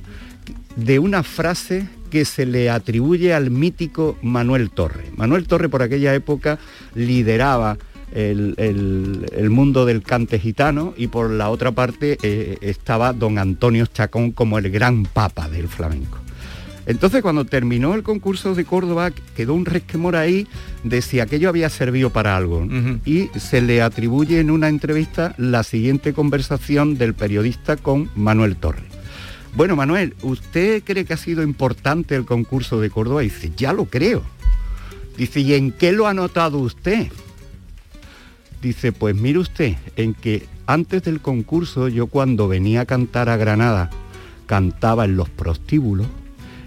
de 0.76 0.98
una 0.98 1.22
frase 1.22 1.86
que 2.10 2.24
se 2.24 2.44
le 2.44 2.70
atribuye 2.70 3.32
al 3.34 3.50
mítico 3.50 4.18
Manuel 4.22 4.70
Torre. 4.70 5.04
Manuel 5.16 5.46
Torre 5.46 5.68
por 5.68 5.82
aquella 5.82 6.14
época 6.14 6.58
lideraba 6.94 7.78
el, 8.14 8.54
el- 8.58 9.50
mundo 9.50 9.86
del 9.86 10.02
cante 10.02 10.38
gitano 10.38 10.92
y 10.96 11.06
por 11.06 11.30
la 11.30 11.48
otra 11.50 11.72
parte 11.72 12.18
eh, 12.22 12.58
estaba 12.60 13.12
don 13.12 13.38
Antonio 13.38 13.86
Chacón 13.86 14.32
como 14.32 14.58
el 14.58 14.70
gran 14.70 15.04
papa 15.04 15.48
del 15.48 15.68
flamenco. 15.68 16.18
Entonces 16.86 17.22
cuando 17.22 17.44
terminó 17.44 17.94
el 17.94 18.02
concurso 18.02 18.54
de 18.54 18.64
Córdoba 18.64 19.12
quedó 19.36 19.54
un 19.54 19.64
resquemor 19.64 20.16
ahí 20.16 20.48
de 20.82 21.00
si 21.00 21.20
aquello 21.20 21.48
había 21.48 21.70
servido 21.70 22.10
para 22.10 22.36
algo. 22.36 22.66
Y 23.04 23.28
se 23.38 23.60
le 23.60 23.82
atribuye 23.82 24.40
en 24.40 24.50
una 24.50 24.68
entrevista 24.68 25.34
la 25.38 25.62
siguiente 25.62 26.12
conversación 26.12 26.98
del 26.98 27.14
periodista 27.14 27.76
con 27.76 28.10
Manuel 28.16 28.56
Torres. 28.56 28.84
Bueno, 29.54 29.76
Manuel, 29.76 30.14
¿usted 30.22 30.82
cree 30.82 31.04
que 31.04 31.12
ha 31.12 31.18
sido 31.18 31.42
importante 31.42 32.16
el 32.16 32.24
concurso 32.24 32.80
de 32.80 32.90
Córdoba? 32.90 33.22
Y 33.22 33.28
dice, 33.28 33.52
ya 33.56 33.72
lo 33.72 33.84
creo. 33.84 34.22
Dice, 35.16 35.40
¿y 35.40 35.54
en 35.54 35.72
qué 35.72 35.92
lo 35.92 36.06
ha 36.06 36.14
notado 36.14 36.58
usted? 36.58 37.08
Dice, 38.62 38.92
pues 38.92 39.14
mire 39.14 39.38
usted, 39.38 39.76
en 39.96 40.14
que 40.14 40.46
antes 40.66 41.02
del 41.02 41.20
concurso 41.20 41.88
yo 41.88 42.06
cuando 42.06 42.48
venía 42.48 42.82
a 42.82 42.86
cantar 42.86 43.28
a 43.28 43.36
Granada 43.36 43.90
cantaba 44.46 45.04
en 45.04 45.16
los 45.16 45.28
prostíbulos 45.28 46.06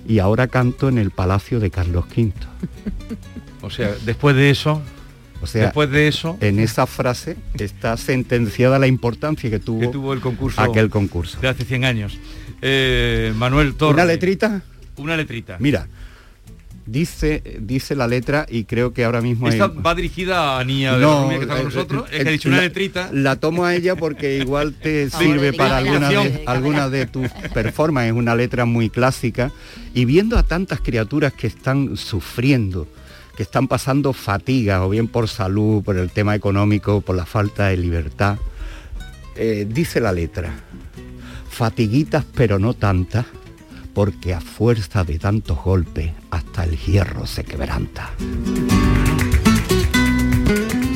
y 0.07 0.19
ahora 0.19 0.47
canto 0.47 0.89
en 0.89 0.97
el 0.97 1.11
Palacio 1.11 1.59
de 1.59 1.71
Carlos 1.71 2.05
V. 2.15 2.33
O 3.61 3.69
sea, 3.69 3.93
después 4.05 4.35
de 4.35 4.49
eso, 4.51 4.81
O 5.41 5.47
sea, 5.47 5.63
después 5.63 5.89
de 5.89 6.07
eso, 6.07 6.37
en 6.41 6.59
esa 6.59 6.85
frase 6.85 7.35
está 7.57 7.97
sentenciada 7.97 8.79
la 8.79 8.87
importancia 8.87 9.49
que 9.49 9.59
tuvo, 9.59 9.79
que 9.79 9.87
tuvo 9.87 10.13
el 10.13 10.21
concurso 10.21 10.61
aquel 10.61 10.89
concurso. 10.89 11.39
de 11.41 11.47
hace 11.47 11.65
100 11.65 11.85
años. 11.85 12.17
Eh, 12.61 13.33
Manuel 13.35 13.75
Torres. 13.75 13.95
¿Una 13.95 14.05
letrita? 14.05 14.61
Una 14.97 15.17
letrita. 15.17 15.57
Mira, 15.59 15.87
dice, 16.86 17.41
dice 17.61 17.95
la 17.95 18.07
letra 18.07 18.45
y 18.49 18.65
creo 18.65 18.93
que 18.93 19.05
ahora 19.05 19.21
mismo 19.21 19.47
Esta 19.47 19.65
hay- 19.65 19.71
va 19.81 19.95
dirigida 19.95 20.59
a 20.59 20.63
Niña 20.63 20.93
de 20.95 20.99
la 21.05 21.21
Rubia 21.23 21.38
que 21.38 21.43
está 21.43 21.55
con 21.55 21.65
nosotros. 21.65 22.03
eh, 22.11 22.17
es 22.17 22.23
que 22.23 22.29
ha 22.29 22.31
dicho 22.31 22.49
una 22.49 22.61
letrita. 22.61 23.09
La 23.11 23.36
tomo 23.38 23.65
a 23.65 23.75
ella 23.75 23.95
porque 23.95 24.38
igual 24.38 24.73
te 24.73 25.09
sirve 25.09 25.53
para 25.53 25.77
alguna 25.77 26.09
de, 26.09 26.15
Dedícamela. 26.15 26.51
alguna 26.51 26.89
de 26.89 27.05
tus 27.07 27.29
performances, 27.53 28.13
es 28.13 28.17
una 28.17 28.36
letra 28.36 28.65
muy 28.65 28.89
clásica. 28.89 29.51
Y 29.93 30.05
viendo 30.05 30.38
a 30.38 30.43
tantas 30.43 30.79
criaturas 30.81 31.33
que 31.33 31.47
están 31.47 31.97
sufriendo, 31.97 32.88
que 33.38 33.43
están 33.43 33.67
pasando 33.67 34.13
fatiga, 34.13 34.86
o 34.86 34.89
bien 34.89 35.07
por 35.07 35.27
salud, 35.27 35.83
por 35.83 35.97
el 35.97 36.09
tema 36.11 36.36
económico, 36.36 37.01
por 37.01 37.15
la 37.15 37.25
falta 37.25 37.67
de 37.67 37.77
libertad, 37.77 38.38
eh, 39.36 39.65
dice 39.69 39.99
la 39.99 40.11
letra, 40.13 40.53
fatiguitas 41.49 42.25
pero 42.36 42.59
no 42.59 42.73
tantas, 42.73 43.25
porque 43.95 44.33
a 44.35 44.41
fuerza 44.41 45.03
de 45.03 45.17
tantos 45.17 45.57
golpes 45.63 46.11
hasta 46.29 46.65
el 46.65 46.77
hierro 46.77 47.25
se 47.25 47.43
quebranta. 47.45 48.11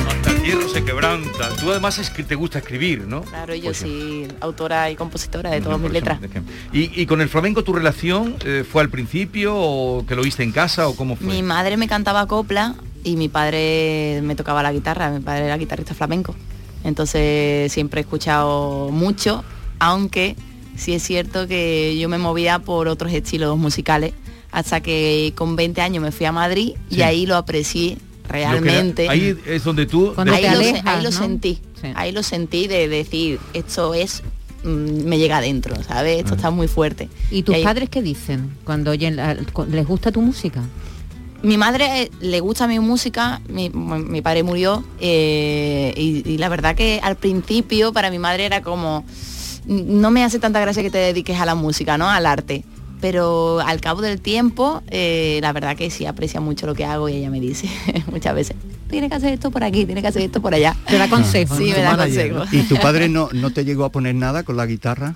Hasta 0.07 0.31
el 0.31 0.43
hierro 0.43 0.67
se 0.69 0.83
quebranta. 0.83 1.49
Tú 1.61 1.71
además 1.71 1.97
es 1.97 2.09
que 2.09 2.23
te 2.23 2.35
gusta 2.35 2.59
escribir, 2.59 3.07
¿no? 3.07 3.21
Claro, 3.21 3.55
yo 3.55 3.63
Pues 3.65 3.77
sí. 3.77 4.27
autora 4.41 4.91
y 4.91 4.95
compositora 4.97 5.49
de 5.51 5.61
todas 5.61 5.79
mis 5.79 5.91
letras. 5.91 6.21
ejemplo. 6.21 6.53
¿Y, 6.73 7.01
y 7.01 7.05
con 7.05 7.21
el 7.21 7.29
flamenco 7.29 7.63
tu 7.63 7.71
relación 7.73 8.35
eh, 8.45 8.65
fue 8.69 8.81
al 8.81 8.89
principio 8.89 9.55
o 9.55 10.05
que 10.05 10.15
lo 10.15 10.21
viste 10.21 10.43
en 10.43 10.51
casa 10.51 10.87
o 10.89 10.95
cómo 10.95 11.15
fue? 11.15 11.27
Mi 11.27 11.41
madre 11.41 11.77
me 11.77 11.87
cantaba 11.87 12.27
copla 12.27 12.75
y 13.05 13.15
mi 13.15 13.29
padre 13.29 14.19
me 14.23 14.35
tocaba 14.35 14.61
la 14.61 14.73
guitarra, 14.73 15.09
mi 15.09 15.21
padre 15.21 15.45
era 15.45 15.57
guitarrista 15.57 15.93
flamenco. 15.95 16.35
Entonces 16.83 17.71
siempre 17.71 18.01
he 18.01 18.03
escuchado 18.03 18.89
mucho, 18.91 19.43
aunque 19.79 20.35
sí 20.75 20.93
es 20.93 21.03
cierto 21.03 21.47
que 21.47 21.97
yo 21.99 22.09
me 22.09 22.17
movía 22.17 22.59
por 22.59 22.87
otros 22.87 23.11
estilos 23.13 23.57
musicales, 23.57 24.13
hasta 24.51 24.81
que 24.81 25.33
con 25.35 25.55
20 25.55 25.81
años 25.81 26.03
me 26.03 26.11
fui 26.11 26.25
a 26.25 26.31
Madrid 26.31 26.73
y 26.89 27.01
ahí 27.01 27.25
lo 27.25 27.35
aprecié 27.35 27.97
Lo 28.23 28.29
que 28.33 28.39
era- 28.41 28.51
realmente. 28.59 29.09
ahí 29.09 29.35
es 29.45 29.63
donde 29.63 29.85
tú... 29.85 30.13
ahí, 30.17 30.25
lo, 30.25 30.33
se- 30.35 30.47
alejas, 30.47 30.81
ahí 30.85 31.03
lo 31.03 31.11
¿no? 31.11 31.17
sentí, 31.17 31.59
ahí 31.95 32.11
lo 32.11 32.23
sentí 32.23 32.67
de 32.67 32.87
decir, 32.87 33.39
esto 33.53 33.93
es, 33.93 34.23
mm, 34.63 35.03
me 35.05 35.17
llega 35.19 35.37
adentro, 35.37 35.75
¿sabes? 35.83 36.19
Esto 36.19 36.35
está 36.35 36.49
muy 36.49 36.67
fuerte. 36.67 37.09
¿Y 37.31 37.43
tus 37.43 37.55
ahí- 37.55 37.63
padres 37.63 37.89
qué 37.89 38.01
dicen 38.01 38.55
cuando 38.63 38.91
oyen 38.91 39.15
la- 39.17 39.35
les 39.69 39.87
gusta 39.87 40.11
tu 40.11 40.21
música? 40.21 40.61
Mi 41.41 41.55
madre 41.57 42.01
eh, 42.03 42.11
le 42.19 42.39
gusta 42.41 42.67
mi 42.67 42.79
música, 42.79 43.39
mi, 43.47 43.69
mi 43.69 44.21
padre 44.21 44.43
murió 44.43 44.83
eh, 44.99 45.93
y, 45.95 46.29
y 46.29 46.37
la 46.37 46.49
verdad 46.49 46.75
que 46.75 46.99
al 47.01 47.15
principio 47.15 47.93
para 47.93 48.11
mi 48.11 48.19
madre 48.19 48.45
era 48.45 48.61
como, 48.61 49.05
no 49.69 50.09
me 50.11 50.23
hace 50.23 50.39
tanta 50.39 50.59
gracia 50.59 50.81
que 50.81 50.89
te 50.89 50.97
dediques 50.97 51.39
a 51.39 51.45
la 51.45 51.55
música, 51.55 51.97
¿no? 51.97 52.09
Al 52.09 52.25
arte. 52.25 52.63
Pero 53.01 53.61
al 53.61 53.79
cabo 53.79 54.01
del 54.01 54.19
tiempo, 54.19 54.83
eh, 54.89 55.39
la 55.41 55.53
verdad 55.53 55.77
que 55.77 55.89
sí 55.89 56.05
aprecia 56.05 56.41
mucho 56.41 56.65
lo 56.65 56.75
que 56.75 56.83
hago 56.83 57.07
y 57.07 57.13
ella 57.13 57.29
me 57.29 57.39
dice 57.39 57.69
muchas 58.11 58.35
veces, 58.35 58.57
tienes 58.89 59.09
que 59.09 59.15
hacer 59.15 59.31
esto 59.31 59.51
por 59.51 59.63
aquí, 59.63 59.85
tienes 59.85 60.01
que 60.01 60.09
hacer 60.09 60.23
esto 60.23 60.41
por 60.41 60.53
allá. 60.53 60.75
Te 60.85 60.97
da 60.97 61.07
consejos, 61.07 61.57
Sí, 61.57 61.71
me 61.71 61.81
da 61.81 61.95
consejos. 61.95 62.51
¿Y 62.51 62.63
tu 62.63 62.75
padre 62.75 63.07
no, 63.09 63.29
no 63.31 63.51
te 63.51 63.63
llegó 63.63 63.85
a 63.85 63.91
poner 63.91 64.15
nada 64.15 64.43
con 64.43 64.57
la 64.57 64.65
guitarra? 64.65 65.15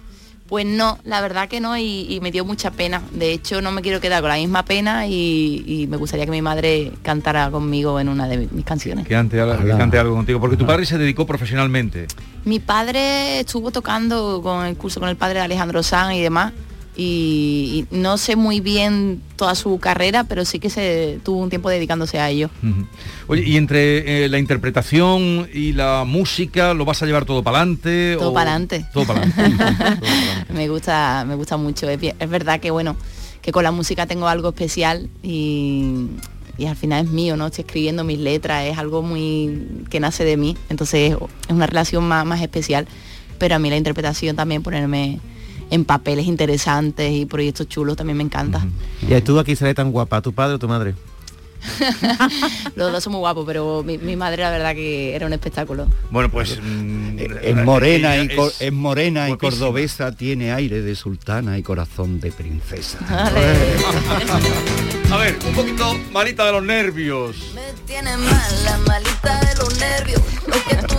Pues 0.54 0.68
no, 0.68 1.00
la 1.04 1.20
verdad 1.20 1.50
que 1.50 1.60
no 1.60 1.76
y, 1.80 2.06
y 2.08 2.20
me 2.22 2.30
dio 2.30 2.46
mucha 2.46 2.70
pena. 2.70 3.02
De 3.12 3.32
hecho, 3.34 3.60
no 3.60 3.72
me 3.72 3.82
quiero 3.82 4.00
quedar 4.00 4.22
con 4.22 4.30
la 4.30 4.36
misma 4.36 4.64
pena 4.64 5.08
y, 5.08 5.64
y 5.66 5.88
me 5.88 5.98
gustaría 5.98 6.26
que 6.26 6.32
mi 6.32 6.44
madre 6.44 6.92
cantara 7.02 7.50
conmigo 7.50 8.00
en 8.00 8.08
una 8.08 8.28
de 8.28 8.38
mi- 8.38 8.48
mis 8.52 8.64
canciones. 8.64 9.08
Que, 9.08 9.16
ante, 9.16 9.38
que 9.38 9.70
cante 9.76 9.98
algo 9.98 10.14
contigo, 10.16 10.40
porque 10.40 10.56
tu 10.56 10.68
padre 10.68 10.86
se 10.86 11.00
dedicó 11.00 11.26
profesionalmente. 11.26 12.06
Mi 12.46 12.60
padre 12.60 13.40
estuvo 13.40 13.72
tocando 13.72 14.42
con 14.44 14.64
el 14.68 14.78
curso 14.78 15.00
con 15.00 15.10
el 15.10 15.16
padre 15.16 15.40
de 15.40 15.46
Alejandro 15.46 15.82
Sanz 15.82 16.14
y 16.18 16.22
demás. 16.22 16.54
Y, 16.96 17.88
y 17.92 17.96
no 17.96 18.18
sé 18.18 18.36
muy 18.36 18.60
bien 18.60 19.22
toda 19.36 19.56
su 19.56 19.80
carrera, 19.80 20.26
pero 20.26 20.46
sí 20.46 20.60
que 20.60 20.70
se 20.70 21.20
tuvo 21.24 21.40
un 21.40 21.50
tiempo 21.50 21.70
dedicándose 21.70 22.20
a 22.20 22.30
ello. 22.30 22.50
Oye, 23.28 23.44
y 23.44 23.58
entre 23.58 24.26
eh, 24.26 24.30
la 24.30 24.38
interpretación 24.38 25.50
y 25.54 25.74
la 25.74 26.04
música, 26.06 26.74
¿lo 26.74 26.86
vas 26.86 27.02
a 27.02 27.06
llevar 27.06 27.26
todo 27.26 27.42
para 27.44 27.58
adelante? 27.58 28.16
Todo 28.20 28.34
para 28.34 28.52
adelante. 28.52 28.86
Todo 28.94 29.06
para 29.06 29.24
adelante. 29.24 30.06
me 30.54 30.70
gusta, 30.70 31.26
me 31.28 31.36
gusta 31.36 31.58
mucho. 31.58 31.90
Es, 31.90 32.00
es 32.02 32.30
verdad 32.30 32.60
que 32.60 32.70
bueno, 32.70 32.96
que 33.42 33.52
con 33.52 33.64
la 33.64 33.72
música 33.72 34.06
tengo 34.06 34.28
algo 34.28 34.50
especial 34.50 35.10
y, 35.22 36.08
y 36.58 36.66
al 36.66 36.76
final 36.76 37.06
es 37.06 37.12
mío, 37.12 37.36
¿no? 37.36 37.48
Estoy 37.48 37.64
escribiendo 37.64 38.04
mis 38.04 38.20
letras, 38.20 38.66
es 38.66 38.78
algo 38.78 39.02
muy 39.02 39.86
que 39.90 40.00
nace 40.00 40.24
de 40.24 40.38
mí. 40.38 40.56
Entonces 40.70 41.12
es 41.12 41.18
una 41.50 41.68
relación 41.68 42.08
más, 42.08 42.26
más 42.26 42.42
especial. 42.42 42.88
Pero 43.40 43.56
a 43.56 43.60
mí 43.60 43.70
la 43.70 43.78
interpretación 43.78 44.36
también 44.36 44.64
ponerme 44.64 45.20
en 45.70 45.86
papeles 45.86 46.26
interesantes 46.26 47.12
y 47.12 47.26
proyectos 47.26 47.68
chulos 47.68 47.96
también 47.98 48.18
me 48.18 48.24
encanta. 48.24 48.66
Y 49.02 49.20
tú 49.22 49.40
aquí 49.40 49.56
sale 49.56 49.74
tan 49.74 49.92
guapa, 49.92 50.22
tu 50.22 50.34
padre 50.34 50.56
o 50.56 50.60
tu 50.60 50.68
madre. 50.68 50.94
Los 52.76 52.92
dos 52.92 53.04
son 53.04 53.14
muy 53.14 53.20
guapos, 53.20 53.46
pero 53.46 53.84
mi, 53.84 53.98
mi 53.98 54.16
madre 54.18 54.44
la 54.44 54.52
verdad 54.52 54.76
que 54.76 55.16
era 55.16 55.26
un 55.26 55.34
espectáculo. 55.34 55.88
Bueno, 56.12 56.30
pues... 56.30 56.60
mm, 56.62 57.20
Es 57.42 57.56
morena, 57.56 58.18
y, 58.18 58.28
es 58.28 58.62
es 58.62 58.74
morena 58.74 59.30
y 59.30 59.38
cordobesa, 59.38 60.12
tiene 60.12 60.52
aire 60.52 60.82
de 60.82 60.96
sultana 60.96 61.58
y 61.58 61.64
corazón 61.64 62.20
de 62.20 62.32
princesa. 62.32 63.00
A 65.12 65.18
ver, 65.18 65.38
un 65.48 65.54
poquito 65.54 65.94
malita 66.12 66.46
de 66.46 66.52
los 66.54 66.64
nervios. 66.64 67.36
Tiene 67.86 68.18
mala, 68.18 68.80
malita 68.88 69.40
de 69.42 69.56
los 69.56 69.78
nervios. 69.80 70.22
Lo 70.48 70.54
que 70.54 70.93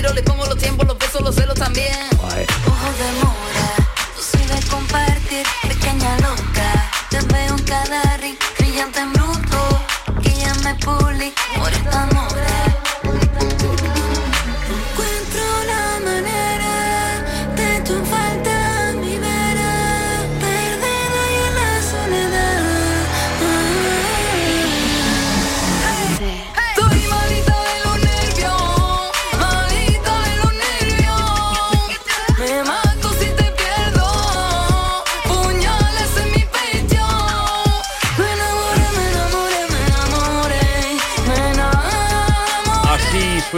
miro 0.00 0.14
le 0.14 0.22
pongo 0.22 0.46
los 0.46 0.56
tiempos, 0.56 0.86
los 0.86 0.96
besos, 0.98 1.20
los 1.20 1.34
celos 1.34 1.54
también. 1.54 1.92
Ojos 2.14 2.98
de 2.98 3.12
mora, 3.22 3.68
tú 4.16 4.22
sí 4.22 4.38
de 4.38 4.66
compartir, 4.70 5.46
pequeña 5.62 6.16
loca. 6.18 6.90
Te 7.10 7.20
veo 7.20 7.56
en 7.56 7.64
cada 7.64 8.16
ring, 8.16 8.36
brillante 8.58 9.00
en 9.00 9.19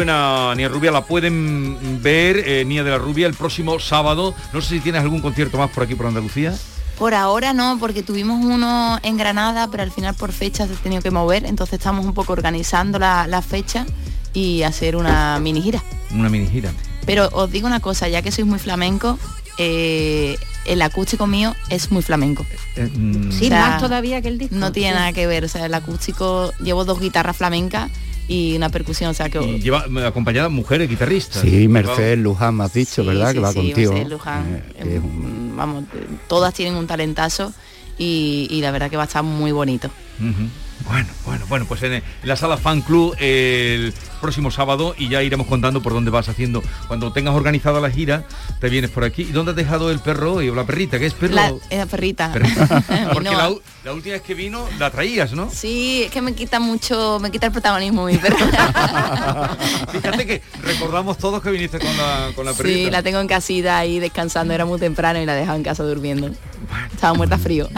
suena 0.06 0.52
Nia 0.56 0.68
Rubia, 0.68 0.90
la 0.90 1.04
pueden 1.04 2.02
ver, 2.02 2.42
eh, 2.44 2.64
Nia 2.64 2.82
de 2.82 2.90
la 2.90 2.98
Rubia, 2.98 3.28
el 3.28 3.34
próximo 3.34 3.78
sábado. 3.78 4.34
No 4.52 4.60
sé 4.60 4.70
si 4.70 4.80
tienes 4.80 5.00
algún 5.00 5.20
concierto 5.20 5.58
más 5.58 5.70
por 5.70 5.84
aquí, 5.84 5.94
por 5.94 6.06
Andalucía. 6.06 6.52
Por 6.98 7.14
ahora 7.14 7.52
no, 7.52 7.76
porque 7.78 8.02
tuvimos 8.02 8.44
uno 8.44 8.98
en 9.04 9.16
Granada, 9.16 9.68
pero 9.70 9.84
al 9.84 9.92
final 9.92 10.14
por 10.16 10.32
fecha 10.32 10.66
se 10.66 10.72
ha 10.72 10.76
tenido 10.76 11.02
que 11.02 11.12
mover, 11.12 11.46
entonces 11.46 11.74
estamos 11.74 12.04
un 12.04 12.14
poco 12.14 12.32
organizando 12.32 12.98
la, 12.98 13.28
la 13.28 13.42
fecha 13.42 13.86
y 14.34 14.62
hacer 14.64 14.96
una 14.96 15.38
mini 15.38 15.62
gira. 15.62 15.80
Una 16.12 16.28
mini 16.28 16.48
gira. 16.48 16.72
Pero 17.06 17.28
os 17.32 17.48
digo 17.52 17.68
una 17.68 17.78
cosa, 17.80 18.08
ya 18.08 18.22
que 18.22 18.32
sois 18.32 18.46
muy 18.46 18.58
flamenco, 18.58 19.20
eh, 19.58 20.36
el 20.64 20.82
acústico 20.82 21.28
mío 21.28 21.54
es 21.68 21.92
muy 21.92 22.02
flamenco. 22.02 22.44
mm, 22.76 23.30
Sí, 23.30 23.44
O 23.46 23.48
sea, 23.48 23.68
más 23.68 23.80
todavía 23.80 24.20
que 24.20 24.28
el 24.28 24.38
disco. 24.38 24.56
No 24.56 24.72
tiene 24.72 24.90
Sí. 24.90 24.94
nada 24.96 25.12
que 25.12 25.28
ver, 25.28 25.44
o 25.44 25.48
sea, 25.48 25.66
el 25.66 25.74
acústico, 25.74 26.52
llevo 26.60 26.84
dos 26.84 26.98
guitarras 27.00 27.36
flamencas 27.36 27.90
y 28.32 28.56
una 28.56 28.68
percusión, 28.70 29.10
o 29.10 29.14
sea 29.14 29.28
que... 29.28 29.40
Y 29.42 29.60
lleva 29.60 29.84
acompañada 30.06 30.48
mujeres 30.48 30.88
guitarristas. 30.88 31.42
Sí, 31.42 31.68
Mercedes 31.68 32.18
Luján 32.18 32.56
me 32.56 32.64
has 32.64 32.72
dicho, 32.72 33.04
¿verdad? 33.04 33.28
sí, 33.28 33.34
que 33.34 33.40
va 33.40 33.50
sí, 33.52 33.56
contigo. 33.58 33.92
Mercedes 33.92 34.08
Luján. 34.10 34.42
Eh, 34.56 34.62
que 34.82 34.96
es 34.96 35.00
un- 35.02 35.52
Mm, 35.52 35.56
Vamos, 35.56 35.84
todas 36.28 36.54
tienen 36.54 36.74
un 36.76 36.86
talentazo 36.86 37.52
y, 37.98 38.46
y 38.50 38.60
la 38.62 38.70
verdad 38.70 38.88
que 38.90 38.96
va 38.96 39.02
a 39.02 39.06
estar 39.06 39.22
muy 39.22 39.52
bonito. 39.52 39.90
Bueno, 40.88 41.08
bueno, 41.26 41.44
bueno, 41.48 41.64
pues 41.68 41.82
en, 41.82 41.92
en 41.94 42.02
la 42.24 42.36
sala 42.36 42.56
Fan 42.56 42.80
Club 42.82 43.14
el 43.20 43.92
próximo 44.22 44.50
sábado 44.50 44.94
y 44.96 45.10
ya 45.10 45.22
iremos 45.22 45.46
contando 45.46 45.82
por 45.82 45.92
dónde 45.92 46.10
vas 46.10 46.30
haciendo. 46.30 46.62
Cuando 46.88 47.12
tengas 47.12 47.34
organizada 47.34 47.80
la 47.80 47.90
gira, 47.90 48.24
te 48.60 48.70
vienes 48.70 48.90
por 48.90 49.04
aquí. 49.04 49.22
¿Y 49.22 49.32
dónde 49.32 49.50
has 49.50 49.56
dejado 49.56 49.90
el 49.90 49.98
perro 49.98 50.40
y 50.40 50.50
la 50.50 50.64
perrita? 50.64 50.98
¿Qué 50.98 51.06
es 51.06 51.12
perro? 51.12 51.34
La, 51.34 51.52
esa 51.68 51.84
perrita. 51.86 52.32
Perrita. 52.32 52.82
Porque 53.12 53.30
No, 53.30 53.36
la, 53.36 53.52
la 53.84 53.92
última 53.92 54.14
vez 54.14 54.22
que 54.22 54.32
vino 54.34 54.66
la 54.78 54.90
traías, 54.90 55.32
¿no? 55.34 55.50
Sí, 55.50 56.04
es 56.04 56.10
que 56.10 56.22
me 56.22 56.34
quita 56.34 56.58
mucho, 56.60 57.18
me 57.20 57.30
quita 57.30 57.46
el 57.46 57.52
protagonismo 57.52 58.06
mi 58.06 58.16
perro. 58.16 58.36
Fíjate 59.92 60.26
que 60.26 60.42
recordamos 60.62 61.18
todos 61.18 61.42
que 61.42 61.50
viniste 61.50 61.78
con 61.78 61.94
la, 61.96 62.30
con 62.34 62.46
la 62.46 62.54
perrita. 62.54 62.78
Sí, 62.78 62.90
la 62.90 63.02
tengo 63.02 63.20
en 63.20 63.26
casita 63.26 63.78
ahí 63.78 63.98
descansando, 63.98 64.54
era 64.54 64.64
muy 64.64 64.78
temprano 64.78 65.20
y 65.20 65.26
la 65.26 65.34
dejaba 65.34 65.56
en 65.56 65.62
casa 65.64 65.82
durmiendo. 65.82 66.30
Estaba 66.92 67.14
muerta 67.14 67.36
frío. 67.38 67.68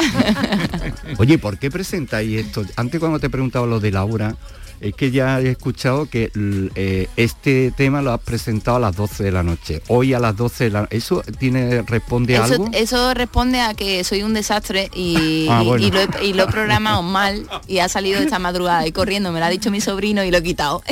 Oye, 1.18 1.38
¿por 1.38 1.58
qué 1.58 1.70
presentáis 1.70 2.46
esto? 2.46 2.64
Antes 2.76 3.00
cuando 3.00 3.18
te 3.18 3.26
he 3.26 3.30
preguntado 3.30 3.66
lo 3.66 3.80
de 3.80 3.90
Laura, 3.90 4.36
es 4.80 4.94
que 4.94 5.10
ya 5.10 5.40
he 5.40 5.48
escuchado 5.50 6.06
que 6.06 6.30
eh, 6.74 7.08
este 7.16 7.72
tema 7.76 8.02
lo 8.02 8.12
has 8.12 8.20
presentado 8.20 8.76
a 8.76 8.80
las 8.80 8.96
12 8.96 9.24
de 9.24 9.32
la 9.32 9.42
noche. 9.42 9.82
Hoy 9.88 10.14
a 10.14 10.18
las 10.20 10.36
12 10.36 10.64
de 10.64 10.70
la 10.70 10.88
¿Eso 10.90 11.22
tiene, 11.38 11.82
responde 11.82 12.36
a 12.36 12.44
Eso, 12.44 12.52
algo? 12.54 12.68
eso 12.72 13.14
responde 13.14 13.60
a 13.60 13.74
que 13.74 14.04
soy 14.04 14.22
un 14.22 14.34
desastre 14.34 14.90
y, 14.94 15.46
Ah, 15.50 15.62
y- 15.62 15.66
bueno. 15.66 15.86
y 15.86 15.90
lo, 15.90 16.00
he, 16.00 16.08
y 16.26 16.32
lo 16.34 16.44
he 16.44 16.46
programado 16.48 17.02
mal 17.02 17.48
y 17.66 17.78
ha 17.78 17.88
salido 17.88 18.20
esta 18.20 18.38
madrugada 18.38 18.86
y 18.86 18.92
corriendo, 18.92 19.32
me 19.32 19.40
lo 19.40 19.46
ha 19.46 19.50
dicho 19.50 19.70
mi 19.70 19.80
sobrino 19.80 20.22
y 20.24 20.30
lo 20.30 20.38
he 20.38 20.42
quitado. 20.42 20.82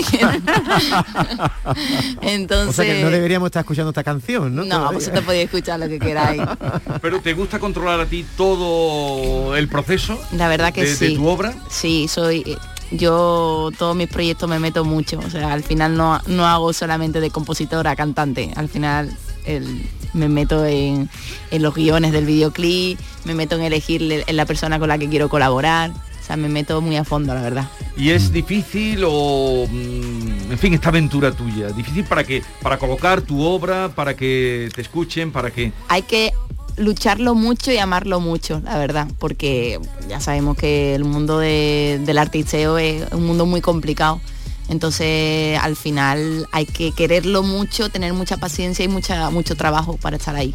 Entonces, 2.22 2.68
O 2.72 2.72
sea 2.72 2.84
que 2.84 3.02
no 3.02 3.10
deberíamos 3.10 3.46
estar 3.46 3.60
escuchando 3.60 3.90
esta 3.90 4.04
canción, 4.04 4.54
¿no? 4.54 4.62
no, 4.64 4.68
Todavía. 4.76 4.98
vosotros 4.98 5.24
podéis 5.24 5.44
escuchar 5.46 5.80
lo 5.80 5.88
que 5.88 5.98
queráis. 5.98 6.42
Pero 7.02 7.20
¿te 7.20 7.32
gusta 7.34 7.58
controlar 7.58 8.00
a 8.00 8.06
ti 8.06 8.24
todo 8.36 9.56
el 9.56 9.68
proceso? 9.68 10.18
La 10.32 10.48
verdad 10.48 10.72
que 10.72 10.82
de, 10.84 10.94
sí. 10.94 11.08
de 11.08 11.16
tu 11.16 11.26
obra? 11.26 11.54
Sí, 11.68 12.08
soy 12.08 12.56
yo 12.92 13.70
todos 13.78 13.96
mis 13.96 14.08
proyectos 14.08 14.48
me 14.48 14.58
meto 14.58 14.84
mucho, 14.84 15.18
o 15.18 15.30
sea, 15.30 15.52
al 15.52 15.62
final 15.62 15.96
no, 15.96 16.20
no 16.26 16.46
hago 16.46 16.72
solamente 16.72 17.20
de 17.20 17.30
compositora, 17.30 17.96
cantante, 17.96 18.52
al 18.56 18.68
final 18.68 19.16
el- 19.44 19.88
me 20.14 20.28
meto 20.28 20.64
en, 20.66 21.08
en 21.50 21.62
los 21.62 21.74
guiones 21.74 22.12
del 22.12 22.26
videoclip, 22.26 22.98
me 23.24 23.34
meto 23.34 23.56
en 23.56 23.62
elegir 23.62 24.02
le- 24.02 24.24
en 24.26 24.36
la 24.36 24.44
persona 24.44 24.78
con 24.78 24.88
la 24.88 24.98
que 24.98 25.08
quiero 25.08 25.28
colaborar, 25.30 25.90
o 25.90 26.24
sea, 26.24 26.36
me 26.36 26.48
meto 26.48 26.80
muy 26.80 26.96
a 26.96 27.04
fondo, 27.04 27.34
la 27.34 27.40
verdad. 27.42 27.68
¿Y 27.96 28.10
es 28.10 28.30
difícil 28.32 29.02
o, 29.06 29.66
mm, 29.70 30.52
en 30.52 30.58
fin, 30.58 30.74
esta 30.74 30.90
aventura 30.90 31.32
tuya? 31.32 31.68
¿Difícil 31.68 32.04
para 32.04 32.24
que 32.24 32.42
para 32.62 32.78
colocar 32.78 33.22
tu 33.22 33.42
obra, 33.42 33.88
para 33.94 34.14
que 34.14 34.68
te 34.74 34.82
escuchen, 34.82 35.32
para 35.32 35.50
que... 35.50 35.72
Hay 35.88 36.02
que 36.02 36.32
lucharlo 36.76 37.34
mucho 37.34 37.70
y 37.72 37.78
amarlo 37.78 38.20
mucho, 38.20 38.60
la 38.64 38.78
verdad, 38.78 39.08
porque 39.18 39.78
ya 40.08 40.20
sabemos 40.20 40.56
que 40.56 40.94
el 40.94 41.04
mundo 41.04 41.38
de- 41.38 42.00
del 42.04 42.18
artisteo 42.18 42.78
es 42.78 43.04
un 43.12 43.26
mundo 43.26 43.46
muy 43.46 43.60
complicado. 43.60 44.20
Entonces, 44.68 45.58
al 45.60 45.76
final 45.76 46.46
hay 46.52 46.64
que 46.66 46.92
quererlo 46.92 47.42
mucho, 47.42 47.90
tener 47.90 48.12
mucha 48.14 48.36
paciencia 48.38 48.84
y 48.84 48.88
mucha, 48.88 49.28
mucho 49.30 49.54
trabajo 49.54 49.96
para 49.98 50.16
estar 50.16 50.34
ahí. 50.34 50.54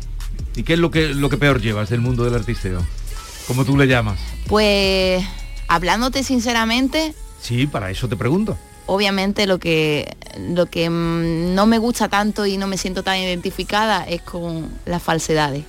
¿Y 0.56 0.64
qué 0.64 0.74
es 0.74 0.80
lo 0.80 0.90
que, 0.90 1.10
lo 1.14 1.30
que 1.30 1.38
peor 1.38 1.62
llevas 1.62 1.90
del 1.90 2.02
mundo 2.02 2.24
del 2.24 2.34
artisteo? 2.34 2.82
Como 3.48 3.64
tú 3.64 3.78
le 3.78 3.86
llamas. 3.86 4.20
Pues, 4.48 5.24
hablándote 5.68 6.24
sinceramente, 6.24 7.14
Sí, 7.42 7.68
para 7.68 7.92
eso 7.92 8.08
te 8.10 8.16
pregunto. 8.18 8.58
obviamente 8.88 9.46
lo 9.46 9.60
que, 9.60 10.16
lo 10.50 10.66
que 10.66 10.90
mm, 10.90 11.54
no 11.54 11.68
me 11.68 11.78
gusta 11.78 12.08
tanto 12.10 12.46
y 12.48 12.58
no 12.58 12.66
me 12.68 12.78
siento 12.78 13.04
tan 13.04 13.20
identificada 13.20 14.04
es 14.08 14.22
con 14.24 14.68
las 14.86 15.04
falsedades. 15.04 15.64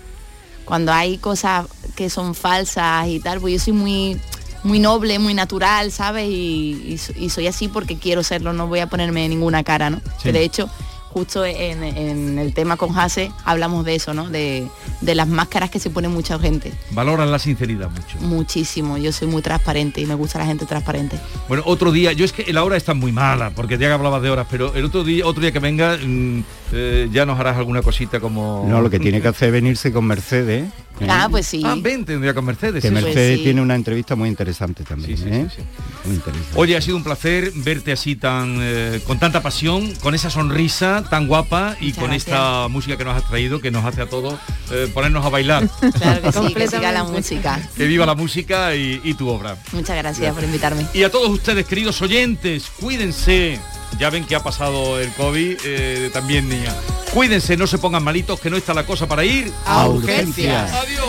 Cuando 0.69 0.93
hay 0.93 1.19
cosas 1.19 1.67
que 1.97 2.11
son 2.11 2.35
falsas 2.35 3.09
y 3.09 3.21
tal, 3.21 3.41
pues 3.41 3.55
yo 3.55 3.61
soy 3.65 3.73
muy, 3.73 4.21
muy 4.63 4.79
noble, 4.79 5.19
muy 5.19 5.35
natural, 5.35 5.91
¿sabes? 5.91 6.29
Y, 6.29 6.83
y 6.87 6.99
so- 6.99 7.13
y 7.17 7.31
soy 7.31 7.47
así 7.47 7.69
porque 7.69 7.97
quiero 7.99 8.23
serlo, 8.23 8.53
no 8.53 8.67
voy 8.69 8.81
a 8.81 8.87
ponerme 8.89 9.29
ninguna 9.29 9.65
cara, 9.65 9.91
¿no? 9.91 9.97
Sí. 10.19 10.25
Que 10.25 10.33
de 10.33 10.43
hecho, 10.43 10.69
justo 11.13 11.45
en, 11.45 11.83
en 11.83 12.39
el 12.39 12.55
tema 12.55 12.77
con 12.77 12.97
Hase 12.99 13.33
hablamos 13.45 13.85
de 13.85 13.95
eso, 13.95 14.15
¿no? 14.15 14.29
De, 14.29 14.69
de 15.01 15.15
las 15.15 15.29
máscaras 15.29 15.71
que 15.71 15.79
se 15.79 15.91
pone 15.91 16.09
mucha 16.09 16.39
gente. 16.39 16.73
Valoran 16.91 17.31
la 17.31 17.39
sinceridad 17.39 17.91
mucho. 17.91 18.19
Muchísimo. 18.21 18.99
Yo 18.99 19.13
soy 19.13 19.29
muy 19.29 19.43
transparente 19.43 20.01
y 20.01 20.07
me 20.07 20.15
gusta 20.15 20.39
la 20.39 20.47
gente 20.47 20.67
transparente. 20.67 21.19
Bueno, 21.49 21.63
otro 21.67 21.93
día, 21.93 22.13
yo 22.13 22.25
es 22.25 22.33
que 22.33 22.53
la 22.53 22.65
hora 22.65 22.77
está 22.77 22.95
muy 22.95 23.13
mala, 23.13 23.51
porque 23.51 23.79
ya 23.79 23.89
que 23.89 23.93
hablabas 23.93 24.23
de 24.23 24.31
horas, 24.31 24.47
pero 24.51 24.75
el 24.75 24.85
otro 24.85 25.05
día, 25.05 25.27
otro 25.27 25.41
día 25.41 25.53
que 25.53 25.59
venga, 25.59 25.97
mm, 25.97 26.45
eh, 26.73 27.09
ya 27.13 27.25
nos 27.27 27.39
harás 27.39 27.57
alguna 27.57 27.83
cosita 27.83 28.21
como... 28.21 28.67
No, 28.69 28.81
lo 28.81 28.91
que 28.91 28.99
tiene 28.99 29.21
que 29.21 29.29
hacer 29.29 29.49
es 29.49 29.53
venirse 29.53 29.93
con 29.93 30.05
Mercedes. 30.05 30.65
¿eh? 30.65 31.07
Ah, 31.09 31.29
pues 31.31 31.47
sí. 31.47 31.63
Ah, 31.65 31.77
vente 31.81 32.17
un 32.17 32.23
día 32.23 32.35
con 32.35 32.45
Mercedes. 32.45 32.83
Que. 32.83 32.91
Mercedes 32.91 33.43
tiene 33.43 33.61
una 33.61 33.75
entrevista 33.75 34.17
muy 34.17 34.29
interesante 34.29 34.85
también. 34.85 35.19
¿eh? 35.29 35.49
Muy 36.05 36.17
interesante. 36.17 36.53
Oye, 36.55 36.77
ha 36.77 36.81
sido 36.81 36.97
un 36.97 37.05
placer 37.05 37.53
verte 37.55 37.93
así 37.93 38.17
tan 38.17 38.59
eh, 38.61 39.01
con 39.07 39.19
tanta 39.19 39.43
pasión, 39.43 39.95
con 39.97 40.15
esa 40.15 40.31
sonrisa 40.31 40.98
tan 41.05 41.27
guapa 41.27 41.77
y 41.81 41.87
Muchas 41.87 41.99
con 41.99 42.11
gracias. 42.11 42.27
esta 42.35 42.69
música 42.69 42.97
que 42.97 43.05
nos 43.05 43.17
has 43.17 43.29
traído, 43.29 43.61
que 43.61 43.71
nos 43.71 43.85
hace 43.85 44.03
a 44.03 44.07
todos 44.07 44.35
eh, 44.71 44.91
ponernos 44.93 45.25
a 45.25 45.29
bailar. 45.29 45.69
Claro 45.99 46.23
que 46.23 46.33
sí, 46.33 46.55
que 46.55 46.69
siga 46.69 46.93
la 46.93 47.05
música. 47.05 47.61
que 47.77 47.87
viva 47.87 48.07
la 48.07 48.15
música 48.15 48.75
y, 48.75 49.01
y 49.05 49.15
tu 49.15 49.29
obra. 49.29 49.57
Muchas 49.73 49.97
gracias 49.97 50.35
por 50.35 50.45
invitarme. 50.45 50.87
Y 50.95 51.03
a 51.03 51.11
todos 51.11 51.29
ustedes, 51.31 51.67
queridos 51.67 52.01
oyentes, 52.03 52.65
cuídense. 52.81 53.61
Ya 53.99 54.11
ven 54.11 54.25
que 54.27 54.35
ha 54.37 54.43
pasado 54.43 55.01
el 55.01 55.11
COVID, 55.15 55.57
eh, 55.65 56.11
también 56.13 56.49
niña. 56.49 56.75
Cuídense, 57.15 57.57
no 57.57 57.67
se 57.67 57.79
pongan 57.79 58.05
malitos, 58.05 58.39
que 58.39 58.51
no 58.51 58.57
está 58.59 58.75
la 58.75 58.85
cosa 58.85 59.09
para 59.09 59.25
ir 59.25 59.51
A 59.65 59.89
urgencias. 59.89 60.71
Adiós. 60.73 61.09